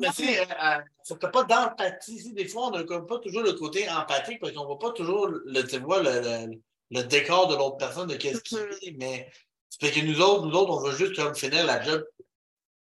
[0.00, 2.32] mais tu sais, euh, euh, ça fait pas d'empathie.
[2.34, 5.28] Des fois, on n'a comme pas toujours le côté empathique parce qu'on voit pas toujours
[5.28, 6.60] le, tu vois, le, le,
[6.90, 9.30] le décor de l'autre personne, de qu'est-ce qu'il vit, mais
[9.70, 12.04] c'est fait que nous autres, nous autres, on veut juste comme finir la job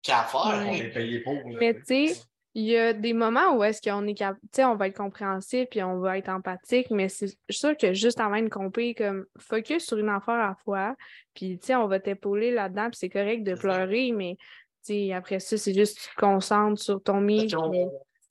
[0.02, 0.40] qu'il y a à faire.
[0.42, 0.68] Ouais.
[0.68, 1.34] On est payé pour.
[1.34, 1.58] là.
[1.58, 2.20] Mais tu sais,
[2.54, 4.96] il y a des moments où est-ce qu'on est capable, tu sais, on va être
[4.96, 9.24] compréhensif puis on va être empathique, mais c'est sûr que juste avant une compé, comme
[9.38, 10.94] focus sur une affaire à la fois,
[11.34, 14.36] puis tu sais, on va t'épauler là-dedans, puis c'est correct de pleurer, mais
[14.84, 17.20] tu sais, après ça, c'est juste que tu te concentres sur ton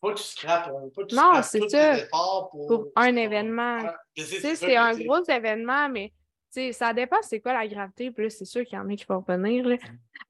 [0.02, 1.96] Faut pas que tu scrapes, on veut pas que tu Non, c'est ça.
[2.12, 3.80] pour, pour un événement.
[4.16, 6.12] C'est un gros événement, mais
[6.52, 8.95] sais, ça dépend c'est quoi la gravité, puis là, c'est sûr qu'il y en a
[8.95, 9.78] qui vont revenir, là.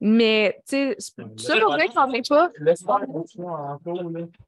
[0.00, 2.50] Mais tu sais, c'est ça pour dire qu'on n'est pas,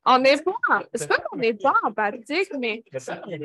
[0.06, 3.38] on n'est pas, c'est pas qu'on n'est pas empathique, mais il.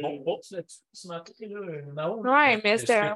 [2.23, 3.15] Ouais, mais que un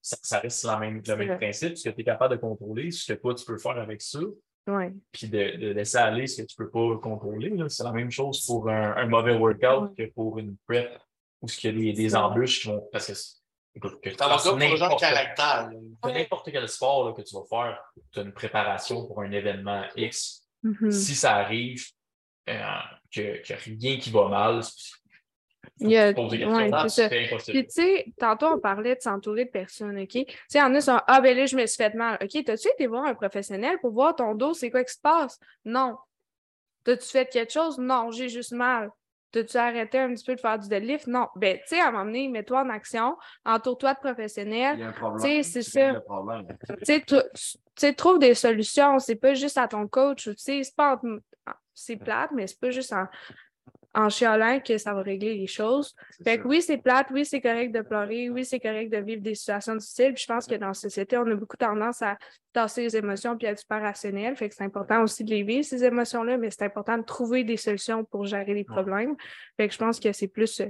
[0.00, 1.36] ça, reste la même, le C'est même vrai.
[1.36, 4.00] principe, ce que tu es capable de contrôler, ce que toi tu peux faire avec
[4.02, 4.20] ça,
[4.68, 4.92] ouais.
[5.12, 7.52] puis de, de laisser aller ce que tu peux pas contrôler.
[7.68, 10.98] C'est la même chose pour un, un mauvais workout que pour une prep
[11.42, 12.88] ou ce qu'il y a des, des C'est embûches qui vont.
[12.92, 13.12] Parce que,
[13.76, 15.70] écoute, que tu fasses n'importe caractère.
[16.04, 17.78] n'importe quel sport là, que tu vas faire,
[18.12, 20.42] tu as une préparation pour un événement X.
[20.62, 20.90] Mhm.
[20.90, 21.84] si ça arrive,
[22.48, 22.60] euh,
[23.14, 24.60] que, que rien qui va mal,
[25.78, 27.58] Il y a- ouais, Ah, c'est impossible.
[27.58, 30.08] Puis, tu sais, tantôt, on parlait de s'entourer de personnes, OK?
[30.08, 31.94] Tu sais, il y en a qui sont Ah, ben là, je me suis fait
[31.94, 32.18] mal.
[32.22, 35.38] OK, t'as-tu été voir un professionnel pour voir ton dos, c'est quoi qui se passe?
[35.64, 35.96] Non.
[36.84, 37.78] T'as-tu fait quelque chose?
[37.78, 38.90] Non, j'ai juste mal.
[39.32, 41.06] T'as-tu arrêté un petit peu de faire du deadlift?
[41.06, 41.28] Non.
[41.36, 44.76] Ben, tu sais, à un moment donné, mets-toi en action, entoure-toi de professionnels.
[44.76, 45.20] Il y a un problème.
[45.22, 45.92] Tu sais, c'est ça.
[46.86, 48.98] Tu sais, trouve des solutions.
[48.98, 50.24] C'est pas juste à ton coach.
[50.24, 51.18] Tu sais, c'est pas en-
[51.74, 53.06] c'est plate, mais c'est pas juste en,
[53.96, 55.94] en chialant que ça va régler les choses.
[56.22, 56.38] Fait ça.
[56.38, 59.34] que oui, c'est plate, oui, c'est correct de pleurer, oui, c'est correct de vivre des
[59.34, 60.12] situations difficiles.
[60.12, 62.18] Puis je pense que dans la société, on a beaucoup tendance à
[62.52, 64.36] tasser les émotions puis à être super rationnel.
[64.36, 67.42] Fait que c'est important aussi de les vivre, ces émotions-là, mais c'est important de trouver
[67.42, 69.16] des solutions pour gérer les problèmes.
[69.56, 70.66] Fait que je pense que c'est plus euh,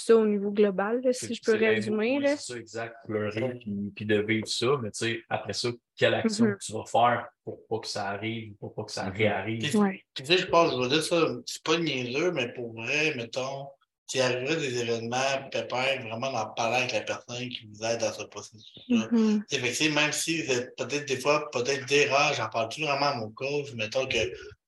[0.00, 2.20] ça au niveau global, là, si je peux résumer.
[2.26, 2.96] C'est ça, exact.
[3.06, 6.56] Pleurer puis, puis de vivre ça, mais tu sais, après ça, quelle action Mhm.
[6.60, 9.16] tu vas faire pour pas que ça arrive, pour pas que ça Mhm.
[9.16, 9.76] réarrive?
[9.76, 10.02] Ouais.
[10.14, 13.14] Puis, tu sais, je pense, je veux dire ça, c'est pas niaiseux, mais pour vrai,
[13.16, 13.68] mettons,
[14.08, 18.12] s'il arriverait des événements pépins, vraiment d'en parler avec la personne qui vous aide dans
[18.12, 19.08] ce processus-là.
[19.48, 23.16] Sais, même si vous êtes peut-être des fois, peut-être dire, ah, j'en parle-tu vraiment à
[23.16, 24.18] mon coach, mettons que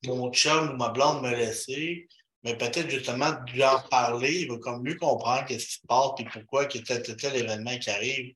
[0.07, 2.09] mon chum ou ma blonde me laissé,
[2.49, 5.87] mais peut-être justement de lui en parler, il va comme mieux comprendre qu'est-ce qui se
[5.87, 8.35] passe et pourquoi qu'il y a tel, tel, événement qui arrive.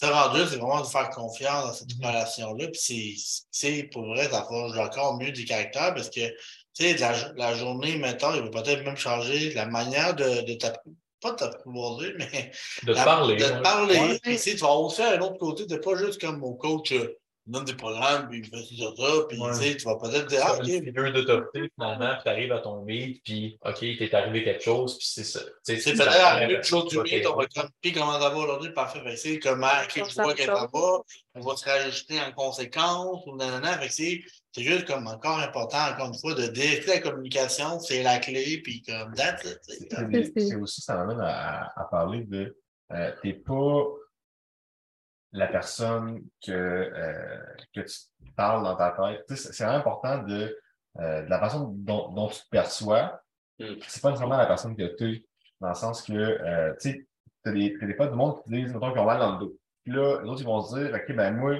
[0.00, 2.66] Ça rendu, c'est vraiment de faire confiance dans cette relation-là.
[2.68, 6.26] Puis c'est- c'est pour vrai, ça forge encore mieux du caractère parce que
[6.74, 10.54] tu sais, la, la journée, mettons, il va peut-être même changer la manière de, de
[10.54, 10.82] t'app-
[11.20, 12.50] pas de mais
[12.82, 13.36] De te parler.
[13.36, 13.98] De te parler.
[13.98, 14.18] Ouais.
[14.22, 17.16] Puis, tu vas aussi à un autre côté, de pas juste comme mon coach euh,
[17.46, 18.58] donne des programmes, puis il ça,
[18.96, 19.50] ça, puis Ouais.
[19.50, 22.58] tu sais, tu vas peut-être dire, ah, une ok, figure d'autorité, finalement, puis t'arrives à
[22.60, 25.40] ton meet, puis OK, il t'est arrivé quelque chose, puis c'est ça.
[25.66, 28.28] Tu c'est tu peut-être arrivé le jour du meet, on va comme, puis comment ça
[28.30, 31.00] va aujourd'hui, parfait, fait que c'est comment, ok, je vois qu'elle va,
[31.34, 34.22] on va se rajouter en conséquence, ou nanana, fait que c'est,
[34.52, 38.60] c'est juste comme encore important, encore une fois, de délaisser la communication, c'est la clé,
[38.62, 42.56] puis comme, tu sais, C'est- aussi, ça m'amène à, à parler de
[42.92, 43.84] euh, t'es pas
[45.32, 47.38] la personne que, euh,
[47.74, 47.96] que tu
[48.36, 49.24] parles dans ta tête.
[49.28, 50.58] Tu C'est vraiment important de,
[51.00, 53.20] euh, de la façon dont, dont tu te perçois.
[53.58, 53.74] Mm.
[53.86, 55.26] C'est pas nécessairement la personne que tu es,
[55.60, 57.06] dans le sens que euh, tu sais,
[57.42, 59.32] t'as des, t'as des fois du monde qui te disent, mettons, qu'ils ont mal dans
[59.32, 59.56] le dos.
[59.84, 61.56] Puis là, les autres, ils vont se dire, OK, ben moi,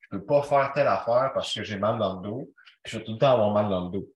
[0.00, 2.50] je peux pas faire telle affaire parce que j'ai mal dans le dos.
[2.82, 4.08] Puis je vais tout le temps avoir mal dans le dos.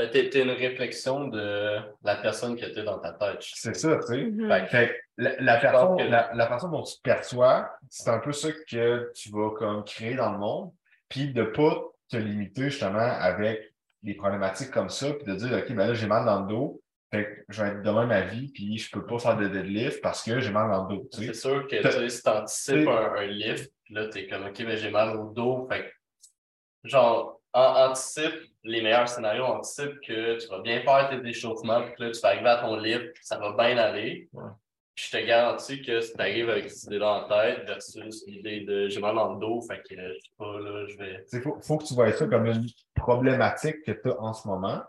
[0.00, 3.40] Ben, t'es, t'es une réflexion de la personne que t'es dans ta tête.
[3.42, 4.22] C'est ça, tu sais.
[4.24, 4.66] Mhm.
[4.68, 8.32] Fait la, la façon, que- la, la façon dont tu te perçois, c'est un peu
[8.32, 10.72] ça que tu vas comme créer dans le monde.
[11.10, 15.70] Puis de pas te limiter justement avec des problématiques comme ça, puis de dire OK,
[15.74, 16.80] ben là, j'ai mal dans le dos.
[17.12, 20.00] Fait que je vais être demain ma vie, puis je peux pas faire de deadlift
[20.00, 21.08] parce que j'ai mal dans le dos.
[21.12, 21.26] tu.
[21.26, 24.56] C'est sûr que tu sais, si t'anticipes un, un lift, puis là, t'es comme, OK,
[24.64, 25.66] ben, j'ai mal au dos.
[25.70, 28.34] Fait que, genre, anticipe
[28.64, 32.20] les meilleurs scénarios, anticipe que tu vas bien faire tes échauffements, puis que là, tu
[32.20, 34.28] vas arriver à ton lift, ça va bien aller.
[34.32, 34.50] Ouais.
[34.94, 38.60] Puis je te garantis que si tu arrives avec cette idée-là en tête versus l'idée
[38.60, 41.24] de j'ai mal dans le dos, fait que je sais pas, là, je vais.
[41.32, 44.46] Il faut, faut que tu vois ça comme une problématique que tu as en ce
[44.46, 44.82] moment.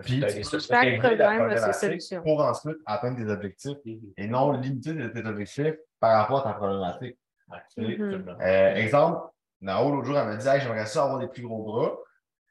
[0.00, 2.22] Puis tu peux Chaque problème a ses problématique solutions.
[2.22, 3.78] pour ensuite atteindre tes objectifs
[4.16, 7.16] et non limiter tes objectifs par rapport à ta problématique.
[7.76, 8.36] Mhm.
[8.40, 9.28] Euh, exemple,
[9.60, 11.96] Nao, l'autre jour, elle m'a dit hey, j'aimerais ça avoir des plus gros bras.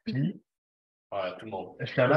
[0.04, 0.42] Puis,
[1.10, 1.74] Ouais, tout le monde.
[1.80, 2.08] justement,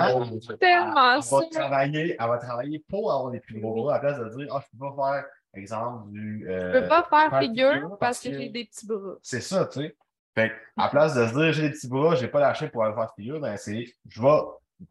[0.59, 3.99] Tellement elle va, travailler, elle va travailler pour avoir des plus gros bras à la
[4.01, 6.45] place de dire Ah, je peux pas faire, exemple, du.
[6.49, 9.15] euh, Je peux pas faire figure figure parce que que- j'ai des petits bras.
[9.21, 9.95] C'est ça, tu sais.
[10.35, 12.67] Fait que, à la place de se dire j'ai des petits bras, j'ai pas lâché
[12.67, 14.39] pour aller faire figure, ben c'est je vais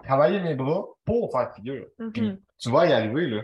[0.02, 1.86] travailler mes bras pour faire figure.
[2.14, 2.40] Puis Mhm.
[2.58, 3.42] tu vas y arriver, là.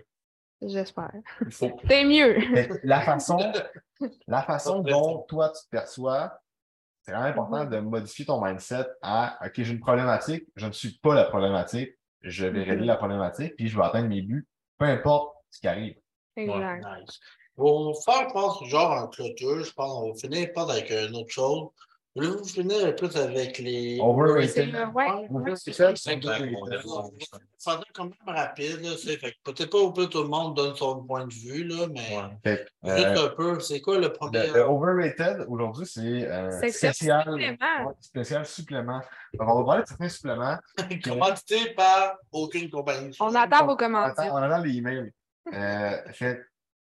[0.62, 1.12] J'espère.
[1.50, 2.38] C'est mieux.
[2.82, 3.38] La façon,
[4.26, 6.32] la façon dont toi tu te perçois,
[7.06, 10.98] c'est vraiment important de modifier ton mindset à OK, j'ai une problématique, je ne suis
[10.98, 11.90] pas la problématique,
[12.22, 12.86] je vais régler Mhm.
[12.86, 14.46] la problématique, puis je vais atteindre mes buts,
[14.78, 15.94] peu importe ce qui arrive.
[16.36, 16.84] Exact.
[16.84, 17.20] Nice.
[17.56, 19.62] On va faire, je pense, genre en clôture.
[19.62, 21.68] Je pense qu'on va finir pas avec une autre chose.
[22.16, 23.98] Voulez-vous finir plus avec les.
[24.00, 24.74] Overrated.
[24.94, 25.28] Ouais.
[25.56, 25.96] C'est ça, ça.
[25.96, 28.90] c'est quand même rapide, là.
[28.96, 31.86] c'est- Fait peut-être pas au plus tout le monde donne son point de vue, là,
[31.90, 33.60] mais Fait que, euh, un peu.
[33.60, 34.46] C'est quoi le premier?
[34.48, 37.86] Le, le overrated, aujourd'hui, c'est euh, C'est spécial, supplément.
[37.86, 39.00] ouais, spécial supplément.
[39.34, 40.56] Donc, on va parler de certains suppléments.
[41.04, 43.16] Commandité par aucune compagnie.
[43.20, 44.32] On attend vos commentaires.
[44.32, 45.12] on attend les emails.
[45.52, 46.40] Euh, fait,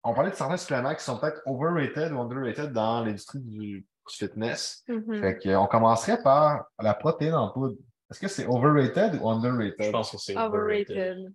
[0.04, 4.16] on parlait de certains suppléments qui sont peut-être overrated ou underrated dans l'industrie du, du
[4.16, 4.84] fitness.
[4.88, 5.22] Mhm.
[5.22, 7.76] Fait que, on commencerait par la protéine en poudre.
[8.10, 9.86] Est-ce que c'est overrated ou underrated?
[9.86, 10.98] je pense que c'est overrated.
[10.98, 11.34] Overrated.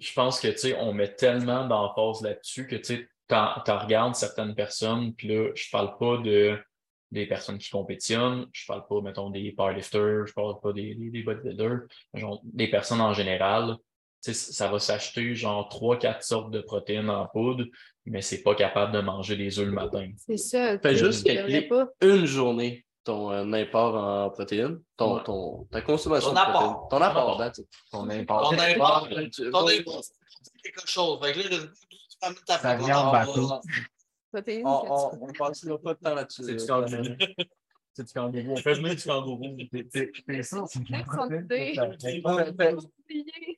[0.00, 3.70] Je pense que, tu sais, on met tellement d'emphase là-dessus que, tu sais, quand tu
[3.70, 6.58] regardes certaines personnes, puis là, je parle pas de
[7.12, 8.46] des personnes qui compétitionnent.
[8.52, 11.82] Je parle pas, mettons, des powerlifters, je parle pas des, des, des bodybuilders,
[12.14, 13.76] genre, des personnes en général.
[14.24, 17.64] Tu sais, ça va s'acheter genre trois, quatre sortes de protéines en poudre,
[18.06, 20.08] mais c'est pas capable de manger des œufs le matin.
[20.16, 20.78] C'est ça.
[20.78, 21.68] Fais juste calculer
[22.02, 25.22] une journée ton euh, apport en protéines, ton, Ouais.
[25.24, 26.56] ton, ta consommation Ton de protéines.
[26.64, 26.88] apport.
[26.90, 27.36] Ton apport,
[27.92, 28.52] Ton import.
[28.52, 29.08] import,
[29.52, 31.20] ton import, c'est quelque chose.
[31.22, 31.56] Fait que là, tu
[32.20, 32.56] vas mettre ta
[32.98, 33.60] en.
[34.32, 36.42] Protéines, On, on passera pas de temps là-dessus.
[36.42, 37.16] C'est du kangourou.
[37.94, 38.52] C'est du kangourou.
[38.52, 39.56] On fait venir du kangourou.
[40.26, 40.64] C'est ça.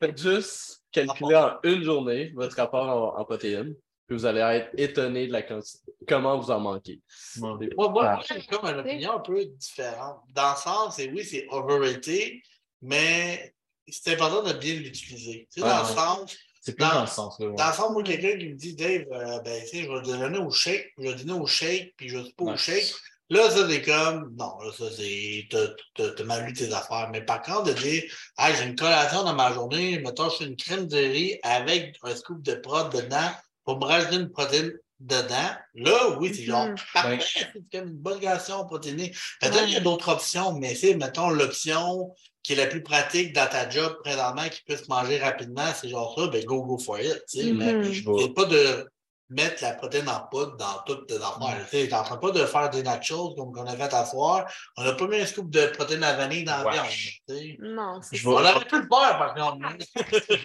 [0.00, 3.74] Faites- juste calculer en une journée votre apport en, en protéines,
[4.08, 5.92] puis vous allez être étonné de la quantité.
[6.08, 7.00] Comment vous en manquez.
[7.36, 8.14] Moi, moi, Ah.
[8.16, 10.20] moi, j'ai comme une opinion un peu différente.
[10.34, 12.32] Dans le sens, c'est oui, c'est overrated,
[12.80, 13.54] mais
[13.86, 15.46] c'est important de bien l'utiliser.
[15.52, 15.94] Tu sais, dans le Ouais.
[15.94, 17.46] sens, C'est plus Dans- dans, ce sens-là.
[17.46, 17.54] ouais.
[17.54, 20.02] dans le sens, moi, quelqu'un qui me dit, Dave, euh, ben, tu sais, je vais
[20.02, 22.44] te donner au shake, je vais te donner au shake, puis je ne sais pas
[22.44, 22.56] au Ouais.
[22.58, 22.92] shake.
[23.30, 27.08] Là, ça, c'est comme, non, là, ça, c'est, t'as- t'as t'as mal lu tes affaires.
[27.10, 28.02] Mais par contre, de dire,
[28.38, 31.96] hey, j'ai une collation dans ma journée, mettons, je fais une crème de riz avec
[32.02, 33.30] un scoop de prod dedans
[33.68, 35.50] pour me rajouter une protéine dedans.
[35.74, 36.76] Là, oui, c'est genre, Mhm.
[36.94, 37.18] parfait,
[37.52, 39.12] c'est comme une bonne ration protéinée.
[39.42, 43.34] Maintenant, il y a d'autres options, mais c'est, mettons, l'option qui est la plus pratique
[43.34, 46.78] dans ta job présentement, qui peut se manger rapidement, c'est genre ça, ben go, go
[46.78, 47.52] for it, tu sais.
[47.52, 48.88] Mais c'est pas de
[49.28, 51.66] mettre la protéine en poudre dans toutes tes affaires.
[51.70, 54.06] Tu sais, T'es en train pas de faire des nachos comme qu'on a fait à
[54.06, 54.50] soir.
[54.78, 56.86] On n'a pas mis un scoop de protéines à vanille dans la viande.
[56.88, 57.56] tu sais.
[57.60, 59.58] Non, c'est Je On vais- aurait pu le faire, par contre.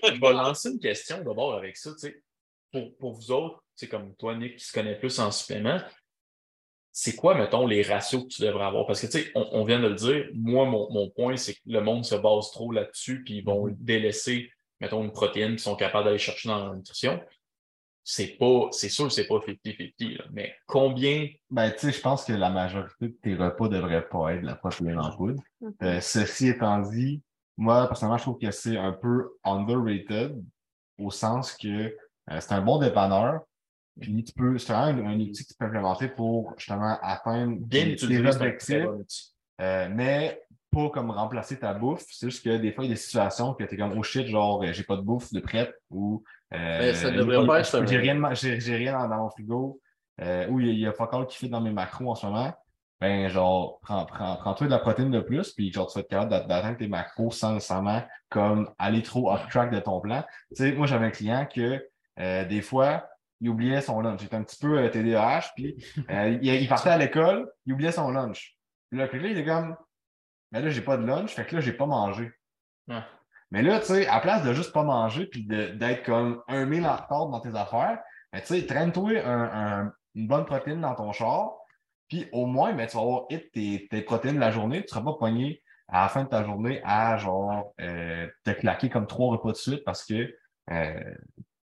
[0.04, 1.92] je vais lancer une question d'abord avec ça.
[1.92, 2.22] tu sais.
[2.74, 5.80] Pour, pour vous autres, c'est comme toi, Nick, qui se connaît plus en supplément,
[6.96, 8.86] c'est quoi, mettons, les ratios que tu devrais avoir?
[8.86, 11.54] Parce que, tu sais, on, on vient de le dire, moi, mon, mon point, c'est
[11.56, 15.60] que le monde se base trop là-dessus, puis ils vont délaisser, mettons, une protéine qu'ils
[15.60, 17.20] sont capables d'aller chercher dans la nutrition.
[18.04, 21.30] C'est pas, c'est sûr, que c'est pas 50-50, là, mais combien?
[21.50, 24.46] Ben, tu sais, je pense que la majorité de tes repas devraient pas être de
[24.46, 25.42] la protéine en poudre.
[25.62, 25.74] Mhm.
[25.82, 27.24] Euh, ceci étant dit,
[27.58, 30.44] moi, personnellement, je trouve que c'est un peu underrated
[31.00, 31.96] au sens que
[32.32, 33.42] euh, c'est un bon dépanneur.
[34.00, 37.96] Puis tu peux, c'est un, un outil que tu peux implémenter pour justement atteindre tes-
[38.36, 38.78] objectifs,
[39.62, 40.42] euh, mais
[40.72, 42.04] pas comme remplacer ta bouffe.
[42.10, 44.02] C'est juste que des fois, il y a des situations que tu es comme, oh
[44.02, 46.24] shit, genre, euh, j'ai pas de bouffe de prête ou
[46.56, 49.30] euh, ça j'ai devrait pas être un- j'ai rien, j'ai j'ai rien dans, dans mon
[49.30, 49.80] frigo
[50.22, 52.52] euh, ou il y a, pas encore qui fait dans mes macros en ce moment.
[53.00, 56.10] Ben, genre, prends, prends, prends-toi de la protéine de plus, puis genre, tu vas être
[56.10, 60.24] capable d'a- d'atteindre tes macros sans nécessairement comme aller trop off track de ton plan.
[60.56, 61.86] Tu sais, moi, j'avais un client que
[62.20, 63.10] euh, des fois,
[63.42, 64.22] il oubliait son lunch.
[64.22, 65.76] Il était un petit peu euh, TDAH, puis
[66.10, 68.58] euh, il, il partait à l'école, il oubliait son lunch.
[68.90, 69.76] Puis là, puis là, il était comme,
[70.52, 72.32] mais là, j'ai pas de lunch, fait que là, j'ai pas mangé.
[73.52, 76.86] Mais là, tu sais, à place de juste pas manger puis d'être comme un mille
[76.86, 78.00] en retard dans tes affaires,
[78.32, 81.54] ben, tu sais, traîne-toi un- un- une bonne protéine dans ton char,
[82.08, 84.88] puis au moins, ben, tu vas avoir hit tes, tes protéines de la journée, tu
[84.90, 89.06] seras pas pogné à la fin de ta journée à genre euh, te claquer comme
[89.06, 90.36] trois repas de suite parce que
[90.72, 91.16] euh,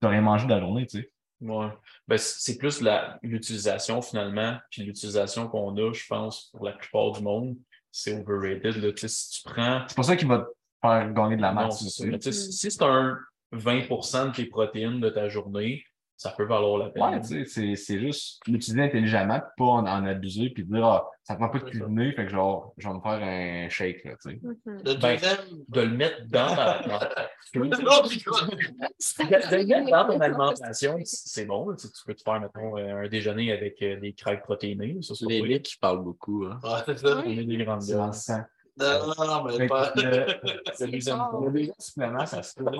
[0.01, 1.11] tu rien mangé de la journée, tu sais.
[1.41, 1.69] Ouais.
[2.09, 2.83] Ben, c'est plus
[3.23, 7.57] l'utilisation finalement, puis l'utilisation qu'on a, je pense, pour la plupart du monde,
[7.93, 8.77] c'est overrated.
[8.83, 8.93] Là.
[8.93, 9.85] Tu sais, Si tu prends.
[9.89, 10.47] C'est pas ça qui va te
[10.83, 11.89] faire gagner de la Non, masse.
[11.89, 12.05] ça.
[12.07, 13.19] Mais si si c'est un
[13.53, 15.85] 20% de tes protéines de ta journée,
[16.19, 17.03] ça peut valoir la peine.
[17.05, 21.09] Ouais, tu sais, c'est- c'est juste l'utiliser intelligemment, pas en, en abuser, puis dire, ah,
[21.23, 24.12] ça prend pas de cuisiner, fait que genre, je vais me faire un shake, là,
[24.23, 24.40] tu sais.
[24.66, 25.39] Le Ben, deuxième.
[25.69, 26.82] De le mettre dans ta.
[27.55, 27.65] De le
[29.66, 31.73] mettre dans ton alimentation, c'est bon.
[31.77, 34.99] Tu sais, tu peux te faire, mettons, un déjeuner avec euh, des crêpes protéinées.
[35.03, 36.45] Ça, c'est Les Nick qui parlent beaucoup.
[36.47, 36.59] Hein.
[36.85, 37.23] C'est ça.
[37.24, 38.09] On est des grandes C'est dans gueules.
[38.09, 38.40] le sang.
[38.81, 39.93] Non, non, non, mais pas.
[39.97, 40.27] le,
[40.81, 41.31] Le deuxième fort.
[41.31, 41.47] point.
[41.47, 42.65] le deuxième supplément, ça serait.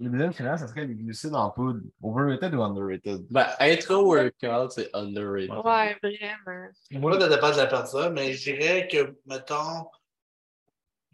[0.00, 1.80] Le deuxième supplément, ça serait les glucides en poudre.
[2.02, 3.24] Overrated ou underrated?
[3.30, 5.50] Ben, intro-workout, c'est underrated.
[5.64, 6.68] Ouais, vraiment.
[6.90, 9.86] Moi, ça dépend de la personne, mais je dirais que, mettons,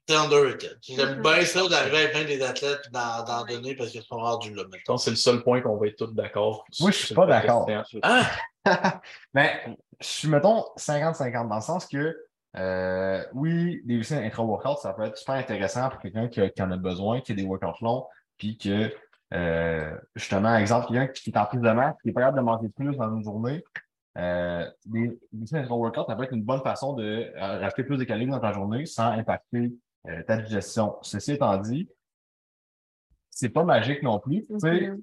[0.08, 0.78] c'est underrated.
[0.80, 1.22] J'aime Mhm.
[1.22, 4.64] bien ça d'arriver avec plein des athlètes d'en d'en donner parce qu'ils sont rendus là,
[4.72, 4.96] mettons.
[4.96, 6.64] c'est le seul point qu'on va être tous d'accord.
[6.80, 7.68] Moi, je suis pas d'accord.
[8.02, 8.30] Ah!
[9.34, 12.16] Ben, je suis, mettons, 50-50, dans le sens que,
[12.56, 16.62] euh, oui, des glucides intra-workout, ça peut être super intéressant pour quelqu'un qui, a- qui
[16.62, 18.06] en a besoin, qui a des workouts longs,
[18.38, 18.90] puis que,
[19.34, 22.42] euh, justement, exemple, quelqu'un qui est en prise de masse, qui est pas capable de
[22.42, 23.62] manger plus dans une journée,
[24.16, 28.04] euh, des glucides intra-workout, ça peut être une bonne façon de euh, rajouter plus de
[28.04, 29.72] calories dans ta journée sans impacter
[30.08, 30.96] euh, ta digestion.
[31.02, 31.88] Ceci étant dit,
[33.30, 34.44] c'est pas magique non plus.
[34.50, 35.02] Mhm.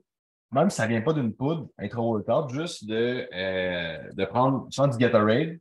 [0.52, 4.98] même si ça vient pas d'une poudre intra-workout, juste de, euh, de prendre soit du
[4.98, 5.60] Gatorade,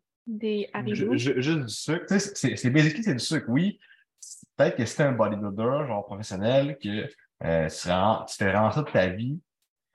[0.83, 2.05] Des ju- juste du sucre.
[2.09, 3.79] C'est, basically, c'est du sucre, oui.
[4.57, 7.07] Peut-être que t'es un bodybuilder, genre professionnel, que
[7.43, 9.41] euh, tu, rends- tu fais vraiment ça de ta vie,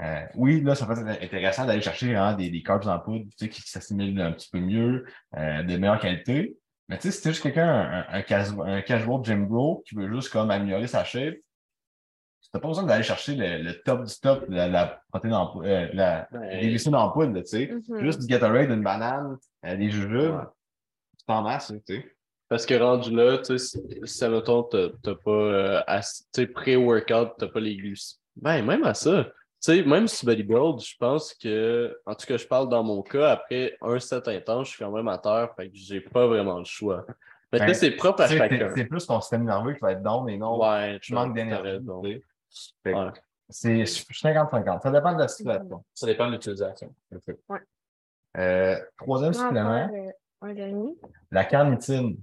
[0.01, 3.25] Euh, oui, là, ça peut être intéressant d'aller chercher vraiment des, des carbs en poudre
[3.31, 5.05] tu sais, qui s'assimilent un petit peu mieux,
[5.35, 6.57] euh, de meilleure qualité.
[6.87, 9.95] Mais tu sais, si t'es juste quelqu'un, un, un, casu- un casual gym bro qui
[9.95, 11.35] veut juste comme améliorer sa shape,
[12.51, 15.67] t'as pas besoin d'aller chercher le, le top du top, la, la protéine en poudre,
[15.67, 16.61] euh, la, Ouais.
[16.61, 17.67] des en poudre, tu sais.
[17.67, 17.99] Mhm.
[17.99, 20.45] Juste du Gatorade, une banane, euh, des jujubes, Ouais.
[21.17, 22.15] tu t'en masses, tu sais.
[22.49, 26.01] Parce que rendu là, tu sais, si, si, admettons, t'as t'as pas, euh, tu
[26.35, 28.17] sais, pré-workout, t'as pas les glucides.
[28.35, 29.23] Ben, même à ça.
[29.25, 33.01] Tu sais, même si bodybuild, je pense que, en tout cas, je parle dans mon
[33.03, 36.25] cas, après un set intense, je suis quand même à terre, fait que j'ai pas
[36.27, 37.05] vraiment le choix.
[37.51, 38.71] Mais tu Ben, sais, c'est propre à chacun.
[38.75, 41.79] C'est plus ton système nerveux qui va être down et non Ouais, tu manques d'énergie.
[42.85, 43.11] Ouais.
[43.49, 44.81] C'est 50-50.
[44.81, 45.83] Ça dépend de la situation.
[45.93, 46.93] Ça dépend de l'utilisation.
[48.37, 50.11] Euh, troisième supplément, euh,
[50.41, 50.95] un dernier.
[51.31, 52.17] la carnitine.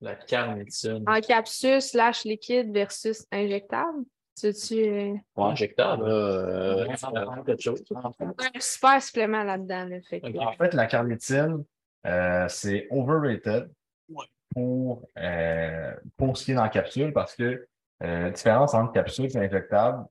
[0.00, 1.04] La carnitine.
[1.08, 4.04] En capsule slash liquide versus injectable?
[4.40, 4.74] Tu-tu.
[4.88, 6.04] euh, Injectable.
[6.06, 7.82] Euh, Euh, quelque chose.
[7.90, 11.64] un super supplément là-dedans, là, fait En fait, la carnitine,
[12.06, 13.68] euh, c'est overrated
[14.08, 14.24] Ouais.
[14.54, 17.66] pour, euh, pour ce qui est dans la capsule parce que
[18.04, 20.04] euh, différence entre capsule et injectable.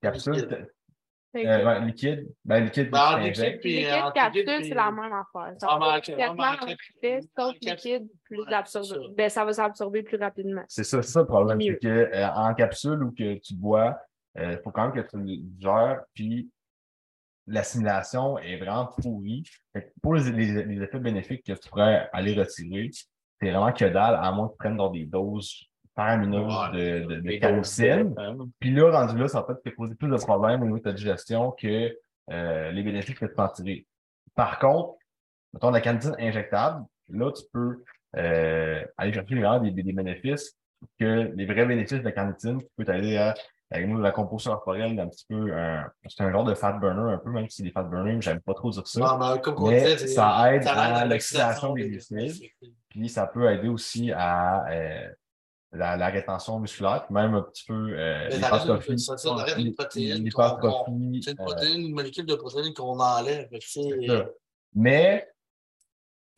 [0.00, 0.66] Capsule,
[1.36, 5.54] euh, ouais, liquide, ben liquide, Ben, liquide, puis liquide en capsule, c'est la même affaire.
[5.58, 6.00] Ça va
[7.36, 9.08] sauf liquide, plus Ouais, absorbé.
[9.16, 10.62] Ben, ça va s'absorber plus rapidement.
[10.68, 11.60] C'est ça, c'est ça le problème.
[11.60, 13.98] C'est que euh, en capsule ou que tu bois,
[14.36, 16.50] il faut quand même que tu le gères, puis
[17.46, 19.44] l'assimilation est vraiment pourrie.
[20.02, 22.90] Pour les, les- les effets bénéfiques que tu pourrais aller retirer,
[23.40, 27.00] c'est vraiment que dalle, à moins que tu prennes dans des doses faramineuses Ouais.
[27.02, 30.62] de, de, de Puis là, rendu là, ça va peut-être te causer plus de problèmes
[30.62, 31.96] au niveau de ta digestion que
[32.30, 33.86] euh, les bénéfices que tu peux en tirer.
[34.34, 34.94] Par contre,
[35.52, 37.84] mettons la carnitine injectable, là, tu peux
[38.16, 40.56] euh, aller chercher vraiment des, des, des bénéfices
[40.98, 43.34] que les vrais bénéfices de la carnitine qui peut t'aider à,
[43.70, 47.12] avec nous, la composition corporelle, un petit peu, un- c'est un genre de fat burner
[47.14, 49.00] un peu, même si c'est des fat burners, j'aime pas trop dire ça.
[49.00, 52.42] Non, mais comme Mais c'est- ça aide à l'oxydation des glucides.
[52.90, 55.08] Puis ça peut aider aussi à euh,
[55.74, 58.92] la, la rétention musculaire, puis même un petit peu euh, Mais ça l'hypertrophie.
[58.92, 62.34] une- ça- ça reste une protéine qu'on- L'hypertrophie, C'est une euh, protéine, une molécule de
[62.34, 63.48] protéine qu'on enlève.
[64.74, 65.28] Mais,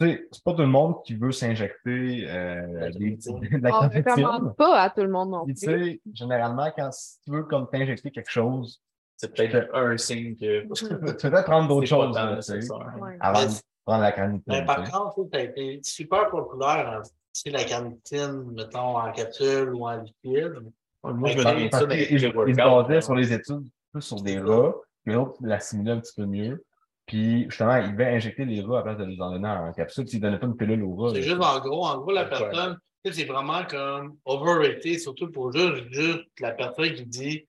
[0.01, 3.41] tu sais, c'est pas tout le monde qui veut s'injecter euh, La des- carnitine.
[3.41, 5.85] de la On ne recommande pas à tout le monde non Puis, tu plus.
[5.93, 8.83] sais, généralement, quand si tu veux comme t'injecter quelque chose,
[9.19, 12.53] C'est peut-être un signe que tu peux peut-être prendre d'autres choses là, tu.
[12.53, 13.17] Ouais.
[13.21, 13.53] avant Mais- de
[13.87, 14.29] prendre la.
[14.47, 18.99] Mais par tu contre, ça a été super populaire, hein, tu sais, la carnitine, mettons,
[18.99, 20.55] en capsule ou en liquide.
[21.03, 25.15] Moi, je me qu'ils ils se basaient sur les études plus sur des rats, puis
[25.15, 26.65] l'autre l'assimilaient un petit peu mieux.
[27.07, 30.05] Puis justement, ils devaient injecter les rats à place de les en donner en capsule.
[30.13, 31.13] Ils ne donnaient pas une pilule aux rats.
[31.15, 35.85] C'est juste en gros, en gros, la personne, c'est vraiment comme overrated, surtout pour juste,
[35.91, 37.47] juste la personne qui dit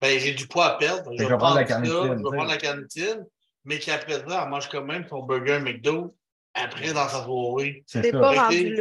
[0.00, 2.50] ben j'ai du poids à perdre, je je vais prendre la carnitine, je vais prendre
[2.50, 3.26] la carnitine,
[3.64, 6.16] mais qu'après ça, elle mange quand même son burger McDo
[6.54, 7.82] après dans sa soirée.
[7.86, 8.74] C'est C'est pas rendu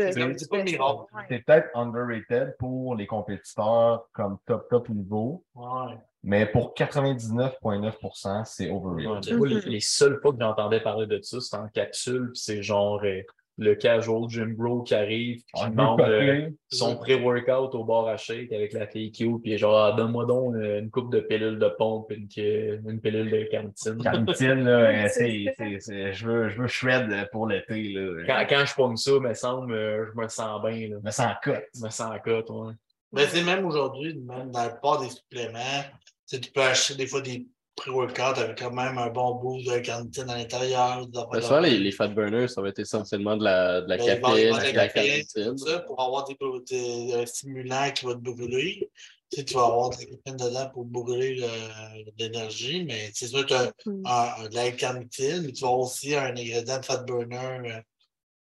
[0.49, 1.05] pas miracle.
[1.29, 5.97] Peut-être underrated pour les compétiteurs comme top, top niveau, Ouais.
[6.23, 9.33] mais pour 99,9%, c'est overrated.
[9.39, 9.61] Ouais, les, Mhm.
[9.65, 13.21] les seules fois que j'entendais parler de ça, c'était en capsule, puis c'est genre euh,
[13.61, 18.51] le casual gym bro qui arrive, qui demande euh, son pré-workout au bar à shake
[18.51, 21.69] avec la fille cute, puis genre, ah, donne-moi donc euh, une coupe de pilules de
[21.77, 23.97] pompe, une, que- une pilule de carnitine.
[24.01, 28.23] Carnitine, là, euh, C'est c'est, c'est, c'est- je veux, je veux shred pour l'été, là.
[28.25, 30.95] Quand, quand je pogne ça, me semble, euh, je me sens bien, là.
[31.03, 31.63] Mais sans cote.
[31.75, 32.73] Je me sens en cote, ouais.
[33.13, 35.83] Mais c'est même aujourd'hui, même dans le plupart des suppléments,
[36.27, 40.29] tu peux acheter des fois des pré-workouts avec quand même un bon boost de carnitine
[40.29, 41.07] à l'intérieur.
[41.41, 44.75] souvent, les, fat burners, ça va être essentiellement de la, de la Ben, caféine, de
[44.75, 45.57] la carnitine.
[45.57, 46.37] ça, pour avoir des,
[46.69, 48.89] des, un stimulant qui va te brûler.
[49.31, 53.27] Tu sais, tu vas avoir de la caféine dedans pour brûler le- l'énergie, mais c'est
[53.27, 54.03] sûr que tu as Mhm.
[54.05, 57.37] un- un- de la carnitine, mais tu vas avoir aussi un ingrédient de fat burner
[57.71, 57.81] euh,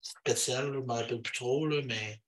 [0.00, 2.18] spécial, là, je ne me rappelle plus trop, là, mais.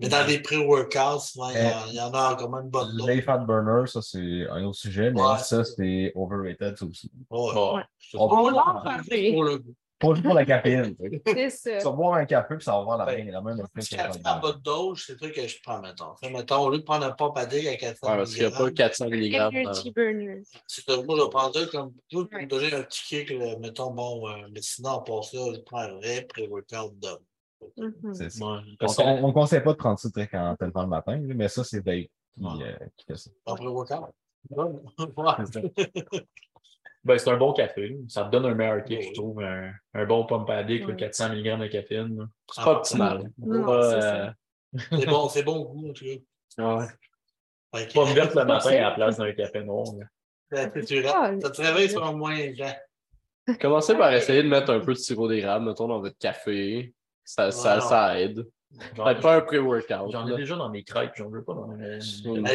[0.00, 2.96] Mais dans des pré-workouts, il y, Euh, y en a quand même une bonne.
[3.06, 7.10] Les fat burners, ça, c'est un autre sujet, mais Ouais, ça, c'est- overrated, ça aussi.
[7.30, 7.38] Ouais.
[7.52, 7.82] Ouais.
[8.14, 9.32] On On va en parler.
[9.32, 9.74] Pour le goût.
[9.98, 10.94] pas juste pour la caféine.
[11.26, 11.78] C'est ça.
[11.78, 13.68] Tu vas boire un café, puis ça va avoir la, Ben, même- la même effet
[13.74, 14.40] le café à burner.
[14.42, 16.14] bonne dose, c'est ça que je prends, mettons.
[16.16, 18.46] Fait, mettons, au lieu de prendre un pompe à dick à 400 Ouais, parce qu'il
[18.46, 20.42] n'y a pas 400 mg.
[20.66, 23.56] C'est de moi, je prends ça comme tout pour me donner un petit kick, là,
[23.58, 27.18] mettons, bon, euh, mais sinon, pour ça, je prends un vrai pré-workout d'homme.
[27.76, 28.14] Mhm.
[28.14, 28.44] C'est ça.
[28.46, 28.60] ouais.
[29.22, 31.64] On ne conseille pas de prendre ça très quand t'es le le matin, mais ça,
[31.64, 32.10] c'est Dave qui,
[32.44, 32.64] Ouais.
[32.80, 33.30] euh, qui fait ça.
[33.46, 34.14] Pré-workout.
[34.50, 34.66] Ouais.
[37.04, 37.98] Ben, c'est un bon café.
[38.08, 39.42] Ça te donne un meilleur kick, je trouve.
[39.42, 40.96] Un, un bon là, Ouais.
[40.96, 42.28] 400 mg de caféine.
[42.50, 43.30] C'est Ah, pas optimal.
[43.46, 44.30] Euh.
[44.90, 46.04] C'est bon, c'est bon goût, en tout
[46.56, 46.76] cas.
[46.78, 46.86] ouais.
[47.74, 49.84] Fait que- Pas me verte le matin à la place d'un café noir.
[50.50, 50.56] Ah,
[51.42, 52.72] Ça te réveille sur un moins gens.
[53.60, 56.94] Commencez par essayer de mettre un peu de sirop d'érable, mettons, dans votre café.
[57.24, 58.46] Ça, ça, Ouais, ça aide.
[58.96, 60.10] J'en pas un pré-workout.
[60.10, 60.36] j'en ai là.
[60.36, 61.76] déjà dans mes crêpes, j'en veux pas dans mes.
[61.76, 62.00] Mais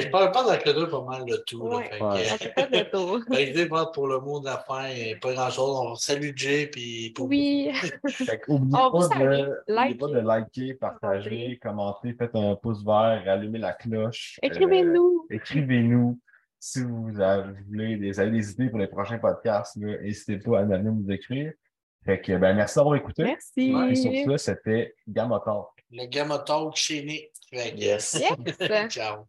[0.02, 1.66] je parle pas avec le deux pas mal de tout.
[1.66, 1.90] Là, Ouais.
[1.90, 2.18] que, Ouais.
[2.26, 2.84] Fait pas de
[3.64, 4.90] que, pour le mot de la fin,
[5.22, 5.78] pas grand chose.
[5.82, 6.68] On salue Jay.
[6.68, 7.28] Puis pour...
[7.28, 7.72] Oui.
[8.10, 9.32] Fait que oubliez On vous pas, salue.
[9.32, 9.98] de, Like.
[9.98, 14.40] pas de liker, partager, commenter, faites un pouce vert, allumez la cloche.
[14.44, 15.26] Euh, Écrivez-nous.
[15.30, 16.20] Écrivez-nous.
[16.60, 20.60] Si vous avez, voulez des, avez des idées pour les prochains podcasts, là, n'hésitez pas
[20.60, 21.54] à venir nous écrire.
[22.06, 23.24] Fait que, ben, merci d'avoir écouté.
[23.24, 23.74] Merci.
[23.90, 25.68] Et sur ça, c'était Gamma Talk.
[25.92, 27.32] Le Gamma Talk chez Nick.
[27.52, 28.22] Yes.
[28.90, 29.26] Ciao.